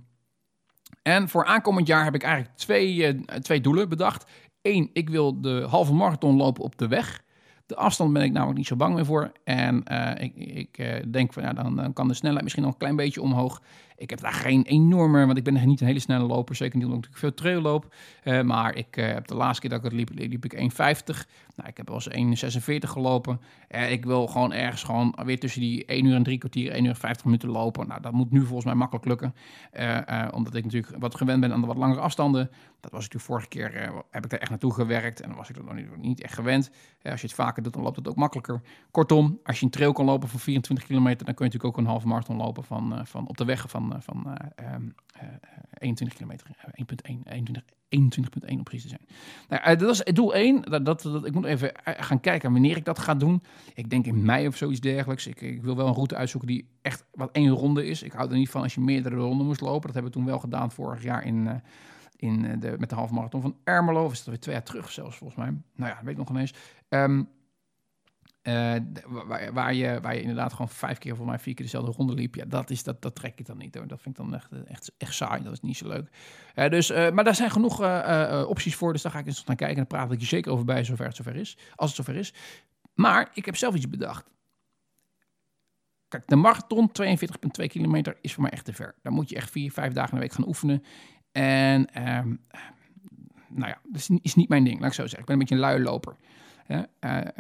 En 1.02 1.28
voor 1.28 1.44
aankomend 1.44 1.86
jaar 1.86 2.04
heb 2.04 2.14
ik 2.14 2.22
eigenlijk 2.22 2.56
twee, 2.56 2.96
uh, 2.96 3.22
twee 3.24 3.60
doelen 3.60 3.88
bedacht. 3.88 4.30
Eén, 4.62 4.90
ik 4.92 5.10
wil 5.10 5.40
de 5.40 5.66
halve 5.68 5.94
marathon 5.94 6.36
lopen 6.36 6.62
op 6.62 6.78
de 6.78 6.88
weg. 6.88 7.22
De 7.66 7.76
afstand 7.76 8.12
ben 8.12 8.22
ik 8.22 8.32
namelijk 8.32 8.58
niet 8.58 8.66
zo 8.66 8.76
bang 8.76 8.94
meer 8.94 9.04
voor. 9.04 9.32
En 9.44 9.82
ik, 10.18 10.36
ik 10.36 11.12
denk 11.12 11.32
van 11.32 11.42
ja, 11.42 11.52
dan, 11.52 11.92
kan 11.92 12.08
de 12.08 12.14
snelheid 12.14 12.42
misschien 12.42 12.62
nog 12.62 12.72
een 12.72 12.78
klein 12.78 12.96
beetje 12.96 13.22
omhoog. 13.22 13.62
Ik 13.96 14.10
heb 14.10 14.20
daar 14.20 14.32
geen 14.32 14.62
enorme, 14.62 15.26
want 15.26 15.38
ik 15.38 15.44
ben 15.44 15.66
niet 15.66 15.80
een 15.80 15.86
hele 15.86 15.98
snelle 15.98 16.26
loper. 16.26 16.54
Zeker 16.54 16.78
niet 16.78 16.86
omdat 16.86 17.04
ik 17.04 17.16
veel 17.16 17.34
trail 17.34 17.60
loop. 17.60 17.94
maar 18.44 18.76
ik 18.76 18.94
heb 18.94 19.26
de 19.26 19.34
laatste 19.34 19.60
keer 19.60 19.70
dat 19.70 19.78
ik 19.78 19.84
het 19.84 19.92
liep, 19.92 20.30
liep 20.30 20.44
ik 20.44 20.54
1,50. 20.54 20.58
Nou, 21.56 21.68
ik 21.68 21.76
heb 21.76 21.88
wel 21.88 22.00
eens 22.10 22.44
1,46 22.54 22.74
gelopen. 22.78 23.40
ik 23.88 24.04
wil 24.04 24.26
gewoon 24.26 24.52
ergens 24.52 24.82
gewoon 24.82 25.18
weer 25.24 25.38
tussen 25.38 25.60
die 25.60 25.84
1 25.84 26.04
uur 26.04 26.14
en 26.14 26.22
3 26.22 26.38
kwartier, 26.38 26.70
1 26.70 26.84
uur 26.84 26.90
en 26.90 26.96
50 26.96 27.24
minuten 27.24 27.48
lopen. 27.48 27.88
Nou, 27.88 28.00
dat 28.00 28.12
moet 28.12 28.30
nu 28.30 28.40
volgens 28.40 28.64
mij 28.64 28.74
makkelijk 28.74 29.06
lukken. 29.06 29.34
omdat 30.32 30.54
ik 30.54 30.64
natuurlijk 30.64 30.94
wat 30.98 31.14
gewend 31.14 31.40
ben 31.40 31.52
aan 31.52 31.60
de 31.60 31.66
wat 31.66 31.76
langere 31.76 32.00
afstanden. 32.00 32.50
Dat 32.82 32.90
was 32.90 33.00
natuurlijk 33.00 33.30
vorige 33.30 33.48
keer, 33.48 33.88
uh, 33.88 33.98
heb 34.10 34.24
ik 34.24 34.30
daar 34.30 34.40
echt 34.40 34.50
naartoe 34.50 34.72
gewerkt 34.72 35.20
en 35.20 35.28
dan 35.28 35.36
was 35.36 35.50
ik 35.50 35.56
er 35.56 35.64
nog 35.64 35.74
niet, 35.74 35.96
niet 35.96 36.22
echt 36.22 36.34
gewend. 36.34 36.70
als 37.02 37.20
je 37.20 37.26
het 37.26 37.36
vaker 37.36 37.62
doet, 37.62 37.72
dan 37.72 37.82
loopt 37.82 37.96
het 37.96 38.08
ook 38.08 38.16
makkelijker. 38.16 38.60
Kortom, 38.90 39.40
als 39.44 39.58
je 39.58 39.64
een 39.64 39.70
trail 39.70 39.92
kan 39.92 40.04
lopen 40.04 40.28
van 40.28 40.40
24 40.40 40.86
kilometer, 40.86 41.24
dan 41.26 41.34
kun 41.34 41.44
je 41.46 41.52
natuurlijk 41.52 41.78
ook 41.78 41.84
een 41.84 41.90
halve 41.90 42.06
marathon 42.06 42.36
lopen 42.36 42.64
van, 42.64 42.92
uh, 42.92 43.04
van 43.04 43.28
op 43.28 43.36
de 43.36 43.44
weg 43.44 43.70
van, 43.70 43.92
uh, 43.92 44.00
van 44.00 44.38
21 45.78 46.16
kilometer, 46.16 46.46
1.1, 46.72 47.22
21, 47.24 47.62
21.1 47.88 48.58
om 48.58 48.62
precies 48.62 48.82
te 48.82 48.88
zijn. 48.88 49.06
Nou, 49.48 49.76
dat 49.76 49.90
is 49.90 50.14
doel 50.14 50.34
1. 50.34 50.62
Dat, 50.62 50.84
dat, 50.84 51.02
dat, 51.02 51.26
ik 51.26 51.34
moet 51.34 51.44
even 51.44 51.72
gaan 51.84 52.20
kijken 52.20 52.52
wanneer 52.52 52.76
ik 52.76 52.84
dat 52.84 52.98
ga 52.98 53.14
doen. 53.14 53.42
Ik 53.74 53.90
denk 53.90 54.06
in 54.06 54.24
mei 54.24 54.46
of 54.46 54.56
zoiets 54.56 54.80
dergelijks. 54.80 55.26
Ik, 55.26 55.40
ik, 55.40 55.62
wil 55.62 55.76
wel 55.76 55.86
een 55.86 55.94
route 55.94 56.16
uitzoeken 56.16 56.48
die 56.48 56.68
echt 56.82 57.04
wat 57.10 57.30
één 57.32 57.50
ronde 57.50 57.86
is. 57.86 58.02
Ik 58.02 58.12
hou 58.12 58.30
er 58.30 58.36
niet 58.36 58.50
van 58.50 58.62
als 58.62 58.74
je 58.74 58.80
meerdere 58.80 59.16
ronden 59.16 59.46
moest 59.46 59.60
lopen. 59.60 59.86
Dat 59.86 59.94
hebben 59.94 60.12
we 60.12 60.18
toen 60.18 60.26
wel 60.26 60.38
gedaan 60.38 60.70
vorig 60.70 61.02
jaar 61.02 61.24
in 61.24 61.62
in 62.22 62.44
eh, 62.44 62.60
de, 62.60 62.74
met 62.78 62.88
de 62.88 62.94
halve 62.94 63.14
marathon 63.14 63.40
van 63.40 63.56
Ermelo. 63.64 64.04
Of 64.04 64.12
is 64.12 64.18
dat 64.18 64.26
weer 64.26 64.40
twee 64.40 64.54
jaar 64.54 64.64
terug 64.64 64.90
zelfs, 64.90 65.16
volgens 65.16 65.38
mij. 65.38 65.54
Nou 65.74 65.90
ja, 65.90 65.98
weet 66.02 66.12
ik 66.12 66.16
nog 66.16 66.30
ineens. 66.30 66.54
Um, 66.88 67.28
uh, 68.42 68.74
waar, 69.06 69.52
waar, 69.52 69.74
je, 69.74 70.00
waar 70.00 70.14
je 70.14 70.20
inderdaad 70.20 70.52
gewoon 70.52 70.68
vijf 70.68 70.98
keer, 70.98 71.16
voor 71.16 71.26
mij 71.26 71.38
vier 71.38 71.54
keer 71.54 71.64
dezelfde 71.64 71.92
ronde 71.92 72.14
liep. 72.14 72.34
Ja, 72.34 72.44
dat, 72.44 72.70
is, 72.70 72.82
dat, 72.82 73.02
dat 73.02 73.14
trek 73.14 73.38
ik 73.38 73.46
dan 73.46 73.58
niet. 73.58 73.74
Hoor. 73.74 73.86
Dat 73.86 74.00
vind 74.00 74.18
ik 74.18 74.24
dan 74.24 74.34
echt, 74.34 74.50
echt, 74.66 74.92
echt 74.98 75.14
saai. 75.14 75.42
Dat 75.42 75.52
is 75.52 75.60
niet 75.60 75.76
zo 75.76 75.88
leuk. 75.88 76.08
Dus, 76.70 76.90
maar 76.90 77.24
daar 77.24 77.34
zijn 77.34 77.50
genoeg 77.50 77.80
opties 78.46 78.74
voor. 78.74 78.92
Dus 78.92 79.02
daar 79.02 79.12
ga 79.12 79.18
ik 79.18 79.26
eens 79.26 79.44
naar 79.44 79.56
kijken. 79.56 79.76
En 79.76 79.86
dan 79.88 79.98
praat 79.98 80.12
ik 80.12 80.20
je 80.20 80.26
zeker 80.26 80.52
over 80.52 80.64
bij, 80.64 80.84
zover 80.84 81.06
het 81.06 81.16
zover 81.16 81.36
is. 81.36 81.58
Als 81.74 81.96
het 81.96 82.04
zover 82.04 82.20
is. 82.20 82.34
Maar 82.94 83.30
ik 83.34 83.44
heb 83.44 83.56
zelf 83.56 83.74
iets 83.74 83.88
bedacht. 83.88 84.30
Kijk, 86.08 86.28
de 86.28 86.36
marathon, 86.36 86.90
42,2 87.60 87.66
kilometer, 87.66 88.16
is 88.20 88.34
voor 88.34 88.42
mij 88.42 88.52
echt 88.52 88.64
te 88.64 88.72
ver. 88.72 88.94
Daar 89.02 89.12
moet 89.12 89.28
je 89.28 89.36
echt 89.36 89.50
vier, 89.50 89.72
vijf 89.72 89.92
dagen 89.92 90.10
in 90.10 90.14
de 90.14 90.22
week 90.22 90.32
gaan 90.32 90.46
oefenen. 90.46 90.84
En 91.32 92.08
um, 92.16 92.40
nou 93.48 93.68
ja, 93.68 93.78
dat 93.84 94.08
is, 94.22 94.34
niet 94.34 94.48
mijn 94.48 94.64
ding, 94.64 94.80
laat 94.80 94.88
ik 94.88 94.94
zo 94.94 95.02
zeggen. 95.02 95.20
Ik 95.20 95.26
ben 95.26 95.34
een 95.34 95.40
beetje 95.40 95.54
een 95.54 95.60
luie 95.60 95.80
loper. 95.80 96.16
Uh, 96.68 96.80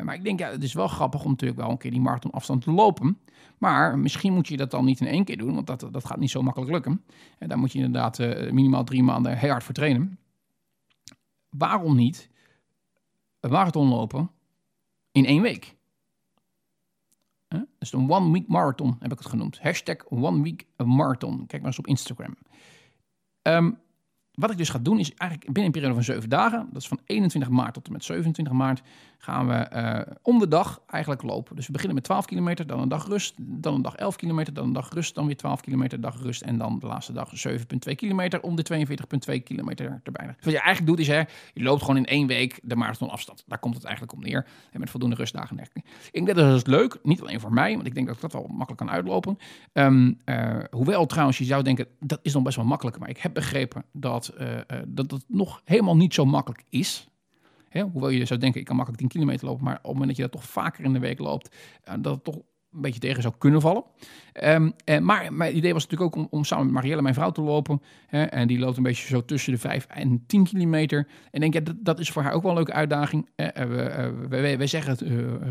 maar 0.04 0.14
ik 0.14 0.24
denk, 0.24 0.38
ja, 0.38 0.50
het 0.50 0.62
is 0.62 0.72
wel 0.72 0.88
grappig 0.88 1.24
om 1.24 1.30
natuurlijk 1.30 1.60
wel 1.60 1.70
een 1.70 1.78
keer 1.78 1.90
die 1.90 2.00
marathonafstand 2.00 2.62
te 2.62 2.70
lopen. 2.70 3.18
Maar 3.58 3.98
misschien 3.98 4.32
moet 4.32 4.48
je 4.48 4.56
dat 4.56 4.70
dan 4.70 4.84
niet 4.84 5.00
in 5.00 5.06
één 5.06 5.24
keer 5.24 5.38
doen, 5.38 5.54
want 5.54 5.66
dat, 5.66 5.88
dat 5.90 6.04
gaat 6.04 6.18
niet 6.18 6.30
zo 6.30 6.42
makkelijk 6.42 6.72
lukken. 6.72 7.04
En 7.38 7.48
daar 7.48 7.58
moet 7.58 7.72
je 7.72 7.78
inderdaad 7.78 8.18
uh, 8.18 8.52
minimaal 8.52 8.84
drie 8.84 9.02
maanden 9.02 9.38
heel 9.38 9.50
hard 9.50 9.64
voor 9.64 9.74
trainen. 9.74 10.18
Waarom 11.48 11.96
niet 11.96 12.30
een 13.40 13.50
marathon 13.50 13.88
lopen 13.88 14.30
in 15.12 15.26
één 15.26 15.42
week? 15.42 15.76
Uh, 17.48 17.60
dus 17.78 17.92
een 17.92 18.10
one 18.10 18.32
week 18.32 18.48
marathon 18.48 18.96
heb 18.98 19.12
ik 19.12 19.18
het 19.18 19.28
genoemd. 19.28 19.60
Hashtag 19.60 19.96
one 20.08 20.42
week 20.42 20.66
marathon. 20.76 21.46
Kijk 21.46 21.62
maar 21.62 21.70
eens 21.70 21.78
op 21.78 21.86
Instagram. 21.86 22.36
Um, 23.42 23.78
wat 24.34 24.50
ik 24.50 24.56
dus 24.56 24.68
ga 24.68 24.78
doen 24.78 24.98
is 24.98 25.14
eigenlijk 25.14 25.52
binnen 25.52 25.64
een 25.64 25.80
periode 25.80 25.94
van 25.94 26.14
zeven 26.14 26.28
dagen, 26.28 26.68
dat 26.72 26.82
is 26.82 26.88
van 26.88 27.00
21 27.06 27.50
maart 27.50 27.74
tot 27.74 27.86
en 27.86 27.92
met 27.92 28.04
27 28.04 28.54
maart, 28.54 28.82
gaan 29.24 29.46
we 29.46 29.68
uh, 29.74 30.14
om 30.22 30.38
de 30.38 30.48
dag 30.48 30.82
eigenlijk 30.86 31.22
lopen. 31.22 31.56
Dus 31.56 31.66
we 31.66 31.72
beginnen 31.72 31.96
met 31.96 32.04
12 32.04 32.24
kilometer, 32.24 32.66
dan 32.66 32.80
een 32.80 32.88
dag 32.88 33.06
rust, 33.06 33.34
dan 33.36 33.74
een 33.74 33.82
dag 33.82 33.94
11 33.94 34.16
kilometer, 34.16 34.54
dan 34.54 34.64
een 34.64 34.72
dag 34.72 34.92
rust, 34.92 35.14
dan 35.14 35.26
weer 35.26 35.36
12 35.36 35.60
kilometer, 35.60 36.00
dag 36.00 36.22
rust 36.22 36.42
en 36.42 36.58
dan 36.58 36.78
de 36.78 36.86
laatste 36.86 37.12
dag 37.12 37.30
7,2 37.48 37.94
kilometer 37.94 38.42
om 38.42 38.56
de 38.56 38.86
42,2 39.36 39.42
kilometer 39.42 40.00
te 40.02 40.10
bijna. 40.10 40.32
Dus 40.32 40.44
wat 40.44 40.52
je 40.52 40.60
eigenlijk 40.60 40.86
doet 40.86 40.98
is, 40.98 41.08
hè, 41.08 41.22
je 41.52 41.62
loopt 41.62 41.80
gewoon 41.80 41.96
in 41.96 42.06
één 42.06 42.26
week 42.26 42.60
de 42.62 42.76
marathonafstand. 42.76 43.44
Daar 43.46 43.58
komt 43.58 43.74
het 43.74 43.84
eigenlijk 43.84 44.14
op 44.14 44.24
neer 44.24 44.46
en 44.72 44.80
met 44.80 44.90
voldoende 44.90 45.16
rustdagen. 45.16 45.58
Ik 46.10 46.26
denk 46.26 46.34
dat 46.36 46.54
is 46.54 46.64
leuk, 46.64 46.98
niet 47.02 47.20
alleen 47.20 47.40
voor 47.40 47.52
mij, 47.52 47.74
want 47.74 47.86
ik 47.86 47.94
denk 47.94 48.06
dat 48.06 48.14
ik 48.16 48.22
dat 48.22 48.32
wel 48.32 48.46
makkelijk 48.48 48.76
kan 48.76 48.90
uitlopen. 48.90 49.38
Um, 49.72 50.20
uh, 50.24 50.58
hoewel 50.70 51.06
trouwens, 51.06 51.38
je 51.38 51.44
zou 51.44 51.62
denken, 51.62 51.86
dat 52.00 52.18
is 52.22 52.32
dan 52.32 52.42
best 52.42 52.56
wel 52.56 52.64
makkelijk, 52.64 52.98
maar 52.98 53.08
ik 53.08 53.18
heb 53.18 53.34
begrepen 53.34 53.84
dat 53.92 54.12
dat, 54.12 54.34
uh, 54.40 54.78
dat 54.88 55.24
nog 55.28 55.60
helemaal 55.64 55.96
niet 55.96 56.14
zo 56.14 56.24
makkelijk 56.24 56.64
is. 56.68 57.06
Hoewel 57.80 58.08
je 58.08 58.24
zou 58.24 58.40
denken, 58.40 58.60
ik 58.60 58.66
kan 58.66 58.76
makkelijk 58.76 59.02
10 59.02 59.12
kilometer 59.12 59.46
lopen, 59.46 59.64
maar 59.64 59.76
op 59.76 59.82
het 59.82 59.92
moment 59.92 60.08
dat 60.08 60.16
je 60.16 60.22
dat 60.22 60.32
toch 60.32 60.44
vaker 60.44 60.84
in 60.84 60.92
de 60.92 60.98
week 60.98 61.18
loopt, 61.18 61.56
uh, 61.88 61.94
dat 62.00 62.14
het 62.14 62.24
toch 62.24 62.36
een 62.72 62.80
beetje 62.80 63.00
tegen 63.00 63.22
zou 63.22 63.34
kunnen 63.38 63.60
vallen. 63.60 63.84
Um, 64.44 64.72
uh, 64.84 64.98
maar 64.98 65.32
mijn 65.32 65.56
idee 65.56 65.72
was 65.72 65.86
natuurlijk 65.86 66.16
ook 66.16 66.26
om, 66.30 66.44
samen 66.44 66.64
met 66.64 66.74
Marielle, 66.74 67.02
mijn 67.02 67.14
vrouw, 67.14 67.30
te 67.30 67.42
lopen. 67.42 67.82
Hè? 68.06 68.22
En 68.22 68.48
die 68.48 68.58
loopt 68.58 68.76
een 68.76 68.82
beetje 68.82 69.06
zo 69.06 69.24
tussen 69.24 69.52
de 69.52 69.58
5 69.58 69.86
en 69.86 70.24
10 70.26 70.44
kilometer. 70.44 71.08
En 71.30 71.40
denk, 71.40 71.54
ja, 71.54 71.60
dat, 71.60 71.76
dat 71.78 71.98
is 71.98 72.10
voor 72.10 72.22
haar 72.22 72.32
ook 72.32 72.42
wel 72.42 72.50
een 72.50 72.56
leuke 72.56 72.72
uitdaging. 72.72 73.28
Uh, 73.36 73.46
we, 74.28 74.56
wij, 74.56 74.66
zeggen 74.66 74.90
het 74.90 75.02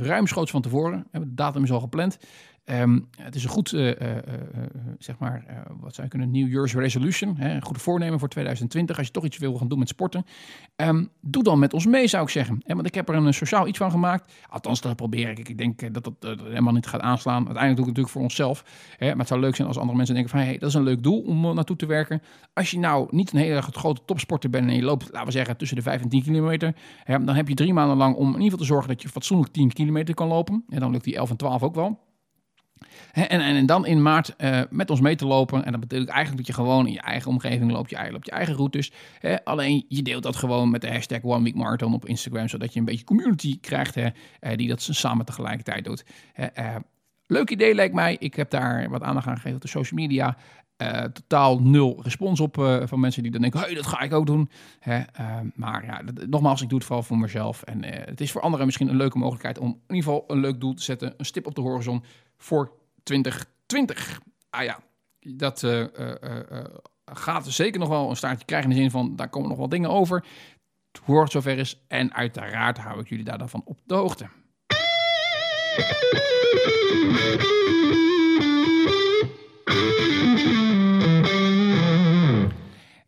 ruimschoots 0.08 0.52
van 0.52 0.62
tevoren. 0.62 1.08
De 1.12 1.34
datum 1.34 1.64
is 1.64 1.72
al 1.72 1.80
gepland. 1.80 2.20
Um, 2.66 3.08
het 3.18 3.36
is 3.36 3.44
een 3.44 3.50
goed, 3.50 3.72
uh, 3.72 3.88
uh, 3.88 3.92
uh, 3.92 4.16
zeg 5.00 5.18
maar, 5.18 5.66
wat 5.80 5.96
zou 5.96 6.08
kunnen, 6.08 6.32
New 6.32 6.52
Year's 6.52 6.74
resolution. 6.74 7.36
Hè, 7.38 7.54
een 7.54 7.62
goede 7.62 7.80
voornemen 7.80 8.20
voor 8.20 8.28
2020. 8.28 8.98
Als 8.98 9.08
je 9.08 9.14
toch 9.14 9.26
iets 9.26 9.38
wil 9.38 9.58
gaan 9.58 9.68
doen 9.68 9.80
met 9.80 9.88
sporten. 9.88 10.26
Um, 10.76 11.10
doe 11.22 11.44
dan 11.44 11.60
met 11.60 11.74
ons 11.74 11.86
mee, 11.86 12.08
zou 12.08 12.24
ik 12.24 12.30
zeggen. 12.30 12.62
Want 12.66 12.88
ik 12.88 12.96
heb 12.96 13.10
er 13.10 13.16
een 13.16 13.34
sociaal 13.34 13.68
iets 13.68 13.78
van 13.78 13.92
gemaakt. 13.92 14.34
Althans, 14.50 14.82
dat 14.82 14.96
probeer 14.96 15.30
ik. 15.30 15.50
Ik 15.50 15.58
denk 15.58 15.94
dat 15.94 16.04
dat 16.04 16.40
helemaal 16.44 16.74
niet 16.74 16.88
gaat 16.88 17.02
aanslaan. 17.02 17.46
Uiteindelijk 17.46 17.76
doe 17.76 17.90
ik 17.90 17.98
het 17.98 18.08
natuurlijk 18.08 18.14
voor 18.14 18.22
onszelf. 18.22 18.66
Hè, 18.98 19.08
maar 19.08 19.18
het 19.18 19.28
zou 19.28 19.40
leuk 19.40 19.56
zijn 19.56 19.68
als 19.68 19.78
andere 19.78 19.98
mensen 19.98 20.16
denken 20.16 20.34
van... 20.34 20.42
hey, 20.42 20.58
dat 20.58 20.70
is 20.70 20.76
een 20.76 20.84
leuk 20.84 21.04
doel 21.04 21.22
om 21.22 21.56
naartoe 21.56 21.76
te 21.76 21.86
werken. 21.86 22.22
Als 22.54 22.72
je 22.72 22.80
nou 22.80 23.08
niet 23.12 23.34
een 23.34 23.40
hele 23.40 23.62
grote 23.62 24.02
topsporter 24.06 24.50
bent... 24.50 24.68
en 24.68 24.76
je 24.76 24.82
loopt, 24.82 25.10
laten 25.12 25.26
we 25.26 25.32
zeggen, 25.32 25.58
tussen 25.58 25.78
de 25.78 25.84
5 25.84 26.02
en 26.02 26.10
10 26.10 26.24
kilometer... 26.24 26.76
Hè, 27.04 27.24
dan 27.24 27.36
heb 27.36 27.48
je 27.48 27.56
drie 27.56 27.74
maanden 27.74 27.98
lang 27.98 28.16
om 28.16 28.28
in 28.28 28.34
ieder 28.34 28.44
geval 28.44 28.58
te 28.58 28.66
zorgen... 28.66 28.88
dat 28.88 29.02
je 29.02 29.10
fatsoenlijk 29.10 29.54
10 29.54 29.74
kilometer 29.74 30.14
kan 30.14 30.28
lopen. 30.28 30.64
En 30.70 30.80
dan 30.80 30.92
lukt 30.92 31.04
die 31.04 31.16
11 31.16 31.30
en 31.30 31.38
12 31.38 31.64
ook 31.64 31.76
wel. 31.76 32.10
En, 33.12 33.30
en, 33.30 33.42
en, 33.42 33.66
dan 33.66 33.86
in 33.86 34.02
maart 34.02 34.34
uh, 34.38 34.62
met 34.70 34.90
ons 34.90 35.02
mee 35.02 35.16
te 35.16 35.26
lopen. 35.26 35.66
En 35.66 35.72
dat 35.72 35.80
betekent 35.80 36.10
eigenlijk 36.10 36.38
dat 36.38 36.48
je 36.48 36.62
gewoon 36.62 36.88
in 36.88 36.94
je 36.94 37.02
eigen 37.02 37.30
omgeving 37.32 37.72
loopt, 37.72 37.90
je 37.90 38.16
op 38.16 38.24
je 38.24 38.32
eigen 38.32 38.54
routes. 38.54 38.92
Hè? 39.20 39.44
Alleen 39.44 39.86
je 39.88 40.02
deelt 40.02 40.24
dat 40.24 40.36
gewoon 40.36 40.70
met 40.70 40.82
de 40.82 40.92
hashtag 40.92 41.24
One 41.24 41.44
Week 41.44 41.56
Marathon 41.56 41.94
op 41.94 42.06
Instagram, 42.06 42.48
zodat 42.48 42.74
je 42.74 42.80
een 42.80 42.86
beetje 42.86 43.06
community 43.06 43.60
krijgt 43.60 43.96
hè, 43.96 44.08
uh, 44.42 44.56
die 44.56 44.68
dat 44.68 44.82
samen 44.82 45.26
tegelijkertijd 45.26 45.86
doet. 45.86 46.06
Uh, 46.36 46.76
leuk 47.28 47.50
idee 47.50 47.76
lijkt 47.76 47.94
mij. 47.94 48.16
Ik 48.20 48.36
heb 48.36 48.50
daar 48.50 48.90
wat 48.90 49.02
aandacht 49.02 49.28
aan 49.28 49.36
gegeven 49.36 49.56
op 49.56 49.62
de 49.62 49.68
social 49.68 50.00
media. 50.00 50.38
Uh, 50.82 51.04
totaal 51.04 51.60
nul 51.60 52.00
respons 52.04 52.40
op 52.40 52.58
uh, 52.58 52.82
van 52.86 53.00
mensen 53.00 53.24
die 53.24 53.32
dan 53.32 53.42
denken, 53.42 53.60
hey, 53.60 53.74
dat 53.74 53.88
ga 53.88 54.00
ik 54.00 54.14
ook 54.14 54.26
doen. 54.26 54.50
Hè? 54.80 54.98
Uh, 54.98 55.38
maar 55.56 55.86
ja, 55.86 56.02
nogmaals, 56.28 56.62
ik 56.62 56.70
doe 56.70 56.78
het 56.78 56.88
vooral 56.88 57.06
voor 57.06 57.18
mezelf. 57.18 57.64
En 57.64 57.84
het 57.84 58.22
is 58.22 58.32
voor 58.32 58.42
anderen 58.42 58.66
misschien 58.66 58.88
een 58.88 58.96
leuke 58.96 59.18
mogelijkheid 59.18 59.58
om 59.58 59.68
in 59.68 59.96
ieder 59.96 60.12
geval 60.12 60.24
een 60.28 60.40
leuk 60.40 60.60
doel 60.60 60.74
te 60.74 60.84
zetten. 60.84 61.14
Een 61.18 61.26
stip 61.26 61.46
op 61.46 61.56
de 61.56 61.62
horizon 61.62 62.04
voor 62.38 62.72
2020. 63.04 64.22
Ah 64.50 64.64
ja, 64.64 64.80
dat 65.20 65.66
gaat 67.06 67.48
zeker 67.48 67.80
nog 67.80 67.90
wel 67.90 68.10
een 68.10 68.16
staartje 68.16 68.46
krijgen 68.46 68.70
in 68.70 68.76
de 68.76 68.82
zin 68.82 68.92
van, 68.92 69.16
daar 69.16 69.30
komen 69.30 69.50
nog 69.50 69.58
wel 69.58 69.70
dingen 69.70 69.90
over. 69.90 70.26
Het 70.92 71.32
zover 71.32 71.58
is. 71.58 71.84
En 71.88 72.14
uiteraard 72.14 72.78
hou 72.78 73.00
ik 73.00 73.10
jullie 73.10 73.26
daar 73.26 73.38
dan 73.38 73.50
van 73.50 73.62
op 73.66 73.80
de 73.86 73.94
hoogte. 73.94 74.30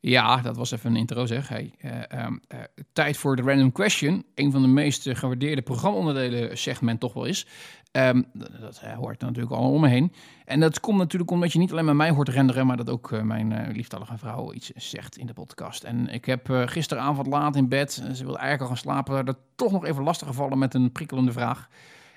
Ja, 0.05 0.41
dat 0.41 0.57
was 0.57 0.71
even 0.71 0.89
een 0.89 0.95
intro 0.95 1.25
zeg. 1.25 1.47
Hey, 1.47 1.73
uh, 1.81 2.25
um, 2.25 2.41
uh, 2.53 2.59
tijd 2.93 3.17
voor 3.17 3.35
de 3.35 3.41
random 3.41 3.71
question. 3.71 4.25
Een 4.35 4.51
van 4.51 4.61
de 4.61 4.67
meest 4.67 5.09
gewaardeerde 5.17 5.61
programmaonderdelen 5.61 6.57
segment 6.57 6.99
toch 6.99 7.13
wel 7.13 7.25
is. 7.25 7.47
Um, 7.91 8.25
dat 8.59 8.79
hoort 8.79 9.21
natuurlijk 9.21 9.53
al 9.53 9.71
om 9.71 9.81
me 9.81 9.87
heen. 9.87 10.13
En 10.45 10.59
dat 10.59 10.79
komt 10.79 10.97
natuurlijk 10.97 11.31
omdat 11.31 11.51
je 11.51 11.59
niet 11.59 11.71
alleen 11.71 11.85
met 11.85 11.95
mij 11.95 12.09
hoort 12.09 12.29
renderen, 12.29 12.65
maar 12.65 12.77
dat 12.77 12.89
ook 12.89 13.23
mijn 13.23 13.71
lieftallige 13.71 14.17
vrouw 14.17 14.53
iets 14.53 14.71
zegt 14.75 15.17
in 15.17 15.25
de 15.25 15.33
podcast. 15.33 15.83
En 15.83 16.07
ik 16.07 16.25
heb 16.25 16.47
gisteravond 16.65 17.27
laat 17.27 17.55
in 17.55 17.69
bed, 17.69 17.91
ze 17.91 18.25
wil 18.25 18.37
eigenlijk 18.37 18.61
al 18.61 18.67
gaan 18.67 18.77
slapen, 18.77 19.25
dat 19.25 19.37
toch 19.55 19.71
nog 19.71 19.85
even 19.85 20.03
lastig 20.03 20.27
gevallen 20.27 20.57
met 20.57 20.73
een 20.73 20.91
prikkelende 20.91 21.31
vraag. 21.31 21.69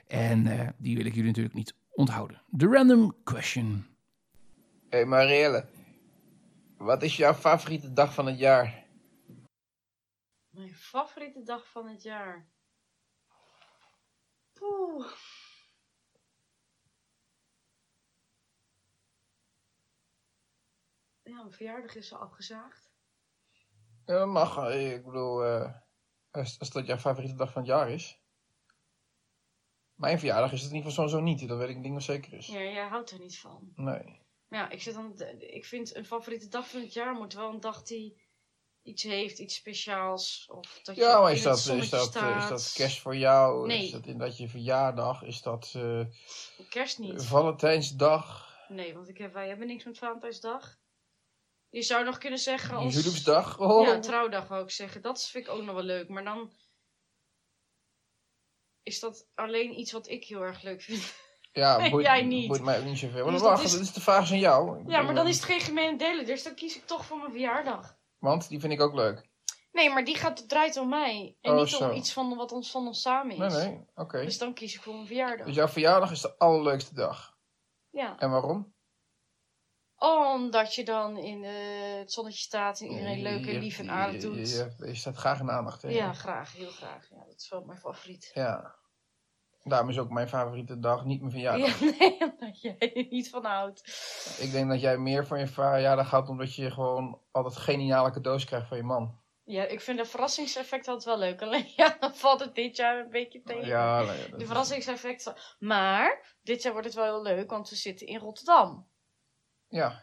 En 0.07 0.42
die 0.77 0.96
wil 0.96 1.07
ik 1.07 1.14
jullie 1.14 1.29
natuurlijk 1.29 1.55
niet 1.55 1.75
onthouden. 1.92 2.42
De 2.49 2.66
random 2.66 3.14
question. 3.25 3.87
Hey 4.90 5.05
Marielle. 5.05 5.76
Wat 6.77 7.03
is 7.03 7.17
jouw 7.17 7.35
favoriete 7.35 7.93
dag 7.93 8.15
van 8.15 8.27
het 8.27 8.39
jaar? 8.39 8.87
Mijn 10.49 10.75
favoriete 10.75 11.43
dag 11.43 11.71
van 11.71 11.89
het 11.89 12.03
jaar? 12.03 12.49
Poeh. 14.53 15.12
Ja, 21.23 21.37
mijn 21.37 21.53
verjaardag 21.53 21.95
is 21.95 22.12
al 22.12 22.19
afgezaagd. 22.19 22.91
Ja, 24.05 24.25
mag. 24.25 24.71
Ik 24.73 25.05
bedoel, 25.05 25.45
uh, 25.47 25.75
als, 26.31 26.59
als 26.59 26.71
dat 26.71 26.87
jouw 26.87 26.99
favoriete 26.99 27.37
dag 27.37 27.53
van 27.53 27.62
het 27.62 27.71
jaar 27.71 27.91
is. 27.91 28.21
Mijn 29.95 30.19
verjaardag 30.19 30.53
is 30.53 30.61
het 30.61 30.71
in 30.71 30.77
ieder 30.77 30.91
geval 30.91 31.09
sowieso 31.09 31.31
niet. 31.31 31.49
Dat 31.49 31.59
weet 31.59 31.69
ik 31.69 31.77
niet 31.77 31.93
wat 31.93 32.03
zeker 32.03 32.33
is. 32.33 32.47
Ja, 32.47 32.61
jij 32.61 32.89
houdt 32.89 33.11
er 33.11 33.19
niet 33.19 33.39
van. 33.39 33.73
Nee. 33.75 34.26
Maar 34.49 34.61
ja, 34.61 34.71
ik, 34.71 34.83
zit 34.83 34.95
dan, 34.95 35.21
ik 35.39 35.65
vind 35.65 35.97
een 35.97 36.05
favoriete 36.05 36.49
dag 36.49 36.69
van 36.69 36.81
het 36.81 36.93
jaar 36.93 37.15
moet 37.15 37.35
wel 37.35 37.53
een 37.53 37.61
dag 37.61 37.83
die 37.83 38.25
iets 38.83 39.03
heeft, 39.03 39.39
iets 39.39 39.55
speciaals. 39.55 40.47
Of 40.49 40.81
dat 40.83 40.97
je 40.97 41.03
Ja, 41.03 41.21
maar 41.21 41.31
in 41.31 41.37
is 41.37 41.43
dat, 41.43 41.57
is, 41.57 41.91
dat, 41.91 42.17
eh, 42.17 42.37
is 42.39 42.49
dat 42.49 42.73
kerst 42.75 43.01
voor 43.01 43.17
jou? 43.17 43.67
Nee. 43.67 43.85
Is 43.85 43.91
dat 43.91 44.07
inderdaad 44.07 44.37
je 44.37 44.49
verjaardag? 44.49 45.23
Is 45.23 45.43
dat 45.43 45.73
eh, 45.77 46.05
Kerst 46.69 46.99
niet. 46.99 47.25
Valentijnsdag? 47.25 48.55
Nee, 48.69 48.95
want 48.95 49.09
ik 49.09 49.19
heb, 49.19 49.33
wij 49.33 49.49
hebben 49.49 49.67
niks 49.67 49.85
met 49.85 49.99
Valentijnsdag. 49.99 50.79
Je 51.69 51.83
zou 51.83 52.05
nog 52.05 52.19
kunnen 52.19 52.39
zeggen 52.39 52.77
als... 52.77 52.95
Huwelijksdag? 52.95 53.59
Oh. 53.59 53.87
Ja, 53.87 53.99
trouwdag 53.99 54.49
wou 54.49 54.63
ik 54.63 54.71
zeggen. 54.71 55.03
Dat 55.03 55.27
vind 55.27 55.47
ik 55.47 55.53
ook 55.53 55.63
nog 55.63 55.75
wel 55.75 55.85
leuk. 55.85 56.09
Maar 56.09 56.25
dan 56.25 56.53
is 58.83 59.01
dat 59.01 59.27
alleen 59.35 59.79
iets 59.79 59.93
wat 59.93 60.09
ik 60.09 60.25
heel 60.25 60.41
erg 60.43 60.63
leuk 60.63 60.83
vind. 60.83 61.15
Ja, 61.57 61.90
boeit, 61.90 62.07
Jij 62.07 62.23
niet. 62.23 62.49
boeit 62.49 62.62
mij 62.62 62.79
ook 62.79 62.85
niet 62.85 62.99
zoveel. 62.99 63.23
Maar 63.25 63.33
Dus 63.33 63.42
wacht, 63.42 63.62
dat 63.62 63.71
dat 63.73 63.81
is- 63.81 63.92
de 63.92 64.01
vraag 64.01 64.23
is 64.23 64.31
aan 64.33 64.38
jou. 64.38 64.85
Ja, 64.90 65.03
maar 65.03 65.14
dan 65.14 65.27
is 65.29 65.37
het 65.37 65.45
geen 65.45 65.61
gemene 65.61 65.99
delen. 65.99 66.27
Dus 66.27 66.42
dan 66.42 66.55
kies 66.55 66.77
ik 66.77 66.87
toch 66.87 67.05
voor 67.05 67.19
mijn 67.19 67.31
verjaardag. 67.31 67.97
Want 68.19 68.49
die 68.49 68.61
vind 68.61 68.73
ik 68.73 68.81
ook 68.81 68.95
leuk. 68.95 69.29
Nee, 69.73 69.90
maar 69.90 70.05
die 70.05 70.16
gaat, 70.16 70.49
draait 70.49 70.77
om 70.77 70.88
mij. 70.88 71.37
En 71.40 71.53
Oh, 71.53 71.59
niet 71.59 71.69
zo. 71.69 71.88
om 71.88 71.97
iets 71.97 72.12
van 72.12 72.35
wat 72.37 72.53
ons, 72.53 72.71
van 72.71 72.87
ons 72.87 73.01
samen 73.01 73.38
Nee, 73.38 73.47
is. 73.49 73.55
nee, 73.55 73.85
oké. 73.95 74.25
Dus 74.25 74.38
dan 74.38 74.55
kies 74.55 74.75
ik 74.75 74.83
voor 74.83 74.95
mijn 74.95 75.07
verjaardag. 75.07 75.47
Dus 75.47 75.55
jouw 75.55 75.69
verjaardag 75.69 76.11
is 76.11 76.21
de 76.21 76.38
allerleukste 76.38 76.95
dag. 76.95 77.37
Ja. 77.90 78.19
En 78.19 78.31
waarom? 78.31 78.75
Omdat 79.99 80.75
je 80.75 80.85
dan 80.85 81.16
in 81.16 81.45
eh, 81.45 81.99
het 81.99 82.12
zonnetje 82.12 82.38
staat 82.40 82.81
en 82.81 82.87
iedereen 82.90 83.23
leuk 83.23 83.47
en 83.47 83.59
lief 83.59 83.79
en 83.79 83.90
aardig 83.90 84.21
doet. 84.21 84.51
Je, 84.51 84.75
je, 84.79 84.87
je 84.87 84.95
staat 84.95 85.16
graag 85.16 85.40
in 85.40 85.51
aandacht. 85.51 85.83
Hè? 85.83 85.88
Ja, 85.88 86.12
graag. 86.12 86.53
Heel 86.53 86.71
graag. 86.71 87.09
Ja, 87.11 87.25
dat 87.25 87.40
is 87.40 87.49
wel 87.49 87.64
mijn 87.64 87.79
favoriet. 87.79 88.31
Ja. 88.35 88.75
Daarom 89.68 89.88
is 89.88 89.98
ook 89.98 90.11
mijn 90.11 90.29
favoriete 90.29 90.79
dag 90.79 91.05
niet 91.05 91.20
mijn 91.20 91.33
verjaardag. 91.33 91.81
Ja, 91.81 91.90
nee, 91.98 92.20
omdat 92.20 92.61
jij 92.61 92.76
er 92.79 93.07
niet 93.11 93.31
van 93.31 93.44
houdt. 93.44 93.81
Ik 94.40 94.52
denk 94.52 94.70
dat 94.70 94.81
jij 94.81 94.98
meer 94.98 95.26
van 95.26 95.38
je 95.38 95.46
verjaardag 95.46 96.11
houdt 96.11 96.29
omdat 96.29 96.55
je 96.55 96.70
gewoon 96.70 97.20
altijd 97.31 97.57
geniale 97.57 98.11
cadeaus 98.11 98.44
krijgt 98.44 98.68
van 98.68 98.76
je 98.76 98.83
man. 98.83 99.20
Ja, 99.44 99.64
ik 99.64 99.81
vind 99.81 99.98
de 99.98 100.05
verrassingseffect 100.05 100.88
altijd 100.88 101.05
wel 101.05 101.18
leuk. 101.18 101.42
Alleen 101.42 101.66
ja, 101.76 101.96
dan 102.00 102.14
valt 102.14 102.40
het 102.40 102.55
dit 102.55 102.76
jaar 102.76 102.98
een 102.98 103.11
beetje 103.11 103.42
tegen. 103.42 103.66
Ja, 103.66 104.02
nee, 104.02 104.37
De 104.37 104.46
verrassingseffect. 104.46 105.57
Maar 105.59 106.37
dit 106.42 106.62
jaar 106.62 106.72
wordt 106.72 106.87
het 106.87 106.96
wel 106.96 107.05
heel 107.05 107.22
leuk, 107.22 107.50
want 107.50 107.68
we 107.68 107.76
zitten 107.76 108.07
in 108.07 108.18
Rotterdam. 108.18 108.88
Ja, 109.68 110.02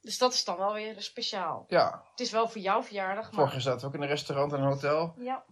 Dus 0.00 0.18
dat 0.18 0.32
is 0.32 0.44
dan 0.44 0.56
wel 0.56 0.72
weer 0.72 1.02
speciaal. 1.02 1.64
ja. 1.68 2.04
Het 2.10 2.20
is 2.20 2.30
wel 2.30 2.48
voor 2.48 2.60
jouw 2.60 2.82
verjaardag, 2.82 3.24
maar... 3.24 3.34
Vorig 3.34 3.52
jaar 3.52 3.60
zaten 3.60 3.80
we 3.80 3.86
ook 3.86 3.94
in 3.94 4.02
een 4.02 4.08
restaurant 4.08 4.52
en 4.52 4.58
een 4.58 4.66
hotel. 4.66 5.14
Ja. 5.18 5.44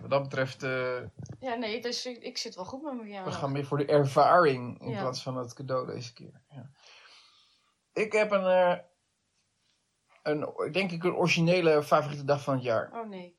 Wat 0.00 0.10
dat 0.10 0.22
betreft, 0.22 0.62
eh, 0.62 1.02
ja, 1.40 1.54
nee, 1.54 1.80
dus 1.82 2.06
ik, 2.06 2.22
ik 2.22 2.38
zit 2.38 2.54
wel 2.54 2.64
goed 2.64 2.82
met 2.82 2.92
mijn 2.92 2.98
we 3.04 3.04
verjaardag. 3.04 3.38
gaan 3.38 3.52
meer 3.52 3.64
voor 3.64 3.78
de 3.78 3.86
ervaring 3.86 4.80
in 4.80 4.90
Ja. 4.90 5.00
plaats 5.00 5.22
van 5.22 5.36
het 5.36 5.54
cadeau 5.54 5.86
deze 5.86 6.12
keer. 6.12 6.42
Ja. 6.48 6.70
Ik 7.92 8.12
heb 8.12 8.30
een, 8.30 8.44
eh, 8.46 8.78
een, 10.22 10.70
denk 10.72 10.90
ik, 10.90 11.04
een 11.04 11.14
originele 11.14 11.82
favoriete 11.82 12.24
dag 12.24 12.42
van 12.42 12.54
het 12.54 12.62
jaar. 12.62 12.90
Oh 12.92 13.08
nee. 13.08 13.38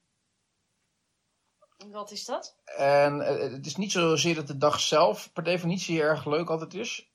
Wat 1.92 2.12
is 2.12 2.26
dat? 2.26 2.62
En 2.78 3.22
eh, 3.22 3.52
het 3.52 3.66
is 3.66 3.76
niet 3.76 3.92
zozeer 3.92 4.36
dat 4.36 4.48
de 4.48 4.58
dag 4.58 4.80
zelf 4.80 5.34
per 5.34 5.44
definitie 5.44 5.96
heel 5.96 6.06
erg 6.06 6.26
leuk 6.26 6.50
altijd 6.50 6.74
is. 6.74 7.10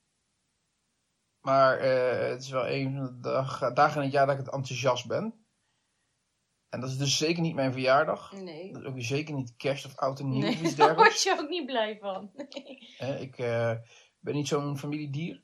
Maar 1.39 1.79
het 2.29 2.41
is 2.43 2.49
wel 2.49 2.67
een 2.67 2.95
van 2.95 3.05
de 3.05 3.19
dag- 3.19 3.73
dagen 3.73 3.97
in 3.97 4.03
het 4.03 4.11
jaar 4.11 4.25
dat 4.25 4.39
ik 4.39 4.45
het 4.45 4.53
enthousiast 4.53 5.07
ben. 5.07 5.46
En 6.69 6.79
dat 6.79 6.89
is 6.89 6.97
dus 6.97 7.17
zeker 7.17 7.41
niet 7.41 7.55
mijn 7.55 7.71
verjaardag. 7.71 8.31
Nee. 8.31 8.71
Dat 8.73 8.81
is 8.81 8.87
ook 8.87 9.01
zeker 9.01 9.33
niet 9.33 9.55
kerst 9.57 9.85
of 9.85 9.95
oud 9.95 10.19
en 10.19 10.29
nieuw 10.29 10.41
Nee, 10.41 10.53
of 10.53 10.61
iets 10.61 10.75
daar 10.85 10.95
word 10.95 11.21
je 11.21 11.37
ook 11.39 11.49
niet 11.49 11.65
blij 11.65 11.97
van. 12.01 12.31
Nee. 12.33 13.19
Ik 13.19 13.37
eh, 13.37 13.73
ben 14.19 14.35
niet 14.35 14.47
zo'n 14.47 14.77
familiedier. 14.77 15.43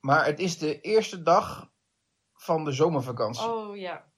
Maar 0.00 0.24
het 0.24 0.38
is 0.38 0.58
de 0.58 0.80
eerste 0.80 1.22
dag 1.22 1.72
van 2.32 2.64
de 2.64 2.72
zomervakantie. 2.72 3.48
Oh 3.48 3.76
ja. 3.76 4.12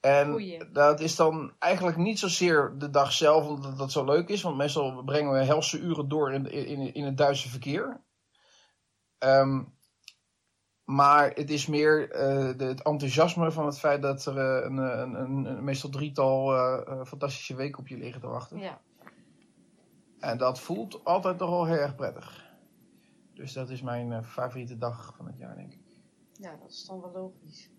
En 0.00 0.30
Goeie. 0.30 0.70
dat 0.70 1.00
is 1.00 1.16
dan 1.16 1.54
eigenlijk 1.58 1.96
niet 1.96 2.18
zozeer 2.18 2.74
de 2.78 2.90
dag 2.90 3.12
zelf, 3.12 3.46
omdat 3.46 3.78
dat 3.78 3.92
zo 3.92 4.04
leuk 4.04 4.28
is. 4.28 4.42
Want 4.42 4.56
meestal 4.56 5.02
brengen 5.04 5.32
we 5.32 5.44
helse 5.44 5.78
uren 5.78 6.08
door 6.08 6.32
in, 6.32 6.50
in, 6.50 6.94
in 6.94 7.04
het 7.04 7.16
Duitse 7.16 7.48
verkeer. 7.48 8.04
Ehm, 9.18 9.62
maar 10.84 11.30
het 11.34 11.50
is 11.50 11.66
meer 11.66 12.10
eh, 12.10 12.58
de, 12.58 12.64
het 12.64 12.82
enthousiasme 12.82 13.52
van 13.52 13.66
het 13.66 13.78
feit 13.78 14.02
dat 14.02 14.26
er 14.26 14.38
eh, 14.38 14.64
een, 14.64 14.76
een, 14.76 15.14
een, 15.14 15.44
een 15.44 15.64
meestal 15.64 15.90
drietal 15.90 16.54
eh, 16.54 16.80
eh, 16.86 17.04
fantastische 17.04 17.54
weken 17.54 17.78
op 17.78 17.88
je 17.88 17.96
liggen 17.96 18.20
te 18.20 18.26
wachten. 18.26 18.58
Ja. 18.58 18.80
En 20.18 20.38
dat 20.38 20.60
voelt 20.60 21.04
altijd 21.04 21.38
toch 21.38 21.50
wel 21.50 21.66
heel 21.66 21.76
erg 21.76 21.94
prettig. 21.94 22.52
Dus 23.34 23.52
dat 23.52 23.70
is 23.70 23.82
mijn 23.82 24.12
eh, 24.12 24.22
favoriete 24.22 24.78
dag 24.78 25.14
van 25.16 25.26
het 25.26 25.38
jaar, 25.38 25.56
denk 25.56 25.72
ik. 25.72 25.80
ja, 26.32 26.56
dat 26.56 26.70
is 26.70 26.84
dan 26.84 27.00
wel 27.00 27.12
logisch. 27.12 27.70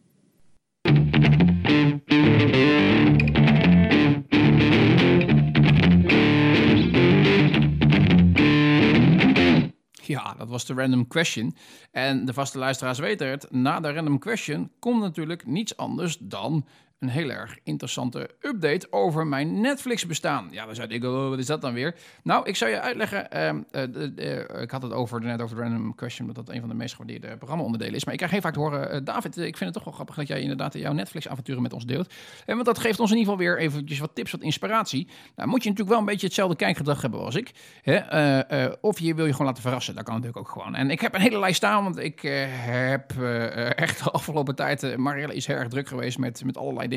Ja, 10.16 10.34
dat 10.38 10.50
was 10.50 10.66
de 10.66 10.74
random 10.74 11.08
question. 11.08 11.56
En 11.92 12.26
de 12.26 12.34
vaste 12.34 12.58
luisteraars 12.58 13.00
weten 13.00 13.28
het. 13.30 13.52
Na 13.52 13.80
de 13.80 13.94
random 13.94 14.20
question 14.20 14.72
komt 14.80 15.02
natuurlijk 15.02 15.46
niets 15.46 15.78
anders 15.78 16.18
dan 16.18 16.66
een 17.00 17.10
heel 17.10 17.30
erg 17.30 17.58
interessante 17.64 18.30
update 18.42 18.88
over 18.90 19.28
mijn 19.28 19.62
Netflix 19.62 20.06
bestaan. 20.06 20.48
Ja, 20.52 20.66
dan 20.66 20.76
zou 20.76 20.88
ik, 20.88 21.04
oh, 21.04 21.30
wat 21.30 21.40
is 21.40 21.46
dat 21.46 21.62
dan 21.62 21.74
weer? 21.74 21.96
Nou, 22.24 22.46
ik 22.48 22.56
zou 22.56 22.72
je 22.72 22.80
uitleggen. 22.82 23.32
ehm, 23.32 23.62
eh, 23.72 23.82
de- 23.92 24.60
ik 24.62 24.72
had 24.72 24.82
het 24.82 24.92
over, 24.94 25.22
net 25.22 25.42
over 25.42 25.56
de 25.56 25.62
random 25.62 25.96
question, 25.96 26.28
omdat 26.28 26.46
dat 26.46 26.56
een 26.56 26.60
van 26.60 26.70
de 26.70 26.76
meest 26.76 26.92
gewaardeerde 26.96 27.38
programma-onderdelen 27.38 27.96
is. 27.96 28.04
Maar 28.04 28.14
ik 28.14 28.18
krijg 28.20 28.34
heel 28.34 28.42
vaak 28.44 28.54
te 28.54 28.60
horen, 28.60 28.92
eh, 28.92 29.00
David, 29.04 29.38
eh, 29.38 29.46
ik 29.46 29.58
vind 29.58 29.66
het 29.66 29.74
toch 29.74 29.84
wel 29.84 29.94
grappig 29.94 30.16
dat 30.16 30.28
jij 30.28 30.42
inderdaad 30.42 30.74
jouw 30.74 30.94
Netflix-avonturen 30.94 31.62
met 31.62 31.74
ons 31.74 31.86
deelt. 31.86 32.14
En 32.46 32.54
want 32.54 32.66
dat 32.66 32.80
geeft 32.80 33.00
ons 33.00 33.12
in 33.12 33.18
ieder 33.18 33.34
geval 33.34 33.48
weer 33.48 33.60
eventjes 33.60 34.00
wat 34.00 34.16
tips, 34.16 34.32
wat 34.32 34.42
inspiratie. 34.42 35.08
Nou, 35.36 35.50
moet 35.50 35.64
je 35.64 35.70
natuurlijk 35.70 35.90
wel 35.96 36.00
een 36.00 36.12
beetje 36.12 36.26
hetzelfde 36.26 36.56
kijkgedrag 36.56 37.02
hebben 37.02 37.20
als 37.20 37.36
ik. 37.36 37.52
Hè? 37.82 37.96
Eh, 37.96 38.64
eh, 38.66 38.74
of 38.82 39.00
je 39.00 39.14
wil 39.16 39.26
je 39.26 39.32
gewoon 39.32 39.48
laten 39.48 39.62
verrassen. 39.64 39.96
Dat 39.96 40.04
kan 40.04 40.14
natuurlijk 40.14 40.40
ook 40.48 40.52
gewoon. 40.54 40.76
En 40.76 40.90
ik 40.90 41.02
heb 41.02 41.14
een 41.14 41.22
hele 41.22 41.40
lijst 41.40 41.58
staan, 41.58 41.84
want 41.84 41.98
ik 41.98 42.24
eh, 42.24 42.46
heb 42.50 43.12
eh, 43.22 43.78
echt 43.80 44.04
de 44.04 44.12
afgelopen 44.12 44.56
tijd... 44.56 44.84
eh, 44.84 44.96
Marielle 44.96 45.36
is 45.36 45.48
heel 45.48 45.56
erg 45.56 45.68
druk 45.68 45.88
geweest 45.88 46.18
met, 46.18 46.44
met 46.46 46.58
allerlei. 46.58 46.88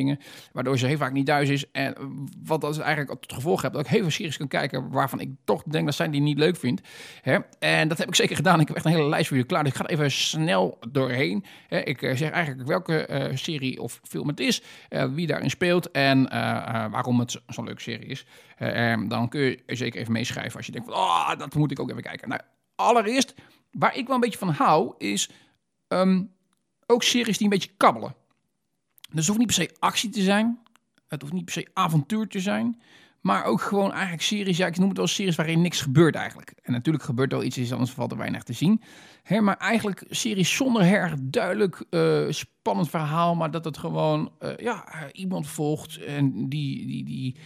Waardoor 0.52 0.78
ze 0.78 0.86
heel 0.86 0.96
vaak 0.96 1.12
niet 1.12 1.26
thuis 1.26 1.48
is. 1.48 1.70
En 1.70 1.94
wat 2.44 2.60
dat 2.60 2.78
eigenlijk 2.78 3.20
tot 3.20 3.32
gevolg 3.32 3.62
heeft 3.62 3.74
dat 3.74 3.84
ik 3.84 3.90
heel 3.90 4.00
veel 4.00 4.10
series 4.10 4.36
kan 4.36 4.48
kijken... 4.48 4.90
waarvan 4.90 5.20
ik 5.20 5.30
toch 5.44 5.62
denk 5.62 5.84
dat 5.84 5.94
zij 5.94 6.10
die 6.10 6.20
niet 6.20 6.38
leuk 6.38 6.56
vindt. 6.56 6.88
Hè? 7.22 7.38
En 7.58 7.88
dat 7.88 7.98
heb 7.98 8.08
ik 8.08 8.14
zeker 8.14 8.36
gedaan. 8.36 8.60
Ik 8.60 8.66
heb 8.68 8.76
echt 8.76 8.84
een 8.86 8.92
hele 8.92 9.08
lijst 9.08 9.26
voor 9.28 9.36
jullie 9.36 9.50
klaar. 9.52 9.64
Dus 9.64 9.72
ik 9.72 9.78
ga 9.78 9.86
even 9.86 10.10
snel 10.10 10.78
doorheen. 10.90 11.44
Hè? 11.68 11.78
Ik 11.78 12.02
eh, 12.02 12.16
zeg 12.16 12.30
eigenlijk 12.30 12.68
welke 12.68 13.06
eh, 13.06 13.36
serie 13.36 13.82
of 13.82 14.00
film 14.02 14.28
het 14.28 14.40
is. 14.40 14.62
eh, 14.88 15.04
wie 15.12 15.26
daarin 15.26 15.50
speelt 15.50 15.90
en 15.90 16.28
waarom 16.90 17.18
het 17.20 17.30
zo- 17.30 17.38
zo'n 17.46 17.64
leuke 17.64 17.80
serie 17.80 18.06
is. 18.06 18.26
En 18.56 19.08
dan 19.08 19.28
kun 19.28 19.40
je 19.40 19.62
zeker 19.66 20.00
even 20.00 20.12
meeschrijven 20.12 20.56
als 20.56 20.66
je 20.66 20.72
denkt 20.72 20.88
van... 20.88 20.96
Oh, 20.96 21.38
dat 21.38 21.54
moet 21.54 21.70
ik 21.70 21.80
ook 21.80 21.90
even 21.90 22.02
kijken. 22.02 22.28
Nou, 22.28 22.40
allereerst, 22.74 23.34
waar 23.70 23.96
ik 23.96 24.06
wel 24.06 24.14
een 24.14 24.20
beetje 24.20 24.38
van 24.38 24.48
hou, 24.48 24.94
is 24.98 25.30
ehm, 25.88 26.22
ook 26.86 27.02
series 27.02 27.36
die 27.36 27.44
een 27.46 27.52
beetje 27.52 27.70
kabbelen. 27.76 28.14
Dus 29.08 29.26
het 29.26 29.26
hoeft 29.26 29.38
niet 29.38 29.46
per 29.46 29.56
se 29.56 29.76
actie 29.78 30.10
te 30.10 30.22
zijn. 30.22 30.58
Het 31.08 31.20
hoeft 31.20 31.34
niet 31.34 31.44
per 31.44 31.54
se 31.54 31.68
avontuur 31.72 32.28
te 32.28 32.40
zijn. 32.40 32.80
Maar 33.20 33.44
ook 33.44 33.60
gewoon 33.60 33.92
eigenlijk 33.92 34.22
series, 34.22 34.56
ja, 34.56 34.66
ik 34.66 34.78
noem 34.78 34.88
het 34.88 34.96
wel 34.96 35.06
series 35.06 35.36
waarin 35.36 35.62
niks 35.62 35.80
gebeurt 35.80 36.14
eigenlijk. 36.14 36.52
En 36.62 36.72
natuurlijk 36.72 37.04
gebeurt 37.04 37.32
er 37.32 37.38
wel 37.38 37.46
iets, 37.46 37.72
anders 37.72 37.90
valt 37.90 38.10
er 38.10 38.18
weinig 38.18 38.42
te 38.42 38.52
zien. 38.52 38.82
Hè, 39.22 39.40
maar 39.40 39.56
eigenlijk 39.56 40.04
series 40.08 40.56
zonder 40.56 40.82
erg 40.82 41.14
duidelijk 41.20 41.84
eh, 41.90 42.26
spannend 42.28 42.90
verhaal, 42.90 43.34
maar 43.34 43.50
dat 43.50 43.64
het 43.64 43.78
gewoon 43.78 44.32
eh, 44.38 44.56
ja, 44.56 44.92
eh, 44.92 45.00
iemand 45.12 45.46
volgt 45.46 46.04
en 46.04 46.48
die, 46.48 46.86
die, 46.86 47.04
die, 47.04 47.36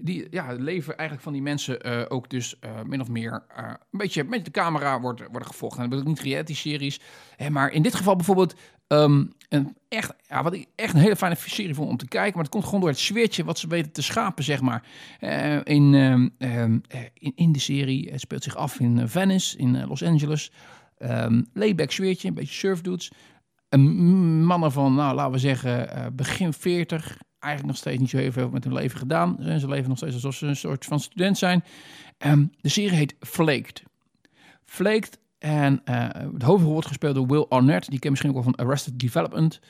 die 0.00 0.26
ja, 0.30 0.46
het 0.46 0.60
leven 0.60 0.96
eigenlijk 0.96 1.22
van 1.22 1.32
die 1.32 1.42
mensen 1.42 2.10
ook 2.10 2.30
dus 2.30 2.58
min 2.86 3.00
of 3.00 3.08
meer 3.08 3.44
een 3.48 3.98
beetje 3.98 4.24
met 4.24 4.44
de 4.44 4.50
camera 4.50 5.00
wordt, 5.00 5.20
worden 5.30 5.48
gevolgd. 5.48 5.76
En 5.76 5.80
dat 5.80 5.90
bedoel 5.90 6.04
ik 6.04 6.08
niet 6.08 6.26
reality-series. 6.26 7.00
Hè, 7.36 7.50
maar 7.50 7.70
in 7.70 7.82
dit 7.82 7.94
geval 7.94 8.16
bijvoorbeeld 8.16 8.54
ehm, 8.88 9.24
een 9.48 9.76
echt, 9.88 10.14
ja, 10.28 10.42
wat 10.42 10.52
ik 10.52 10.66
echt 10.74 10.94
een 10.94 11.00
hele 11.00 11.16
fijne 11.16 11.36
serie 11.38 11.74
vond 11.74 11.90
om 11.90 11.96
te 11.96 12.08
kijken. 12.08 12.32
Maar 12.34 12.42
het 12.42 12.52
komt 12.52 12.64
gewoon 12.64 12.80
door 12.80 12.88
het 12.88 12.98
sfeertje 12.98 13.44
wat 13.44 13.58
ze 13.58 13.68
weten 13.68 13.92
te 13.92 14.02
schapen, 14.02 14.44
zeg 14.44 14.60
maar. 14.60 14.82
Eh, 15.20 15.56
in, 15.64 15.94
ehm, 15.94 16.28
ehm, 16.38 16.78
eh, 16.88 17.00
in, 17.14 17.32
in 17.34 17.52
de 17.52 17.58
serie 17.58 18.10
het 18.10 18.20
speelt 18.20 18.42
zich 18.42 18.56
af 18.56 18.80
in 18.80 18.98
eh, 18.98 19.04
Venice, 19.06 19.58
in 19.58 19.76
eh, 19.76 19.88
Los 19.88 20.02
Angeles. 20.02 20.50
Ehm 20.98 21.42
layback 21.52 21.90
sfeertje, 21.90 22.28
een 22.28 22.34
beetje 22.34 22.54
surfdudes. 22.54 23.10
Een 23.68 24.44
mannen 24.44 24.72
van, 24.72 24.94
nou, 24.94 25.14
laten 25.14 25.32
we 25.32 25.38
zeggen, 25.38 25.90
eh, 25.90 26.06
begin 26.12 26.52
40. 26.52 27.18
Eigenlijk 27.38 27.72
nog 27.72 27.82
steeds 27.82 28.00
niet 28.00 28.10
zo 28.10 28.16
heel 28.16 28.32
veel 28.32 28.50
met 28.50 28.64
hun 28.64 28.72
leven 28.72 28.98
gedaan. 28.98 29.38
Eh, 29.38 29.56
Ze 29.56 29.68
leven 29.68 29.88
nog 29.88 29.96
steeds 29.96 30.14
alsof 30.14 30.34
ze 30.34 30.46
een 30.46 30.56
soort 30.56 30.84
van 30.84 31.00
student 31.00 31.38
zijn. 31.38 31.64
De 32.60 32.68
serie 32.68 32.96
heet 32.96 33.14
Flaked. 33.20 33.82
Flaked 34.64 35.18
en 35.38 35.80
eh, 35.84 36.08
het 36.32 36.42
hoofdrol 36.42 36.72
wordt 36.72 36.86
gespeeld 36.86 37.14
door 37.14 37.26
Will 37.26 37.46
Arnett. 37.48 37.90
Die 37.90 37.98
ken 37.98 38.10
misschien 38.10 38.30
ook 38.30 38.44
wel 38.44 38.52
van 38.54 38.66
Arrested 38.66 38.98
Development. 38.98 39.60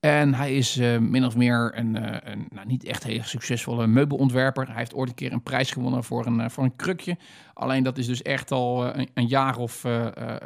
En 0.00 0.34
hij 0.34 0.56
is 0.56 0.76
uh, 0.76 0.98
min 0.98 1.24
of 1.24 1.36
meer 1.36 1.72
een, 1.74 1.96
uh, 1.96 2.16
een 2.22 2.46
nou, 2.50 2.66
niet 2.66 2.84
echt 2.84 3.04
heel 3.04 3.22
succesvolle 3.22 3.86
meubelontwerper. 3.86 4.66
Hij 4.66 4.76
heeft 4.76 4.94
ooit 4.94 5.08
een 5.08 5.14
keer 5.14 5.32
een 5.32 5.42
prijs 5.42 5.70
gewonnen 5.70 6.04
voor 6.04 6.26
een, 6.26 6.38
uh, 6.38 6.48
voor 6.48 6.64
een 6.64 6.76
krukje. 6.76 7.16
Alleen 7.54 7.82
dat 7.82 7.98
is 7.98 8.06
dus 8.06 8.22
echt 8.22 8.50
al 8.50 8.96
een, 8.96 9.26
jaar 9.26 9.56
of 9.56 9.86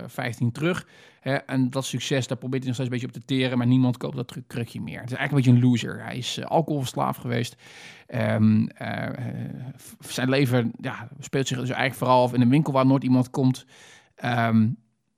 vijftien 0.06 0.52
terug. 0.52 0.86
Hè? 1.20 1.34
En 1.34 1.70
dat 1.70 1.84
succes, 1.84 2.26
daar 2.26 2.38
probeert 2.38 2.62
hij 2.62 2.72
nog 2.72 2.74
steeds 2.74 2.90
een 2.94 3.00
beetje 3.00 3.18
op 3.18 3.26
te 3.26 3.34
teren. 3.34 3.58
Maar 3.58 3.66
niemand 3.66 3.96
koopt 3.96 4.16
dat 4.16 4.36
krukje 4.46 4.80
meer. 4.80 5.00
Het 5.00 5.10
is 5.10 5.16
eigenlijk 5.16 5.46
een 5.46 5.52
beetje 5.52 5.66
een 5.66 5.70
loser. 5.70 6.04
Hij 6.04 6.16
is 6.16 6.44
alcoholverslaafd 6.44 7.20
geweest. 7.20 7.56
Um, 8.14 8.68
zijn 9.98 10.28
leven 10.28 10.72
ja, 10.80 11.08
speelt 11.20 11.48
zich 11.48 11.58
dus 11.58 11.68
eigenlijk 11.68 11.98
vooral 11.98 12.22
af 12.22 12.34
in 12.34 12.40
een 12.40 12.50
winkel 12.50 12.72
waar 12.72 12.86
nooit 12.86 13.04
iemand 13.04 13.30
komt. 13.30 13.66
Um, 14.24 14.76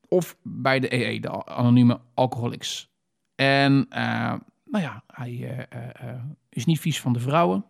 of 0.09 0.37
bij 0.43 0.81
de 0.81 0.95
EE, 0.95 1.21
de 1.21 1.47
anonieme 1.47 2.01
alcoholics. 2.15 2.91
En 3.35 3.87
uh, 3.91 4.35
nou 4.65 4.85
ja, 4.85 5.03
hij 5.07 5.31
uh, 5.31 5.59
uh, 6.09 6.15
is 6.49 6.65
niet 6.65 6.81
vies 6.81 7.01
van 7.01 7.13
de 7.13 7.21
vrouwen. 7.21 7.65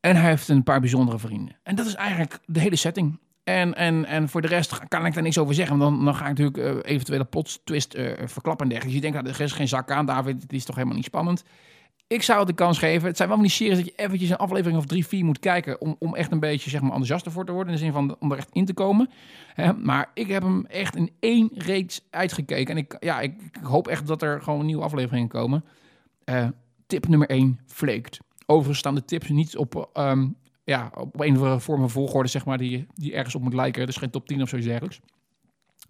En 0.00 0.16
hij 0.16 0.30
heeft 0.30 0.48
een 0.48 0.62
paar 0.62 0.80
bijzondere 0.80 1.18
vrienden. 1.18 1.56
En 1.62 1.74
dat 1.74 1.86
is 1.86 1.94
eigenlijk 1.94 2.38
de 2.46 2.60
hele 2.60 2.76
setting. 2.76 3.18
En, 3.44 3.74
en, 3.74 4.04
en 4.04 4.28
voor 4.28 4.40
de 4.40 4.48
rest 4.48 4.88
kan 4.88 5.06
ik 5.06 5.14
daar 5.14 5.22
niks 5.22 5.38
over 5.38 5.54
zeggen. 5.54 5.78
Want 5.78 5.96
dan, 5.96 6.04
dan 6.04 6.14
ga 6.14 6.28
ik 6.28 6.38
natuurlijk 6.38 6.86
eventuele 6.86 7.24
plot 7.24 7.60
twist 7.64 7.92
verklappen 8.24 8.66
en 8.66 8.68
dergelijke. 8.68 8.84
Dus 8.84 8.94
je 8.94 9.00
denkt, 9.00 9.16
nou, 9.16 9.28
er 9.28 9.40
is 9.40 9.52
geen 9.52 9.68
zak 9.68 9.90
aan, 9.90 10.06
David. 10.06 10.42
Het 10.42 10.52
is 10.52 10.64
toch 10.64 10.74
helemaal 10.74 10.96
niet 10.96 11.04
spannend. 11.04 11.44
Ik 12.14 12.22
zou 12.22 12.38
het 12.38 12.48
de 12.48 12.54
kans 12.54 12.78
geven. 12.78 13.08
Het 13.08 13.16
zijn 13.16 13.28
wel 13.28 13.36
van 13.36 13.46
die 13.46 13.56
series 13.56 13.76
dat 13.76 13.86
je 13.86 13.92
eventjes 13.96 14.30
een 14.30 14.36
aflevering 14.36 14.78
of 14.78 14.86
drie, 14.86 15.06
vier 15.06 15.24
moet 15.24 15.38
kijken. 15.38 15.80
Om, 15.80 15.96
om 15.98 16.14
echt 16.14 16.32
een 16.32 16.40
beetje 16.40 16.70
zeg 16.70 16.80
maar, 16.80 16.90
enthousiast 16.90 17.26
ervoor 17.26 17.44
te 17.44 17.52
worden. 17.52 17.72
In 17.72 17.78
de 17.78 17.84
zin 17.84 17.92
van 17.92 18.16
om 18.18 18.32
er 18.32 18.38
echt 18.38 18.48
in 18.52 18.64
te 18.64 18.74
komen. 18.74 19.10
maar 19.82 20.10
ik 20.14 20.28
heb 20.28 20.42
hem 20.42 20.66
echt 20.66 20.96
in 20.96 21.10
één 21.20 21.50
reeks 21.54 22.00
uitgekeken. 22.10 22.74
En 22.74 22.82
ik, 22.82 22.96
ja, 23.00 23.20
ik, 23.20 23.34
hoop 23.62 23.88
echt 23.88 24.06
dat 24.06 24.22
er 24.22 24.42
gewoon 24.42 24.66
nieuwe 24.66 24.82
afleveringen 24.82 25.28
komen. 25.28 25.64
Uh, 26.24 26.48
tip 26.86 27.08
nummer 27.08 27.28
één, 27.28 27.60
Flaked. 27.66 28.18
Overigens 28.46 28.78
staan 28.78 28.94
de 28.94 29.04
tips 29.04 29.28
niet 29.28 29.56
op, 29.56 29.90
um, 29.94 30.36
ja, 30.64 30.90
op 30.94 31.20
een 31.20 31.32
of 31.32 31.38
andere 31.38 31.60
vorm 31.60 31.80
van 31.80 31.90
volgorde, 31.90 32.28
zeg 32.28 32.44
maar, 32.44 32.58
die, 32.58 32.86
die 32.94 33.14
ergens 33.14 33.34
op 33.34 33.42
moet 33.42 33.54
lijken. 33.54 33.86
Dus 33.86 33.96
geen 33.96 34.10
top 34.10 34.26
10 34.26 34.42
of 34.42 34.48
zoiets 34.48 34.68
dergelijks. 34.68 35.00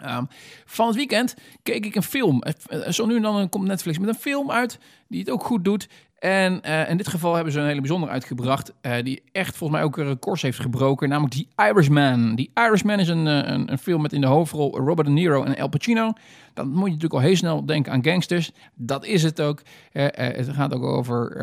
Um, 0.02 0.28
van 0.64 0.87
het 0.87 0.96
weekend 0.96 1.34
keek 1.62 1.87
ik 1.87 1.94
een 1.94 2.02
film. 2.02 2.42
Zo 2.88 3.06
nu 3.06 3.16
en 3.16 3.22
dan 3.22 3.48
komt 3.48 3.66
Netflix 3.66 3.98
met 3.98 4.08
een 4.08 4.14
film 4.14 4.50
uit 4.50 4.78
die 5.08 5.20
het 5.20 5.30
ook 5.30 5.44
goed 5.44 5.64
doet. 5.64 5.88
En 6.24 6.60
uh, 6.66 6.90
in 6.90 6.96
dit 6.96 7.08
geval 7.08 7.34
hebben 7.34 7.52
ze 7.52 7.60
een 7.60 7.66
hele 7.66 7.80
bijzondere 7.80 8.12
uitgebracht. 8.12 8.72
Uh, 8.82 9.02
die 9.02 9.22
echt 9.32 9.56
volgens 9.56 9.78
mij 9.78 9.88
ook 9.88 9.96
records 9.96 10.42
heeft 10.42 10.60
gebroken. 10.60 11.08
Namelijk 11.08 11.34
The 11.34 11.46
Irishman. 11.56 12.37
The 12.37 12.48
Irishman 12.54 13.00
is 13.00 13.08
een, 13.08 13.26
een, 13.26 13.72
een, 13.72 13.78
film 13.78 14.02
met 14.02 14.12
in 14.12 14.20
de 14.20 14.26
hoofdrol 14.26 14.78
Robert 14.78 15.06
De 15.06 15.12
Niro 15.12 15.42
en 15.42 15.56
Al 15.56 15.68
Pacino. 15.68 16.12
Dan 16.54 16.68
moet 16.68 16.84
je 16.84 16.84
natuurlijk 16.84 17.14
al 17.14 17.20
heel 17.20 17.37
snel 17.37 17.66
denken 17.66 17.92
aan 17.92 18.04
gangsters. 18.04 18.50
Dat 18.74 19.04
is 19.04 19.22
het 19.22 19.40
ook. 19.40 19.62
Het 19.92 20.48
gaat 20.48 20.74
ook 20.74 20.82
over 20.82 21.37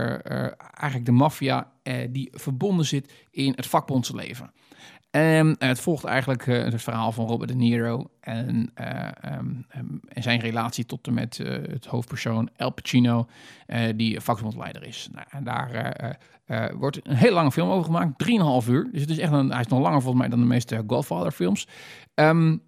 eigenlijk 0.73 1.05
de 1.05 1.11
maffia 1.11 1.71
die 2.09 2.29
verbonden 2.31 2.85
zit 2.85 3.13
in 3.31 3.53
het 3.55 3.65
vakbondsleven. 3.65 4.51
En 5.11 5.55
het 5.59 5.79
volgt 5.79 6.03
eigenlijk 6.03 6.45
uh, 6.45 6.63
het 6.63 6.81
verhaal 6.81 7.11
van 7.11 7.27
Robert 7.27 7.49
De 7.49 7.55
Niro 7.55 8.09
en, 8.19 8.71
uh, 8.81 9.07
um, 9.37 9.65
en 10.07 10.23
zijn 10.23 10.39
relatie 10.39 10.85
tot 10.85 11.07
en 11.07 11.13
met 11.13 11.37
uh, 11.37 11.49
het 11.49 11.85
hoofdpersoon 11.85 12.49
El 12.55 12.69
Pacino, 12.69 13.27
die 13.95 14.19
vakbondleider 14.19 14.87
is. 14.87 15.09
Nou, 15.11 15.25
en 15.29 15.43
daar 15.43 16.17
wordt 16.77 16.99
een 17.07 17.15
hele 17.15 17.33
lange 17.33 17.51
film 17.51 17.69
over 17.69 17.85
gemaakt, 17.85 18.23
3,5 18.63 18.69
uur. 18.69 18.89
Dus 18.91 19.01
het 19.01 19.09
is 19.09 19.17
echt 19.17 19.31
een, 19.31 19.51
hij 19.51 19.59
is 19.59 19.67
nog 19.67 19.79
langer 19.79 20.01
volgens 20.01 20.21
mij 20.21 20.29
dan 20.29 20.39
de 20.39 20.45
meeste 20.45 20.83
Godfather 20.87 21.31
films. 21.31 21.67
Um, 22.15 22.61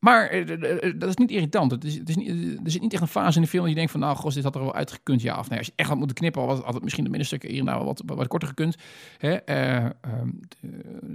maar 0.00 0.28
eh, 0.28 0.92
dat 0.96 1.08
is 1.08 1.16
niet 1.16 1.30
irritant. 1.30 1.70
Het 1.70 1.84
is, 1.84 1.94
het 1.94 2.08
is 2.08 2.16
niet, 2.16 2.28
er 2.64 2.70
zit 2.70 2.80
niet 2.80 2.92
echt 2.92 3.02
een 3.02 3.08
fase 3.08 3.36
in 3.36 3.42
de 3.42 3.48
film 3.48 3.62
dat 3.62 3.70
je 3.70 3.76
denkt 3.76 3.92
van... 3.92 4.00
nou, 4.00 4.16
gos, 4.16 4.34
dit 4.34 4.44
had 4.44 4.54
er 4.54 4.60
wel 4.60 4.74
uitgekund, 4.74 5.22
ja 5.22 5.38
of 5.38 5.48
nee. 5.48 5.58
Als 5.58 5.66
je 5.66 5.72
echt 5.76 5.88
had 5.88 5.98
moeten 5.98 6.16
knippen, 6.16 6.42
had 6.42 6.74
het 6.74 6.82
misschien 6.82 7.04
de 7.04 7.10
middenstukken 7.10 7.50
hier 7.50 7.58
en 7.58 7.64
daar 7.66 7.84
wat, 7.84 8.02
wat, 8.06 8.28
korter 8.28 8.48
gekund. 8.48 8.76
Hè? 9.18 9.36
Uh, 9.46 9.90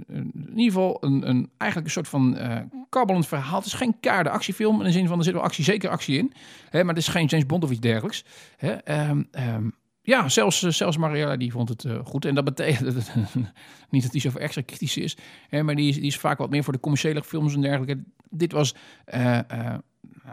in 0.08 0.32
ieder 0.48 0.64
geval 0.64 0.96
een, 1.00 1.28
een, 1.28 1.50
eigenlijk 1.56 1.90
een 1.90 2.02
soort 2.02 2.08
van 2.08 2.36
uh, 2.38 2.58
kabbelend 2.88 3.26
verhaal. 3.26 3.56
Het 3.56 3.66
is 3.66 3.72
geen 3.72 4.00
kaarde 4.00 4.30
actiefilm 4.30 4.78
in 4.78 4.84
de 4.84 4.92
zin 4.92 5.06
van 5.06 5.18
er 5.18 5.24
zit 5.24 5.32
wel 5.32 5.42
actie, 5.42 5.64
zeker 5.64 5.90
actie 5.90 6.18
in. 6.18 6.32
Hè? 6.70 6.84
Maar 6.84 6.94
het 6.94 7.02
is 7.02 7.08
geen 7.08 7.26
James 7.26 7.46
Bond 7.46 7.64
of 7.64 7.70
iets 7.70 7.80
dergelijks. 7.80 8.24
Hè? 8.56 9.08
Um, 9.08 9.28
um, 9.38 9.74
ja, 10.06 10.28
zelfs, 10.28 10.62
eh, 10.62 10.70
zelfs 10.70 10.96
Mariella 10.96 11.36
die 11.36 11.52
vond 11.52 11.68
het 11.68 11.84
uh, 11.84 11.98
goed. 12.04 12.24
En 12.24 12.34
dat 12.34 12.44
betekent 12.44 13.10
niet 13.90 14.02
dat 14.02 14.12
hij 14.12 14.20
zo 14.20 14.38
extra 14.38 14.62
kritisch 14.62 14.96
is. 14.96 15.16
Hè, 15.48 15.62
maar 15.62 15.74
die 15.74 15.88
is, 15.88 15.94
die 15.94 16.04
is 16.04 16.18
vaak 16.18 16.38
wat 16.38 16.50
meer 16.50 16.64
voor 16.64 16.72
de 16.72 16.80
commerciële 16.80 17.22
films 17.22 17.54
en 17.54 17.60
dergelijke. 17.60 18.02
Dit 18.30 18.52
was 18.52 18.74
uh, 19.14 19.40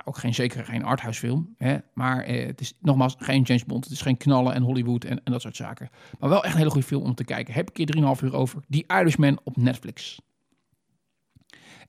ook 0.03 0.17
geen, 0.17 0.33
zeker 0.33 0.65
geen 0.65 0.83
arthouse 0.83 1.19
film. 1.19 1.55
Hè, 1.57 1.77
maar 1.93 2.25
het 2.25 2.61
is 2.61 2.73
nogmaals 2.79 3.15
geen 3.19 3.41
James 3.41 3.65
Bond. 3.65 3.83
Het 3.83 3.93
is 3.93 4.01
geen 4.01 4.17
knallen 4.17 4.53
en 4.53 4.63
Hollywood 4.63 5.03
en, 5.03 5.21
en 5.23 5.31
dat 5.31 5.41
soort 5.41 5.55
zaken. 5.55 5.89
Maar 6.19 6.29
wel 6.29 6.43
echt 6.43 6.53
een 6.53 6.59
hele 6.59 6.71
goede 6.71 6.87
film 6.87 7.03
om 7.03 7.15
te 7.15 7.23
kijken. 7.23 7.53
Heb 7.53 7.69
ik 7.69 7.77
hier 7.77 8.15
3,5 8.17 8.23
uur 8.23 8.35
over. 8.35 8.63
Die 8.67 8.85
Irishman 8.87 9.39
op 9.43 9.57
Netflix. 9.57 10.19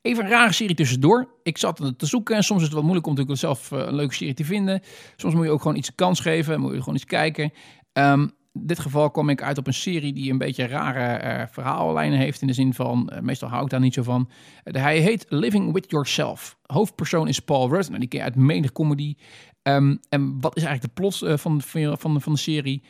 Even 0.04 0.24
een 0.24 0.30
rare 0.30 0.52
serie 0.52 0.74
tussendoor. 0.74 1.28
Ik 1.42 1.58
zat 1.58 1.78
het 1.78 1.98
te 1.98 2.06
zoeken 2.06 2.36
en 2.36 2.44
soms 2.44 2.58
is 2.58 2.64
het 2.64 2.74
wel 2.74 2.82
moeilijk 2.82 3.06
om 3.06 3.12
natuurlijk 3.12 3.40
zelf 3.40 3.70
uh, 3.70 3.78
een 3.78 3.94
leuke 3.94 4.14
serie 4.14 4.34
te 4.34 4.44
vinden. 4.44 4.80
Soms 5.16 5.34
moet 5.34 5.44
je 5.44 5.50
ook 5.50 5.62
gewoon 5.62 5.76
iets 5.76 5.94
kans 5.94 6.20
geven, 6.20 6.60
moet 6.60 6.72
je 6.72 6.78
gewoon 6.78 6.94
iets 6.94 7.04
kijken. 7.04 7.52
Um, 7.92 8.22
in 8.52 8.66
dit 8.66 8.78
geval 8.78 9.10
kom 9.10 9.28
ik 9.28 9.42
uit 9.42 9.58
op 9.58 9.66
een 9.66 9.74
serie 9.74 10.12
die 10.12 10.30
een 10.30 10.38
beetje 10.38 10.66
rare 10.66 11.38
uh, 11.40 11.46
verhaallijnen 11.50 12.18
heeft. 12.18 12.40
In 12.40 12.46
de 12.46 12.52
zin 12.52 12.74
van, 12.74 13.10
uh, 13.12 13.20
meestal 13.20 13.48
hou 13.48 13.64
ik 13.64 13.70
daar 13.70 13.80
niet 13.80 13.94
zo 13.94 14.02
van. 14.02 14.30
Hij 14.62 14.98
heet 14.98 15.26
Living 15.28 15.72
With 15.72 15.90
Yourself. 15.90 16.58
Hoofdpersoon 16.62 17.28
is 17.28 17.40
Paul 17.40 17.68
Rudd. 17.68 17.88
Nou, 17.88 18.00
die 18.00 18.08
ken 18.08 18.18
je 18.18 18.24
uit 18.24 18.36
menig 18.36 18.72
comedy. 18.72 19.14
Um, 19.62 20.00
en 20.08 20.40
wat 20.40 20.56
is 20.56 20.62
eigenlijk 20.62 20.94
de 20.94 21.00
plot 21.00 21.40
van, 21.40 21.62
van, 21.62 21.98
van, 21.98 22.20
van 22.20 22.32
de 22.32 22.38
serie? 22.38 22.82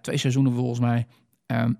twee 0.00 0.16
seizoenen 0.16 0.52
volgens 0.52 0.80
mij. 0.80 1.06
Um, 1.46 1.78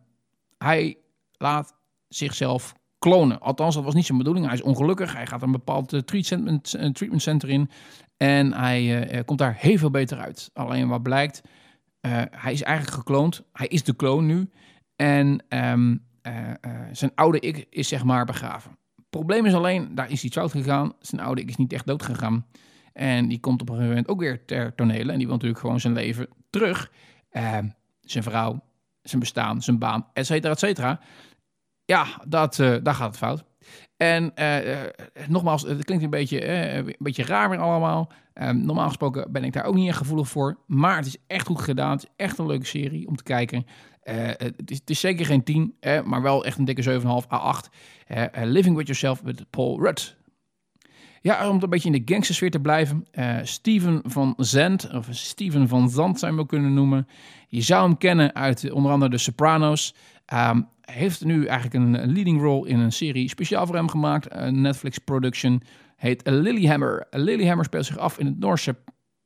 hij 0.59 0.97
laat 1.33 1.75
zichzelf 2.09 2.75
klonen. 2.99 3.41
Althans, 3.41 3.75
dat 3.75 3.85
was 3.85 3.95
niet 3.95 4.07
zijn 4.07 4.19
bedoeling. 4.19 4.47
Hij 4.47 4.55
is 4.55 4.63
ongelukkig. 4.63 5.13
Hij 5.15 5.27
gaat 5.27 5.43
een 5.43 5.53
bepaald 5.53 6.07
treatment, 6.07 6.71
treatment 6.71 7.23
center 7.23 7.49
in. 7.49 7.71
En 8.17 8.53
hij 8.53 9.23
komt 9.25 9.39
daar 9.39 9.57
heel 9.59 9.79
veel 9.79 9.91
beter 9.91 10.19
uit. 10.19 10.51
Alleen 10.53 10.89
wat 10.89 11.03
blijkt 11.03 11.43
uh, 12.07 12.23
hij 12.31 12.53
is 12.53 12.63
eigenlijk 12.63 12.97
gekloond. 12.97 13.43
Hij 13.53 13.67
is 13.67 13.85
de 13.85 13.95
kloon 13.95 14.27
nu. 14.27 14.51
En 14.97 15.45
uh, 15.49 15.73
zijn 16.93 17.11
oude 17.15 17.41
ik 17.41 17.67
is 17.71 17.89
zeg 17.89 18.05
maar 18.05 18.25
begraven. 18.25 18.79
Probleem 19.11 19.47
is 19.47 19.55
alleen, 19.55 19.95
daar 19.95 20.11
is 20.11 20.25
iets 20.25 20.37
fout 20.37 20.51
gegaan. 20.51 20.93
Zijn 21.01 21.21
oude 21.21 21.41
ik 21.41 21.49
is 21.49 21.57
niet 21.57 21.73
echt 21.73 21.87
dood 21.87 22.03
gegaan. 22.03 22.47
En 22.93 23.29
die 23.29 23.41
komt 23.41 23.61
op 23.61 23.69
een 23.69 23.75
gegeven 23.75 23.97
moment 23.97 24.13
ook 24.13 24.21
weer 24.21 24.45
ter 24.45 24.75
tonele. 24.75 25.13
En 25.13 25.19
die 25.19 25.27
wil 25.27 25.35
natuurlijk 25.35 25.61
gewoon 25.61 25.81
zijn 25.81 25.93
leven 25.93 26.29
terug. 26.51 26.93
Ehm, 27.31 27.69
zijn 28.01 28.25
vrouw, 28.25 28.65
zijn 29.03 29.21
bestaan, 29.21 29.63
zijn 29.63 29.79
baan, 29.79 30.07
et 30.13 30.27
cetera, 30.27 30.53
et 30.53 30.59
cetera. 30.59 31.01
Ja, 31.87 32.07
dat, 32.27 32.57
daar 32.57 32.95
gaat 32.95 33.09
het 33.09 33.17
fout. 33.17 33.45
En 33.97 34.33
uh, 34.39 34.57
nogmaals, 35.29 35.63
het 35.63 35.85
klinkt 35.85 36.05
een 36.05 36.11
beetje, 36.11 36.49
een 36.49 36.97
beetje 36.99 37.25
raar 37.25 37.51
weer 37.51 37.59
allemaal. 37.59 38.13
Um, 38.35 38.65
normaal 38.65 38.87
gesproken 38.87 39.33
ben 39.33 39.45
ik 39.45 39.53
daar 39.53 39.65
ook 39.65 39.75
niet 39.75 39.89
erg 39.89 39.97
gevoelig 39.97 40.29
voor. 40.29 40.59
Maar 40.67 40.97
het 40.97 41.07
is 41.07 41.17
echt 41.27 41.47
goed 41.47 41.61
gedaan. 41.61 41.91
Het 41.91 42.03
is 42.03 42.11
echt 42.17 42.39
een 42.39 42.47
leuke 42.47 42.67
serie 42.67 43.09
om 43.09 43.17
te 43.17 43.23
kijken. 43.23 43.67
Het 44.03 44.71
is, 44.71 44.79
het, 44.79 44.91
is, 44.91 45.01
zeker 45.01 45.27
geen 45.27 45.43
10, 45.43 45.75
maar 46.05 46.23
wel 46.23 46.45
echt 46.45 46.59
een 46.59 46.65
dikke 46.65 47.01
7,5 47.01 47.07
à 47.09 47.37
8. 47.37 47.69
Living 48.33 48.77
With 48.77 48.87
Yourself 48.87 49.23
met 49.23 49.51
Paul 49.51 49.81
Rudd. 49.81 50.17
Ja, 51.21 51.49
om 51.49 51.63
een 51.63 51.71
beetje 51.71 51.91
in 51.93 52.05
de 52.05 52.13
gangstersfeer 52.13 52.51
te 52.51 52.61
blijven. 52.61 53.07
Steven 53.43 54.01
van 54.05 54.35
Zandt, 54.37 54.95
of 54.95 55.07
Steven 55.11 55.69
van 55.69 55.91
Zandt 55.91 56.19
zou 56.19 56.33
je 56.33 56.39
hem 56.39 56.47
kunnen 56.47 56.75
noemen. 56.75 57.09
Je 57.49 57.61
zou 57.61 57.89
hem 57.89 57.99
kennen 57.99 58.35
uit 58.35 58.71
onder 58.71 58.93
andere 58.93 59.11
The 59.11 59.19
Sopranos. 59.19 59.95
Um, 60.35 60.69
heeft 60.93 61.25
nu 61.25 61.47
eigenlijk 61.47 61.75
een 61.75 62.13
leading 62.13 62.41
role 62.41 62.69
in 62.69 62.79
een 62.79 62.93
serie 62.93 63.29
speciaal 63.29 63.67
voor 63.67 63.77
hem 63.77 63.89
gemaakt. 63.89 64.27
Een 64.31 64.61
Netflix 64.61 64.99
production. 64.99 65.63
Heet 65.97 66.21
Lilyhammer. 66.25 67.07
Lilyhammer 67.11 67.65
speelt 67.65 67.87
zich 67.87 67.99
af 67.99 68.19
in 68.19 68.27
het 68.27 68.39
Noorse 68.39 68.77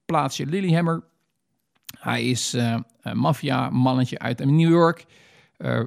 plaatsje 0.04 0.46
Lilyhammer. 0.46 1.02
Hij 1.98 2.24
is 2.24 2.54
uh, 2.54 2.76
een 3.00 3.18
maffia-mannetje 3.18 4.18
uit 4.18 4.44
New 4.44 4.70
York. 4.70 5.04
Uh, 5.58 5.80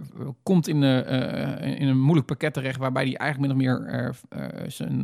komt 0.44 0.68
in, 0.68 0.82
uh, 0.82 1.80
in, 1.80 1.88
een 1.88 2.00
moeilijk 2.00 2.28
pakket 2.28 2.54
terecht, 2.54 2.80
waarbij 2.80 3.04
hij 3.04 3.16
eigenlijk 3.16 3.54
min 3.54 3.70
of 3.70 3.78
meer 3.78 4.16
zijn, 4.68 5.02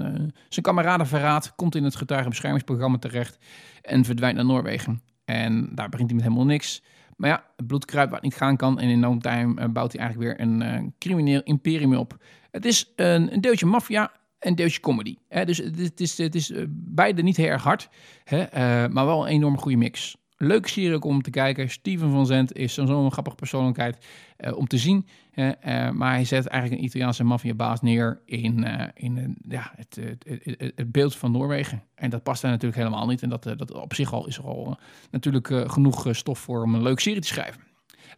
zijn 0.49 0.65
kameraden 0.65 1.07
verraadt. 1.07 1.55
Komt 1.55 1.75
in 1.75 1.83
het 1.83 1.95
getuigenbeschermingsprogramma 1.95 2.97
terecht 2.97 3.37
en 3.81 4.05
verdwijnt 4.05 4.35
naar 4.35 4.45
Noorwegen. 4.45 5.01
En 5.25 5.69
daar 5.75 5.89
begint 5.89 6.09
hij 6.09 6.19
met 6.19 6.27
helemaal 6.27 6.47
niks. 6.47 6.83
Maar 7.19 7.29
ja, 7.29 7.43
het 7.55 7.67
bloed 7.67 7.91
waar 7.91 8.11
het 8.11 8.21
niet 8.21 8.35
gaan 8.35 8.57
kan. 8.57 8.79
En 8.79 8.89
in 8.89 8.99
no 8.99 9.17
time 9.17 9.61
uh, 9.61 9.67
bouwt 9.67 9.91
hij 9.91 10.01
eigenlijk 10.01 10.37
weer 10.37 10.47
een 10.47 10.61
uh, 10.61 10.89
crimineel 10.99 11.41
imperium 11.43 11.95
op. 11.95 12.17
Het 12.51 12.65
is 12.65 12.93
een, 12.95 13.33
een 13.33 13.41
deeltje 13.41 13.65
maffia 13.65 14.11
en 14.39 14.55
deeltje 14.55 14.79
comedy. 14.79 15.15
Hè? 15.27 15.45
Dus 15.45 15.57
het 15.57 15.99
is, 15.99 16.17
het 16.17 16.35
is 16.35 16.51
uh, 16.51 16.65
beide 16.69 17.21
niet 17.21 17.37
heel 17.37 17.47
erg 17.47 17.63
hard, 17.63 17.89
hè? 18.23 18.89
maar 18.89 19.05
wel 19.05 19.21
een 19.21 19.33
enorme 19.33 19.57
goede 19.57 19.77
mix. 19.77 20.17
Leuke 20.41 20.69
serie 20.69 21.01
om 21.01 21.21
te 21.21 21.29
kijken. 21.29 21.69
Steven 21.69 22.11
van 22.11 22.25
Zandt 22.25 22.53
is 22.53 22.73
zo'n 22.73 23.11
grappige 23.11 23.35
persoonlijkheid 23.35 24.05
eh, 24.37 24.57
om 24.57 24.67
te 24.67 24.77
zien. 24.77 25.07
Eh, 25.31 25.89
maar 25.89 26.13
hij 26.13 26.25
zet 26.25 26.47
eigenlijk 26.47 26.81
een 26.81 26.87
Italiaanse 26.87 27.23
maffiabaas 27.23 27.81
neer 27.81 28.21
in, 28.25 28.63
eh, 28.63 28.87
in 28.93 29.37
ja, 29.47 29.71
het, 29.75 29.99
het, 30.25 30.73
het, 30.75 30.91
beeld 30.91 31.15
van 31.15 31.31
Noorwegen. 31.31 31.83
En 31.95 32.09
dat 32.09 32.23
past 32.23 32.41
daar 32.41 32.51
natuurlijk 32.51 32.81
helemaal 32.81 33.07
niet. 33.07 33.21
En 33.21 33.29
dat, 33.29 33.43
dat 33.43 33.73
op 33.73 33.93
zich 33.93 34.13
al 34.13 34.27
is 34.27 34.37
er 34.37 34.43
al 34.43 34.77
natuurlijk 35.11 35.47
genoeg 35.71 36.07
stof 36.11 36.39
voor 36.39 36.63
om 36.63 36.75
een 36.75 36.83
leuke 36.83 37.01
serie 37.01 37.21
te 37.21 37.27
schrijven. 37.27 37.61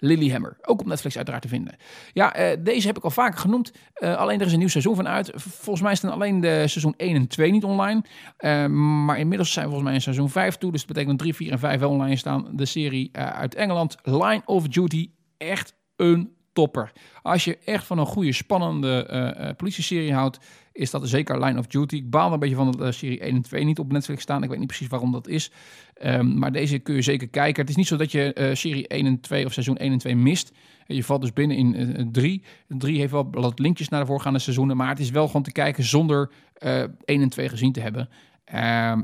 Lilyhammer, 0.04 0.58
ook 0.62 0.80
op 0.80 0.86
Netflix 0.86 1.16
uiteraard 1.16 1.44
te 1.44 1.50
vinden. 1.50 1.76
Ja, 2.14 2.34
eh, 2.34 2.58
deze 2.60 2.88
heb 2.88 2.98
ik 2.98 3.04
al 3.04 3.10
vaker 3.10 3.40
genoemd. 3.40 3.72
Eh, 3.94 4.16
alleen 4.16 4.40
er 4.40 4.46
is 4.46 4.52
een 4.52 4.60
nieuw 4.60 4.68
seizoen 4.68 4.96
van 4.96 5.08
uit. 5.08 5.32
Volgens 5.36 5.82
mij 5.82 5.96
staan 5.96 6.12
alleen 6.12 6.40
de 6.40 6.68
seizoen 6.68 6.94
1 6.98 7.16
en 7.16 7.28
2 7.28 7.52
niet 7.52 7.64
online. 7.64 8.04
Eh, 8.38 8.66
maar 9.06 9.20
inmiddels 9.20 9.54
zijn 9.54 9.66
volgens 9.66 9.86
mij 9.86 9.94
in 9.94 10.02
seizoen 10.02 10.30
5 10.30 10.56
toe. 10.56 10.72
Dus 10.72 10.80
dat 10.80 10.88
betekent 10.88 11.18
dat 11.18 11.28
3, 11.28 11.36
4 11.36 11.52
en 11.52 11.60
5 11.60 11.80
wel 11.80 11.90
online 11.90 12.16
staan. 12.16 12.48
De 12.52 12.66
serie 12.66 13.10
uit 13.18 13.56
Engeland, 13.56 13.98
Line 14.04 14.42
of 14.46 14.68
Duty. 14.68 15.10
Echt 15.38 15.76
een 15.96 16.36
topper. 16.54 16.92
Als 17.22 17.44
je 17.44 17.58
echt 17.66 17.86
van 17.86 17.98
een 17.98 18.06
goede, 18.06 18.32
spannende 18.32 19.54
politieserie 19.58 20.14
houdt, 20.14 20.40
is 20.72 20.92
dat 20.92 21.10
zeker 21.10 21.44
Line 21.44 21.60
of 21.60 21.68
Duty. 21.68 21.96
Ik 21.96 22.10
baal 22.10 22.34
een 22.34 22.40
beetje 22.40 22.56
van 22.56 22.72
dat 22.72 22.78
de 22.78 22.92
serie 22.92 23.20
1 23.20 23.36
en 23.36 23.42
2 23.42 23.64
niet 23.64 23.80
op 23.80 23.92
Netflix 23.92 24.22
staan. 24.22 24.44
Ik 24.44 24.50
weet 24.50 24.58
niet 24.58 24.68
precies 24.68 24.88
waarom 24.88 25.12
dat 25.12 25.28
is. 25.28 25.52
Ehm, 25.94 26.38
maar 26.38 26.52
deze 26.52 26.80
kun 26.80 26.96
je 26.96 27.02
zeker 27.02 27.28
kijken. 27.28 27.62
Het 27.62 27.70
is 27.70 27.76
niet 27.76 27.88
zo 27.88 27.98
dat 27.98 28.12
je 28.12 28.34
eh, 28.34 28.56
serie 28.56 28.88
1 28.88 29.06
en 29.06 29.20
2 29.20 29.46
of 29.46 29.54
seizoen 29.54 29.78
1 29.78 29.92
en 29.92 29.98
2 29.98 30.16
mist. 30.16 30.52
En 30.88 30.96
Je 30.96 31.04
valt 31.04 31.22
dus 31.22 31.34
binnen 31.34 31.58
in 31.58 32.12
3. 32.12 32.44
3 32.68 33.00
heeft 33.00 33.12
wel 33.12 33.28
wat 33.32 33.60
linkjes 33.60 33.90
naar 33.90 34.00
de 34.00 34.06
voorgaande 34.06 34.40
seizoenen. 34.40 34.78
Maar 34.78 34.90
het 34.90 35.00
is 35.00 35.10
wel 35.10 35.28
gewoon 35.28 35.44
te 35.44 35.52
kijken 35.52 35.84
zonder 35.84 36.32
eh 36.54 36.84
1 37.06 37.22
en 37.22 37.30
2 37.30 37.50
gezien 37.50 37.72
te 37.72 37.80
hebben. 37.80 38.10
Ehm, 38.44 39.02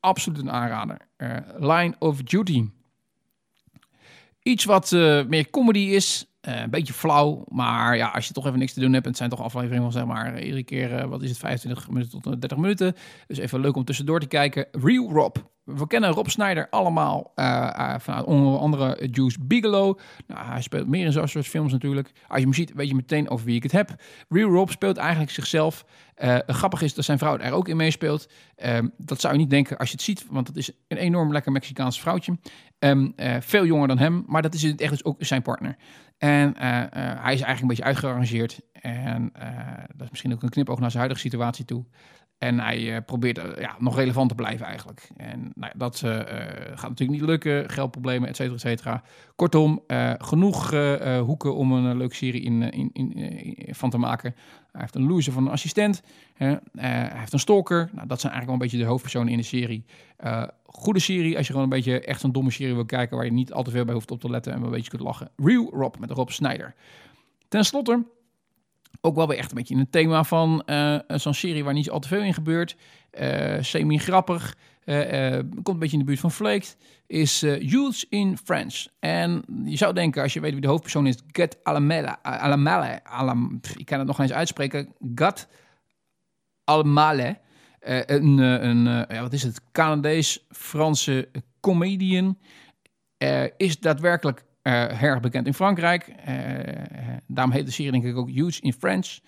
absoluut 0.00 0.38
een 0.38 0.50
aanrader. 0.50 0.98
Eh, 1.16 1.36
Line 1.58 1.94
of 1.98 2.22
Duty. 2.22 2.64
Iets 4.42 4.64
wat 4.64 4.92
eh, 4.92 5.24
meer 5.24 5.50
comedy 5.50 5.78
is. 5.78 6.26
Eh, 6.48 6.60
een 6.60 6.70
beetje 6.70 6.92
flauw. 6.92 7.44
Maar 7.48 7.96
ja, 7.96 8.08
als 8.08 8.26
je 8.26 8.32
toch 8.32 8.46
even 8.46 8.58
niks 8.58 8.72
te 8.72 8.80
doen 8.80 8.92
hebt. 8.92 9.02
En 9.04 9.08
het 9.08 9.18
zijn 9.18 9.30
toch 9.30 9.42
afleveringen 9.42 9.82
van 9.82 9.92
zeg 9.92 10.04
maar 10.04 10.34
eh, 10.34 10.44
iedere 10.44 10.62
keer, 10.62 10.94
eh, 10.94 11.08
wat 11.08 11.22
is 11.22 11.28
het, 11.28 11.38
25 11.38 11.88
minuten 11.88 12.10
tot 12.10 12.32
eh, 12.32 12.38
30 12.38 12.58
minuten. 12.58 12.94
Dus 13.26 13.38
even 13.38 13.60
leuk 13.60 13.76
om 13.76 13.84
tussendoor 13.84 14.20
te 14.20 14.26
kijken. 14.26 14.66
Real 14.72 15.12
Rob. 15.12 15.36
We 15.76 15.86
kennen 15.86 16.10
Rob 16.10 16.26
Snyder 16.28 16.68
allemaal 16.70 17.32
eh, 17.34 17.94
vanuit 17.98 18.24
onder 18.24 18.58
andere 18.58 19.08
Juice 19.10 19.38
Bigelow. 19.40 19.98
Nou, 20.26 20.46
hij 20.46 20.62
speelt 20.62 20.88
meer 20.88 21.04
in 21.04 21.12
zo'n 21.12 21.28
soort 21.28 21.46
films 21.46 21.72
natuurlijk. 21.72 22.12
Als 22.28 22.38
je 22.38 22.44
hem 22.44 22.54
ziet, 22.54 22.72
weet 22.74 22.88
je 22.88 22.94
meteen 22.94 23.30
over 23.30 23.46
wie 23.46 23.56
ik 23.56 23.62
het 23.62 23.72
heb. 23.72 23.94
Real 24.28 24.50
Rob 24.50 24.68
speelt 24.68 24.96
eigenlijk 24.96 25.30
zichzelf. 25.30 25.84
Eh, 26.14 26.38
grappig 26.46 26.82
is 26.82 26.94
dat 26.94 27.04
zijn 27.04 27.18
vrouw 27.18 27.38
er 27.38 27.52
ook 27.52 27.68
in 27.68 27.76
meespeelt. 27.76 28.28
Ehm, 28.56 28.88
dat 28.96 29.20
zou 29.20 29.32
je 29.32 29.38
niet 29.38 29.50
denken 29.50 29.76
als 29.76 29.88
je 29.88 29.94
het 29.94 30.04
ziet, 30.04 30.26
want 30.30 30.46
het 30.46 30.56
is 30.56 30.70
een 30.88 30.96
enorm 30.96 31.32
lekker 31.32 31.52
Mexicaans 31.52 32.00
vrouwtje. 32.00 32.38
Ehm, 32.78 33.10
eh, 33.16 33.36
veel 33.40 33.66
jonger 33.66 33.88
dan 33.88 33.98
hem, 33.98 34.24
maar 34.26 34.42
dat 34.42 34.54
is 34.54 34.62
het 34.62 34.80
echt 34.80 34.90
dus 34.90 35.04
ook 35.04 35.16
zijn 35.18 35.42
partner. 35.42 35.76
En 36.18 36.52
hij 36.56 37.34
is 37.34 37.40
eigenlijk 37.40 37.60
een 37.60 37.66
beetje 37.66 37.84
uitgerangeerd. 37.84 38.60
En 38.72 39.32
dat 39.86 40.02
is 40.02 40.10
misschien 40.10 40.32
ook 40.32 40.42
een 40.42 40.48
knipoog 40.48 40.78
naar 40.78 40.90
zijn 40.90 41.02
huidige 41.02 41.28
situatie 41.28 41.64
toe. 41.64 41.84
En 42.38 42.60
hij 42.60 42.94
eh, 42.94 43.04
probeert 43.06 43.38
eh, 43.38 43.60
ja, 43.60 43.76
nog 43.78 43.96
relevant 43.96 44.28
te 44.28 44.34
blijven 44.34 44.66
eigenlijk. 44.66 45.08
En 45.16 45.52
nou, 45.54 45.72
dat 45.76 46.02
eh, 46.04 46.10
gaat 46.74 46.88
natuurlijk 46.88 47.18
niet 47.18 47.28
lukken. 47.28 47.70
Geldproblemen, 47.70 48.28
et 48.28 48.36
cetera, 48.36 48.54
et 48.54 48.60
cetera. 48.60 49.02
Kortom, 49.36 49.82
genoeg 50.18 50.70
hoeken 51.20 51.54
om 51.54 51.72
een 51.72 51.96
leuke 51.96 52.14
serie 52.14 52.42
in, 52.42 52.62
in, 52.62 52.90
in, 52.92 53.74
van 53.74 53.90
te 53.90 53.98
maken. 53.98 54.34
Hij 54.72 54.80
heeft 54.80 54.94
een 54.94 55.06
loser 55.06 55.32
van 55.32 55.46
een 55.46 55.52
assistent. 55.52 56.02
hij 56.74 57.10
heeft 57.14 57.32
een 57.32 57.38
stalker. 57.38 57.90
Nou, 57.92 58.06
dat 58.06 58.20
zijn 58.20 58.32
eigenlijk 58.32 58.44
wel 58.44 58.54
een 58.54 58.58
beetje 58.58 58.78
de 58.78 58.84
hoofdpersonen 58.84 59.32
in 59.32 59.38
de 59.38 59.44
serie. 59.44 59.84
Goede 60.64 60.98
serie 61.00 61.36
als 61.36 61.46
je 61.46 61.52
gewoon 61.52 61.68
een 61.70 61.76
beetje 61.76 62.00
echt 62.00 62.22
een 62.22 62.32
domme 62.32 62.50
serie 62.50 62.74
wil 62.74 62.84
kijken... 62.84 63.16
waar 63.16 63.26
je 63.26 63.32
niet 63.32 63.52
al 63.52 63.62
te 63.62 63.70
veel 63.70 63.84
bij 63.84 63.94
hoeft 63.94 64.10
op 64.10 64.20
te 64.20 64.30
letten 64.30 64.52
en 64.52 64.62
een 64.62 64.70
beetje 64.70 64.90
kunt 64.90 65.02
lachen. 65.02 65.30
Real 65.36 65.70
Rob 65.72 65.94
met 65.98 66.10
Rob 66.10 66.28
Snyder. 66.28 66.74
Ten 67.48 67.64
slotte 67.64 68.04
ook 69.00 69.16
wel 69.16 69.28
weer 69.28 69.38
echt 69.38 69.50
een 69.50 69.56
beetje 69.56 69.74
in 69.74 69.80
het 69.80 69.92
thema 69.92 70.24
van 70.24 70.62
eh, 70.66 70.98
zo'n 71.06 71.34
serie 71.34 71.64
waar 71.64 71.72
niet 71.72 71.90
al 71.90 71.98
te 72.00 72.08
veel 72.08 72.22
in 72.22 72.34
gebeurt. 72.34 72.76
Eh, 73.10 73.56
Semi-grappig. 73.60 74.56
eh, 74.84 75.36
eh, 75.36 75.44
komt 75.50 75.68
een 75.68 75.78
beetje 75.78 75.92
in 75.92 75.98
de 75.98 76.04
buurt 76.08 76.20
van 76.20 76.30
Flaked. 76.30 76.76
Is 77.06 77.40
Youths 77.40 78.06
in 78.08 78.38
French. 78.44 78.86
En 78.98 79.44
je 79.64 79.76
zou 79.76 79.94
denken, 79.94 80.22
als 80.22 80.32
je 80.32 80.40
weet 80.40 80.52
wie 80.52 80.60
de 80.60 80.68
hoofdpersoon 80.68 81.06
is, 81.06 81.16
Alamela. 81.62 82.18
Alamale. 82.22 83.04
Alam, 83.04 83.60
ik 83.76 83.86
kan 83.86 83.98
het 83.98 84.06
nog 84.06 84.18
eens 84.18 84.32
uitspreken. 84.32 84.92
Gat 85.14 85.48
Almale. 86.64 87.38
Een, 87.80 88.38
een 88.38 88.84
ja, 88.84 89.20
wat 89.20 89.32
is 89.32 89.42
het? 89.42 89.60
Canadees-Franse 89.72 91.28
comedian. 91.60 92.38
Is 93.56 93.80
daadwerkelijk 93.80 94.44
erg 94.62 95.20
bekend 95.20 95.46
in 95.46 95.54
Frankrijk. 95.54 96.08
Eh, 96.24 96.34
daarom 97.26 97.54
heet 97.54 97.66
de 97.66 97.72
serie 97.72 97.92
denk 97.92 98.04
ik 98.04 98.16
ook 98.16 98.30
Huge 98.30 98.60
in 98.60 98.72
French. 98.72 99.18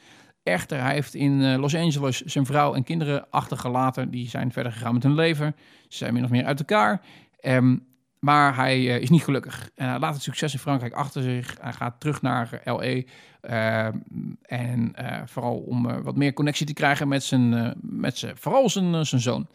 Echter, 0.43 0.81
hij 0.81 0.93
heeft 0.93 1.15
in 1.15 1.43
eh, 1.43 1.59
Los 1.59 1.75
Angeles 1.75 2.21
zijn 2.21 2.47
vrouw 2.47 2.75
en 2.75 2.85
kinderen 2.85 3.31
achtergelaten. 3.31 4.11
Die 4.11 4.29
zijn 4.29 4.53
verder 4.53 4.73
gegaan 4.73 4.95
met 4.95 5.03
hun 5.03 5.15
leven. 5.15 5.57
Ze 5.89 5.97
zijn 5.97 6.15
min 6.15 6.25
of 6.25 6.31
meer 6.31 6.45
uit 6.45 6.59
elkaar. 6.59 7.01
Ehm, 7.41 7.77
maar 8.19 8.57
hij 8.57 8.77
eh, 8.77 9.01
is 9.01 9.11
niet 9.11 9.25
gelukkig. 9.25 9.71
En 9.75 9.89
hij 9.89 9.99
laat 9.99 10.15
het 10.15 10.23
succes 10.23 10.53
in 10.53 10.59
Frankrijk 10.59 10.93
achter 10.93 11.23
zich. 11.23 11.57
Hij 11.61 11.73
gaat 11.73 12.01
terug 12.01 12.23
naar 12.23 12.61
eh, 12.65 12.75
L.A. 12.75 13.03
En 14.43 14.95
eh, 14.95 15.23
vooral 15.27 15.57
om 15.57 15.89
eh, 15.89 15.99
wat 16.03 16.17
meer 16.17 16.33
connectie 16.33 16.67
te 16.67 16.73
krijgen 16.73 17.09
met 17.09 17.23
zijn, 17.23 17.55
eh, 17.55 17.71
met 17.81 18.19
zijn 18.19 18.37
vooral 18.37 18.69
zijn, 18.69 18.95
eh, 18.95 19.01
zijn 19.01 19.21
zoon. 19.21 19.49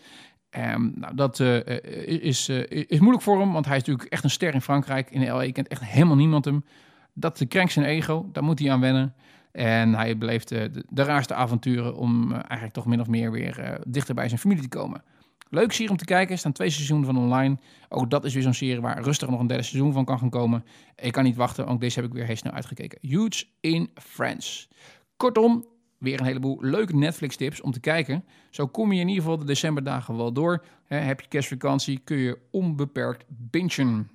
Ehm, 0.49 0.89
nou, 0.95 1.15
dat 1.15 1.39
eh, 1.39 1.67
eh, 1.67 2.23
is, 2.23 2.49
eh, 2.49 2.85
is 2.87 2.99
moeilijk 2.99 3.23
voor 3.23 3.39
hem, 3.39 3.51
want 3.51 3.65
hij 3.65 3.75
is 3.75 3.83
natuurlijk 3.83 4.11
echt 4.11 4.23
een 4.23 4.29
ster 4.29 4.53
in 4.53 4.61
Frankrijk. 4.61 5.11
In 5.11 5.31
L.A. 5.31 5.51
kent 5.51 5.67
echt 5.67 5.83
helemaal 5.83 6.15
niemand 6.15 6.45
hem. 6.45 6.65
Dat 7.13 7.45
krenkt 7.47 7.71
zijn 7.71 7.85
ego, 7.85 8.29
daar 8.31 8.43
moet 8.43 8.59
hij 8.59 8.71
aan 8.71 8.79
wennen. 8.79 9.13
En 9.51 9.93
hij 9.93 10.17
beleeft 10.17 10.47
de, 10.47 10.83
de 10.89 11.03
raarste 11.03 11.33
avonturen 11.33 11.95
om 11.95 12.31
eigenlijk 12.33 12.73
toch 12.73 12.85
min 12.85 13.01
of 13.01 13.07
meer 13.07 13.31
weer 13.31 13.79
dichter 13.87 14.15
bij 14.15 14.27
zijn 14.27 14.39
familie 14.39 14.63
te 14.63 14.77
komen. 14.77 15.03
Leuk 15.49 15.71
serie 15.71 15.91
om 15.91 15.97
te 15.97 16.05
kijken. 16.05 16.33
Er 16.33 16.37
staan 16.37 16.51
twee 16.51 16.69
seizoenen 16.69 17.05
van 17.05 17.17
online. 17.17 17.57
Ook 17.89 18.09
dat 18.09 18.25
is 18.25 18.33
weer 18.33 18.43
zo'n 18.43 18.53
serie 18.53 18.81
waar 18.81 19.01
rustig 19.01 19.29
nog 19.29 19.39
een 19.39 19.47
derde 19.47 19.63
seizoen 19.63 19.93
van 19.93 20.05
kan 20.05 20.19
gaan 20.19 20.29
komen. 20.29 20.65
Ik 20.95 21.11
kan 21.11 21.23
niet 21.23 21.35
wachten, 21.35 21.67
ook 21.67 21.79
deze 21.79 21.99
heb 21.99 22.09
ik 22.09 22.15
weer 22.15 22.25
heel 22.25 22.35
snel 22.35 22.53
uitgekeken. 22.53 22.97
Huge 23.01 23.45
in 23.59 23.89
Friends. 23.93 24.69
Kortom, 25.17 25.65
weer 26.05 26.19
een 26.19 26.25
heleboel 26.25 26.57
leuke 26.61 26.95
Netflix 26.95 27.35
tips 27.35 27.61
om 27.61 27.71
te 27.71 27.79
kijken. 27.79 28.23
Zo 28.49 28.67
kom 28.67 28.91
je 28.91 28.99
in 28.99 29.07
ieder 29.07 29.23
geval 29.23 29.37
de 29.37 29.45
decemberdagen 29.45 30.17
wel 30.17 30.31
door. 30.33 30.65
Heb 30.85 31.21
je 31.21 31.27
kerstvakantie, 31.27 32.01
kun 32.03 32.17
je 32.17 32.37
onbeperkt 32.51 33.25
bingen. 33.27 34.09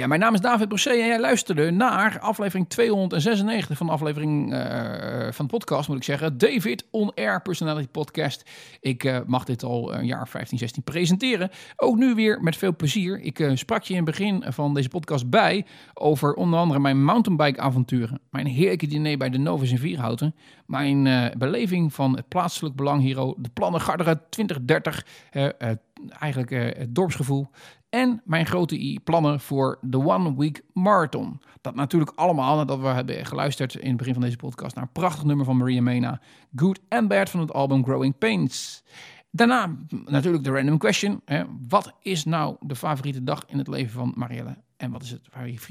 Ja, 0.00 0.06
mijn 0.06 0.20
naam 0.20 0.34
is 0.34 0.40
David 0.40 0.68
Brosé 0.68 0.90
en 0.90 1.06
jij 1.06 1.20
luisterde 1.20 1.70
naar 1.70 2.18
aflevering 2.18 2.68
296 2.68 3.76
van 3.76 3.86
de 3.86 3.92
aflevering 3.92 4.52
eh, 4.52 5.32
van 5.32 5.46
de 5.46 5.52
podcast, 5.52 5.88
moet 5.88 5.96
ik 5.96 6.02
zeggen. 6.02 6.38
David 6.38 6.86
On 6.90 7.14
Air 7.14 7.42
Personality 7.42 7.88
Podcast. 7.88 8.50
Ik 8.80 9.04
eh, 9.04 9.18
mag 9.26 9.44
dit 9.44 9.62
al 9.62 9.94
een 9.94 10.06
jaar 10.06 10.28
15, 10.28 10.58
16 10.58 10.82
presenteren. 10.82 11.50
Ook 11.76 11.96
nu 11.96 12.14
weer 12.14 12.42
met 12.42 12.56
veel 12.56 12.76
plezier. 12.76 13.20
Ik 13.20 13.38
eh, 13.38 13.50
sprak 13.54 13.82
je 13.82 13.94
in 13.94 14.06
het 14.06 14.16
begin 14.16 14.44
van 14.48 14.74
deze 14.74 14.88
podcast 14.88 15.30
bij 15.30 15.66
over 15.94 16.34
onder 16.34 16.58
andere 16.58 16.80
mijn 16.80 17.04
mountainbike 17.04 17.60
avonturen. 17.60 18.20
Mijn 18.30 18.46
heerlijke 18.46 18.86
diner 18.86 19.18
bij 19.18 19.30
de 19.30 19.38
Novus 19.38 19.70
in 19.70 19.78
Vierhouten. 19.78 20.34
Mijn 20.66 21.32
beleving 21.38 21.94
van 21.94 22.16
het 22.16 22.28
plaatselijk 22.28 22.76
belang 22.76 23.02
hier, 23.02 23.16
de 23.16 23.50
plannen 23.54 23.80
Garderen 23.80 24.20
2030. 24.30 25.06
eh, 25.30 25.70
eh, 25.70 25.76
eigenlijk 26.18 26.50
het 26.78 26.94
dorpsgevoel. 26.94 27.50
En 27.90 28.22
mijn 28.24 28.46
grote 28.46 28.80
i- 28.80 29.00
plannen 29.00 29.40
voor 29.40 29.78
de 29.80 29.98
One 30.04 30.36
Week 30.36 30.62
Marathon. 30.72 31.40
Dat 31.60 31.74
natuurlijk 31.74 32.12
allemaal 32.14 32.56
nadat 32.56 32.80
we 32.80 32.86
hebben 32.86 33.26
geluisterd 33.26 33.74
in 33.74 33.88
het 33.88 33.96
begin 33.96 34.12
van 34.12 34.22
deze 34.22 34.36
podcast 34.36 34.74
naar 34.74 34.84
een 34.84 34.92
prachtig 34.92 35.24
nummer 35.24 35.44
van 35.46 35.56
Maria 35.56 35.82
Mena. 35.82 36.20
Good 36.56 36.80
and 36.88 37.08
Bad 37.08 37.30
van 37.30 37.40
het 37.40 37.52
album 37.52 37.84
Growing 37.84 38.18
Pains. 38.18 38.82
Daarna 39.30 39.76
natuurlijk 40.04 40.44
de 40.44 40.50
random 40.50 40.78
question. 40.78 41.20
Hè. 41.24 41.44
Wat 41.68 41.92
is 42.02 42.24
nou 42.24 42.56
de 42.60 42.76
favoriete 42.76 43.24
dag 43.24 43.44
in 43.46 43.58
het 43.58 43.68
leven 43.68 43.90
van 43.92 44.12
Marielle? 44.16 44.56
En 44.76 44.90
wat 44.90 45.02
is 45.02 45.10
het 45.10 45.28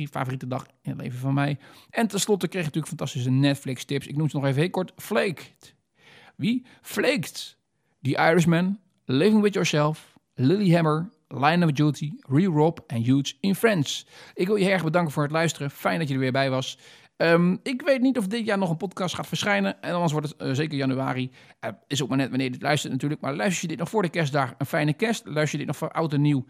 favoriete 0.09 0.47
dag 0.47 0.65
in 0.81 0.91
het 0.91 1.01
leven 1.01 1.19
van 1.19 1.33
mij? 1.33 1.57
En 1.89 2.07
tenslotte 2.07 2.47
kreeg 2.47 2.61
ik 2.61 2.65
natuurlijk 2.67 2.97
fantastische 2.97 3.29
Netflix 3.31 3.85
tips. 3.85 4.07
Ik 4.07 4.17
noem 4.17 4.29
ze 4.29 4.35
nog 4.35 4.45
even 4.45 4.61
heel 4.61 4.69
kort. 4.69 4.91
Flaked. 4.95 5.75
Wie? 6.35 6.65
Flaked. 6.81 7.57
The 8.01 8.09
Irishman. 8.09 8.79
Living 9.05 9.41
With 9.41 9.53
Yourself. 9.53 10.17
Lilyhammer. 10.33 11.09
Line 11.37 11.65
of 11.65 11.71
Duty. 11.71 12.11
Real 12.27 12.53
Rob 12.53 12.77
en 12.87 13.01
Huge 13.01 13.33
in 13.39 13.55
Friends. 13.55 14.07
Ik 14.33 14.47
wil 14.47 14.55
je 14.55 14.69
erg 14.69 14.83
bedanken 14.83 15.11
voor 15.11 15.23
het 15.23 15.31
luisteren. 15.31 15.71
Fijn 15.71 15.99
dat 15.99 16.07
je 16.07 16.13
er 16.13 16.19
weer 16.19 16.31
bij 16.31 16.49
was. 16.49 16.77
Ehm, 17.17 17.55
ik 17.63 17.81
weet 17.81 18.01
niet 18.01 18.17
of 18.17 18.27
dit 18.27 18.45
jaar 18.45 18.57
nog 18.57 18.69
een 18.69 18.77
podcast 18.77 19.15
gaat 19.15 19.27
verschijnen. 19.27 19.81
En 19.81 19.93
anders 19.93 20.11
wordt 20.11 20.27
het 20.27 20.37
eh, 20.37 20.51
zeker 20.51 20.77
januari. 20.77 21.31
Eh, 21.59 21.69
is 21.87 22.03
ook 22.03 22.09
maar 22.09 22.17
net 22.17 22.29
wanneer 22.29 22.45
je 22.45 22.53
dit 22.53 22.61
luistert 22.61 22.91
natuurlijk. 22.91 23.21
Maar 23.21 23.35
luister 23.35 23.61
je 23.61 23.67
dit 23.67 23.77
nog 23.77 23.89
voor 23.89 24.01
de 24.01 24.09
kerstdag, 24.09 24.53
een 24.57 24.65
fijne 24.65 24.93
kerst. 24.93 25.25
Luister 25.25 25.51
je 25.51 25.65
dit 25.65 25.67
nog 25.67 25.77
voor 25.77 25.91
oud 25.91 26.13
en 26.13 26.21
nieuw, 26.21 26.45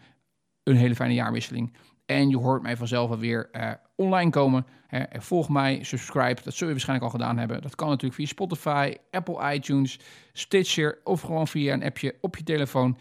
een 0.62 0.76
hele 0.76 0.94
fijne 0.94 1.14
jaarwisseling. 1.14 1.76
En 2.06 2.28
je 2.28 2.36
hoort 2.36 2.62
mij 2.62 2.76
vanzelf 2.76 3.10
alweer 3.10 3.48
uh, 3.52 3.70
online 3.96 4.30
komen. 4.30 4.66
Uh, 4.90 5.02
volg 5.10 5.48
mij, 5.48 5.82
subscribe, 5.82 6.42
dat 6.44 6.54
zul 6.54 6.66
je 6.66 6.72
waarschijnlijk 6.72 7.12
al 7.12 7.18
gedaan 7.18 7.38
hebben. 7.38 7.62
Dat 7.62 7.74
kan 7.74 7.88
natuurlijk 7.88 8.14
via 8.14 8.26
Spotify, 8.26 8.94
Apple 9.10 9.54
iTunes, 9.54 9.98
Stitcher 10.32 11.00
of 11.04 11.20
gewoon 11.20 11.48
via 11.48 11.72
een 11.72 11.84
appje 11.84 12.16
op 12.20 12.36
je 12.36 12.42
telefoon. 12.42 12.98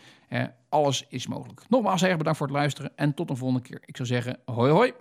Alles 0.70 1.06
is 1.10 1.28
mogelijk. 1.28 1.62
Nogmaals 1.70 2.04
erg 2.04 2.18
bedankt 2.18 2.38
voor 2.38 2.48
het 2.48 2.56
luisteren 2.56 2.92
en 2.96 3.14
tot 3.14 3.30
een 3.30 3.38
volgende 3.38 3.64
keer. 3.64 3.82
Ik 3.86 3.96
zou 3.96 4.08
zeggen, 4.08 4.38
hoi 4.46 4.72
hoi. 4.72 4.94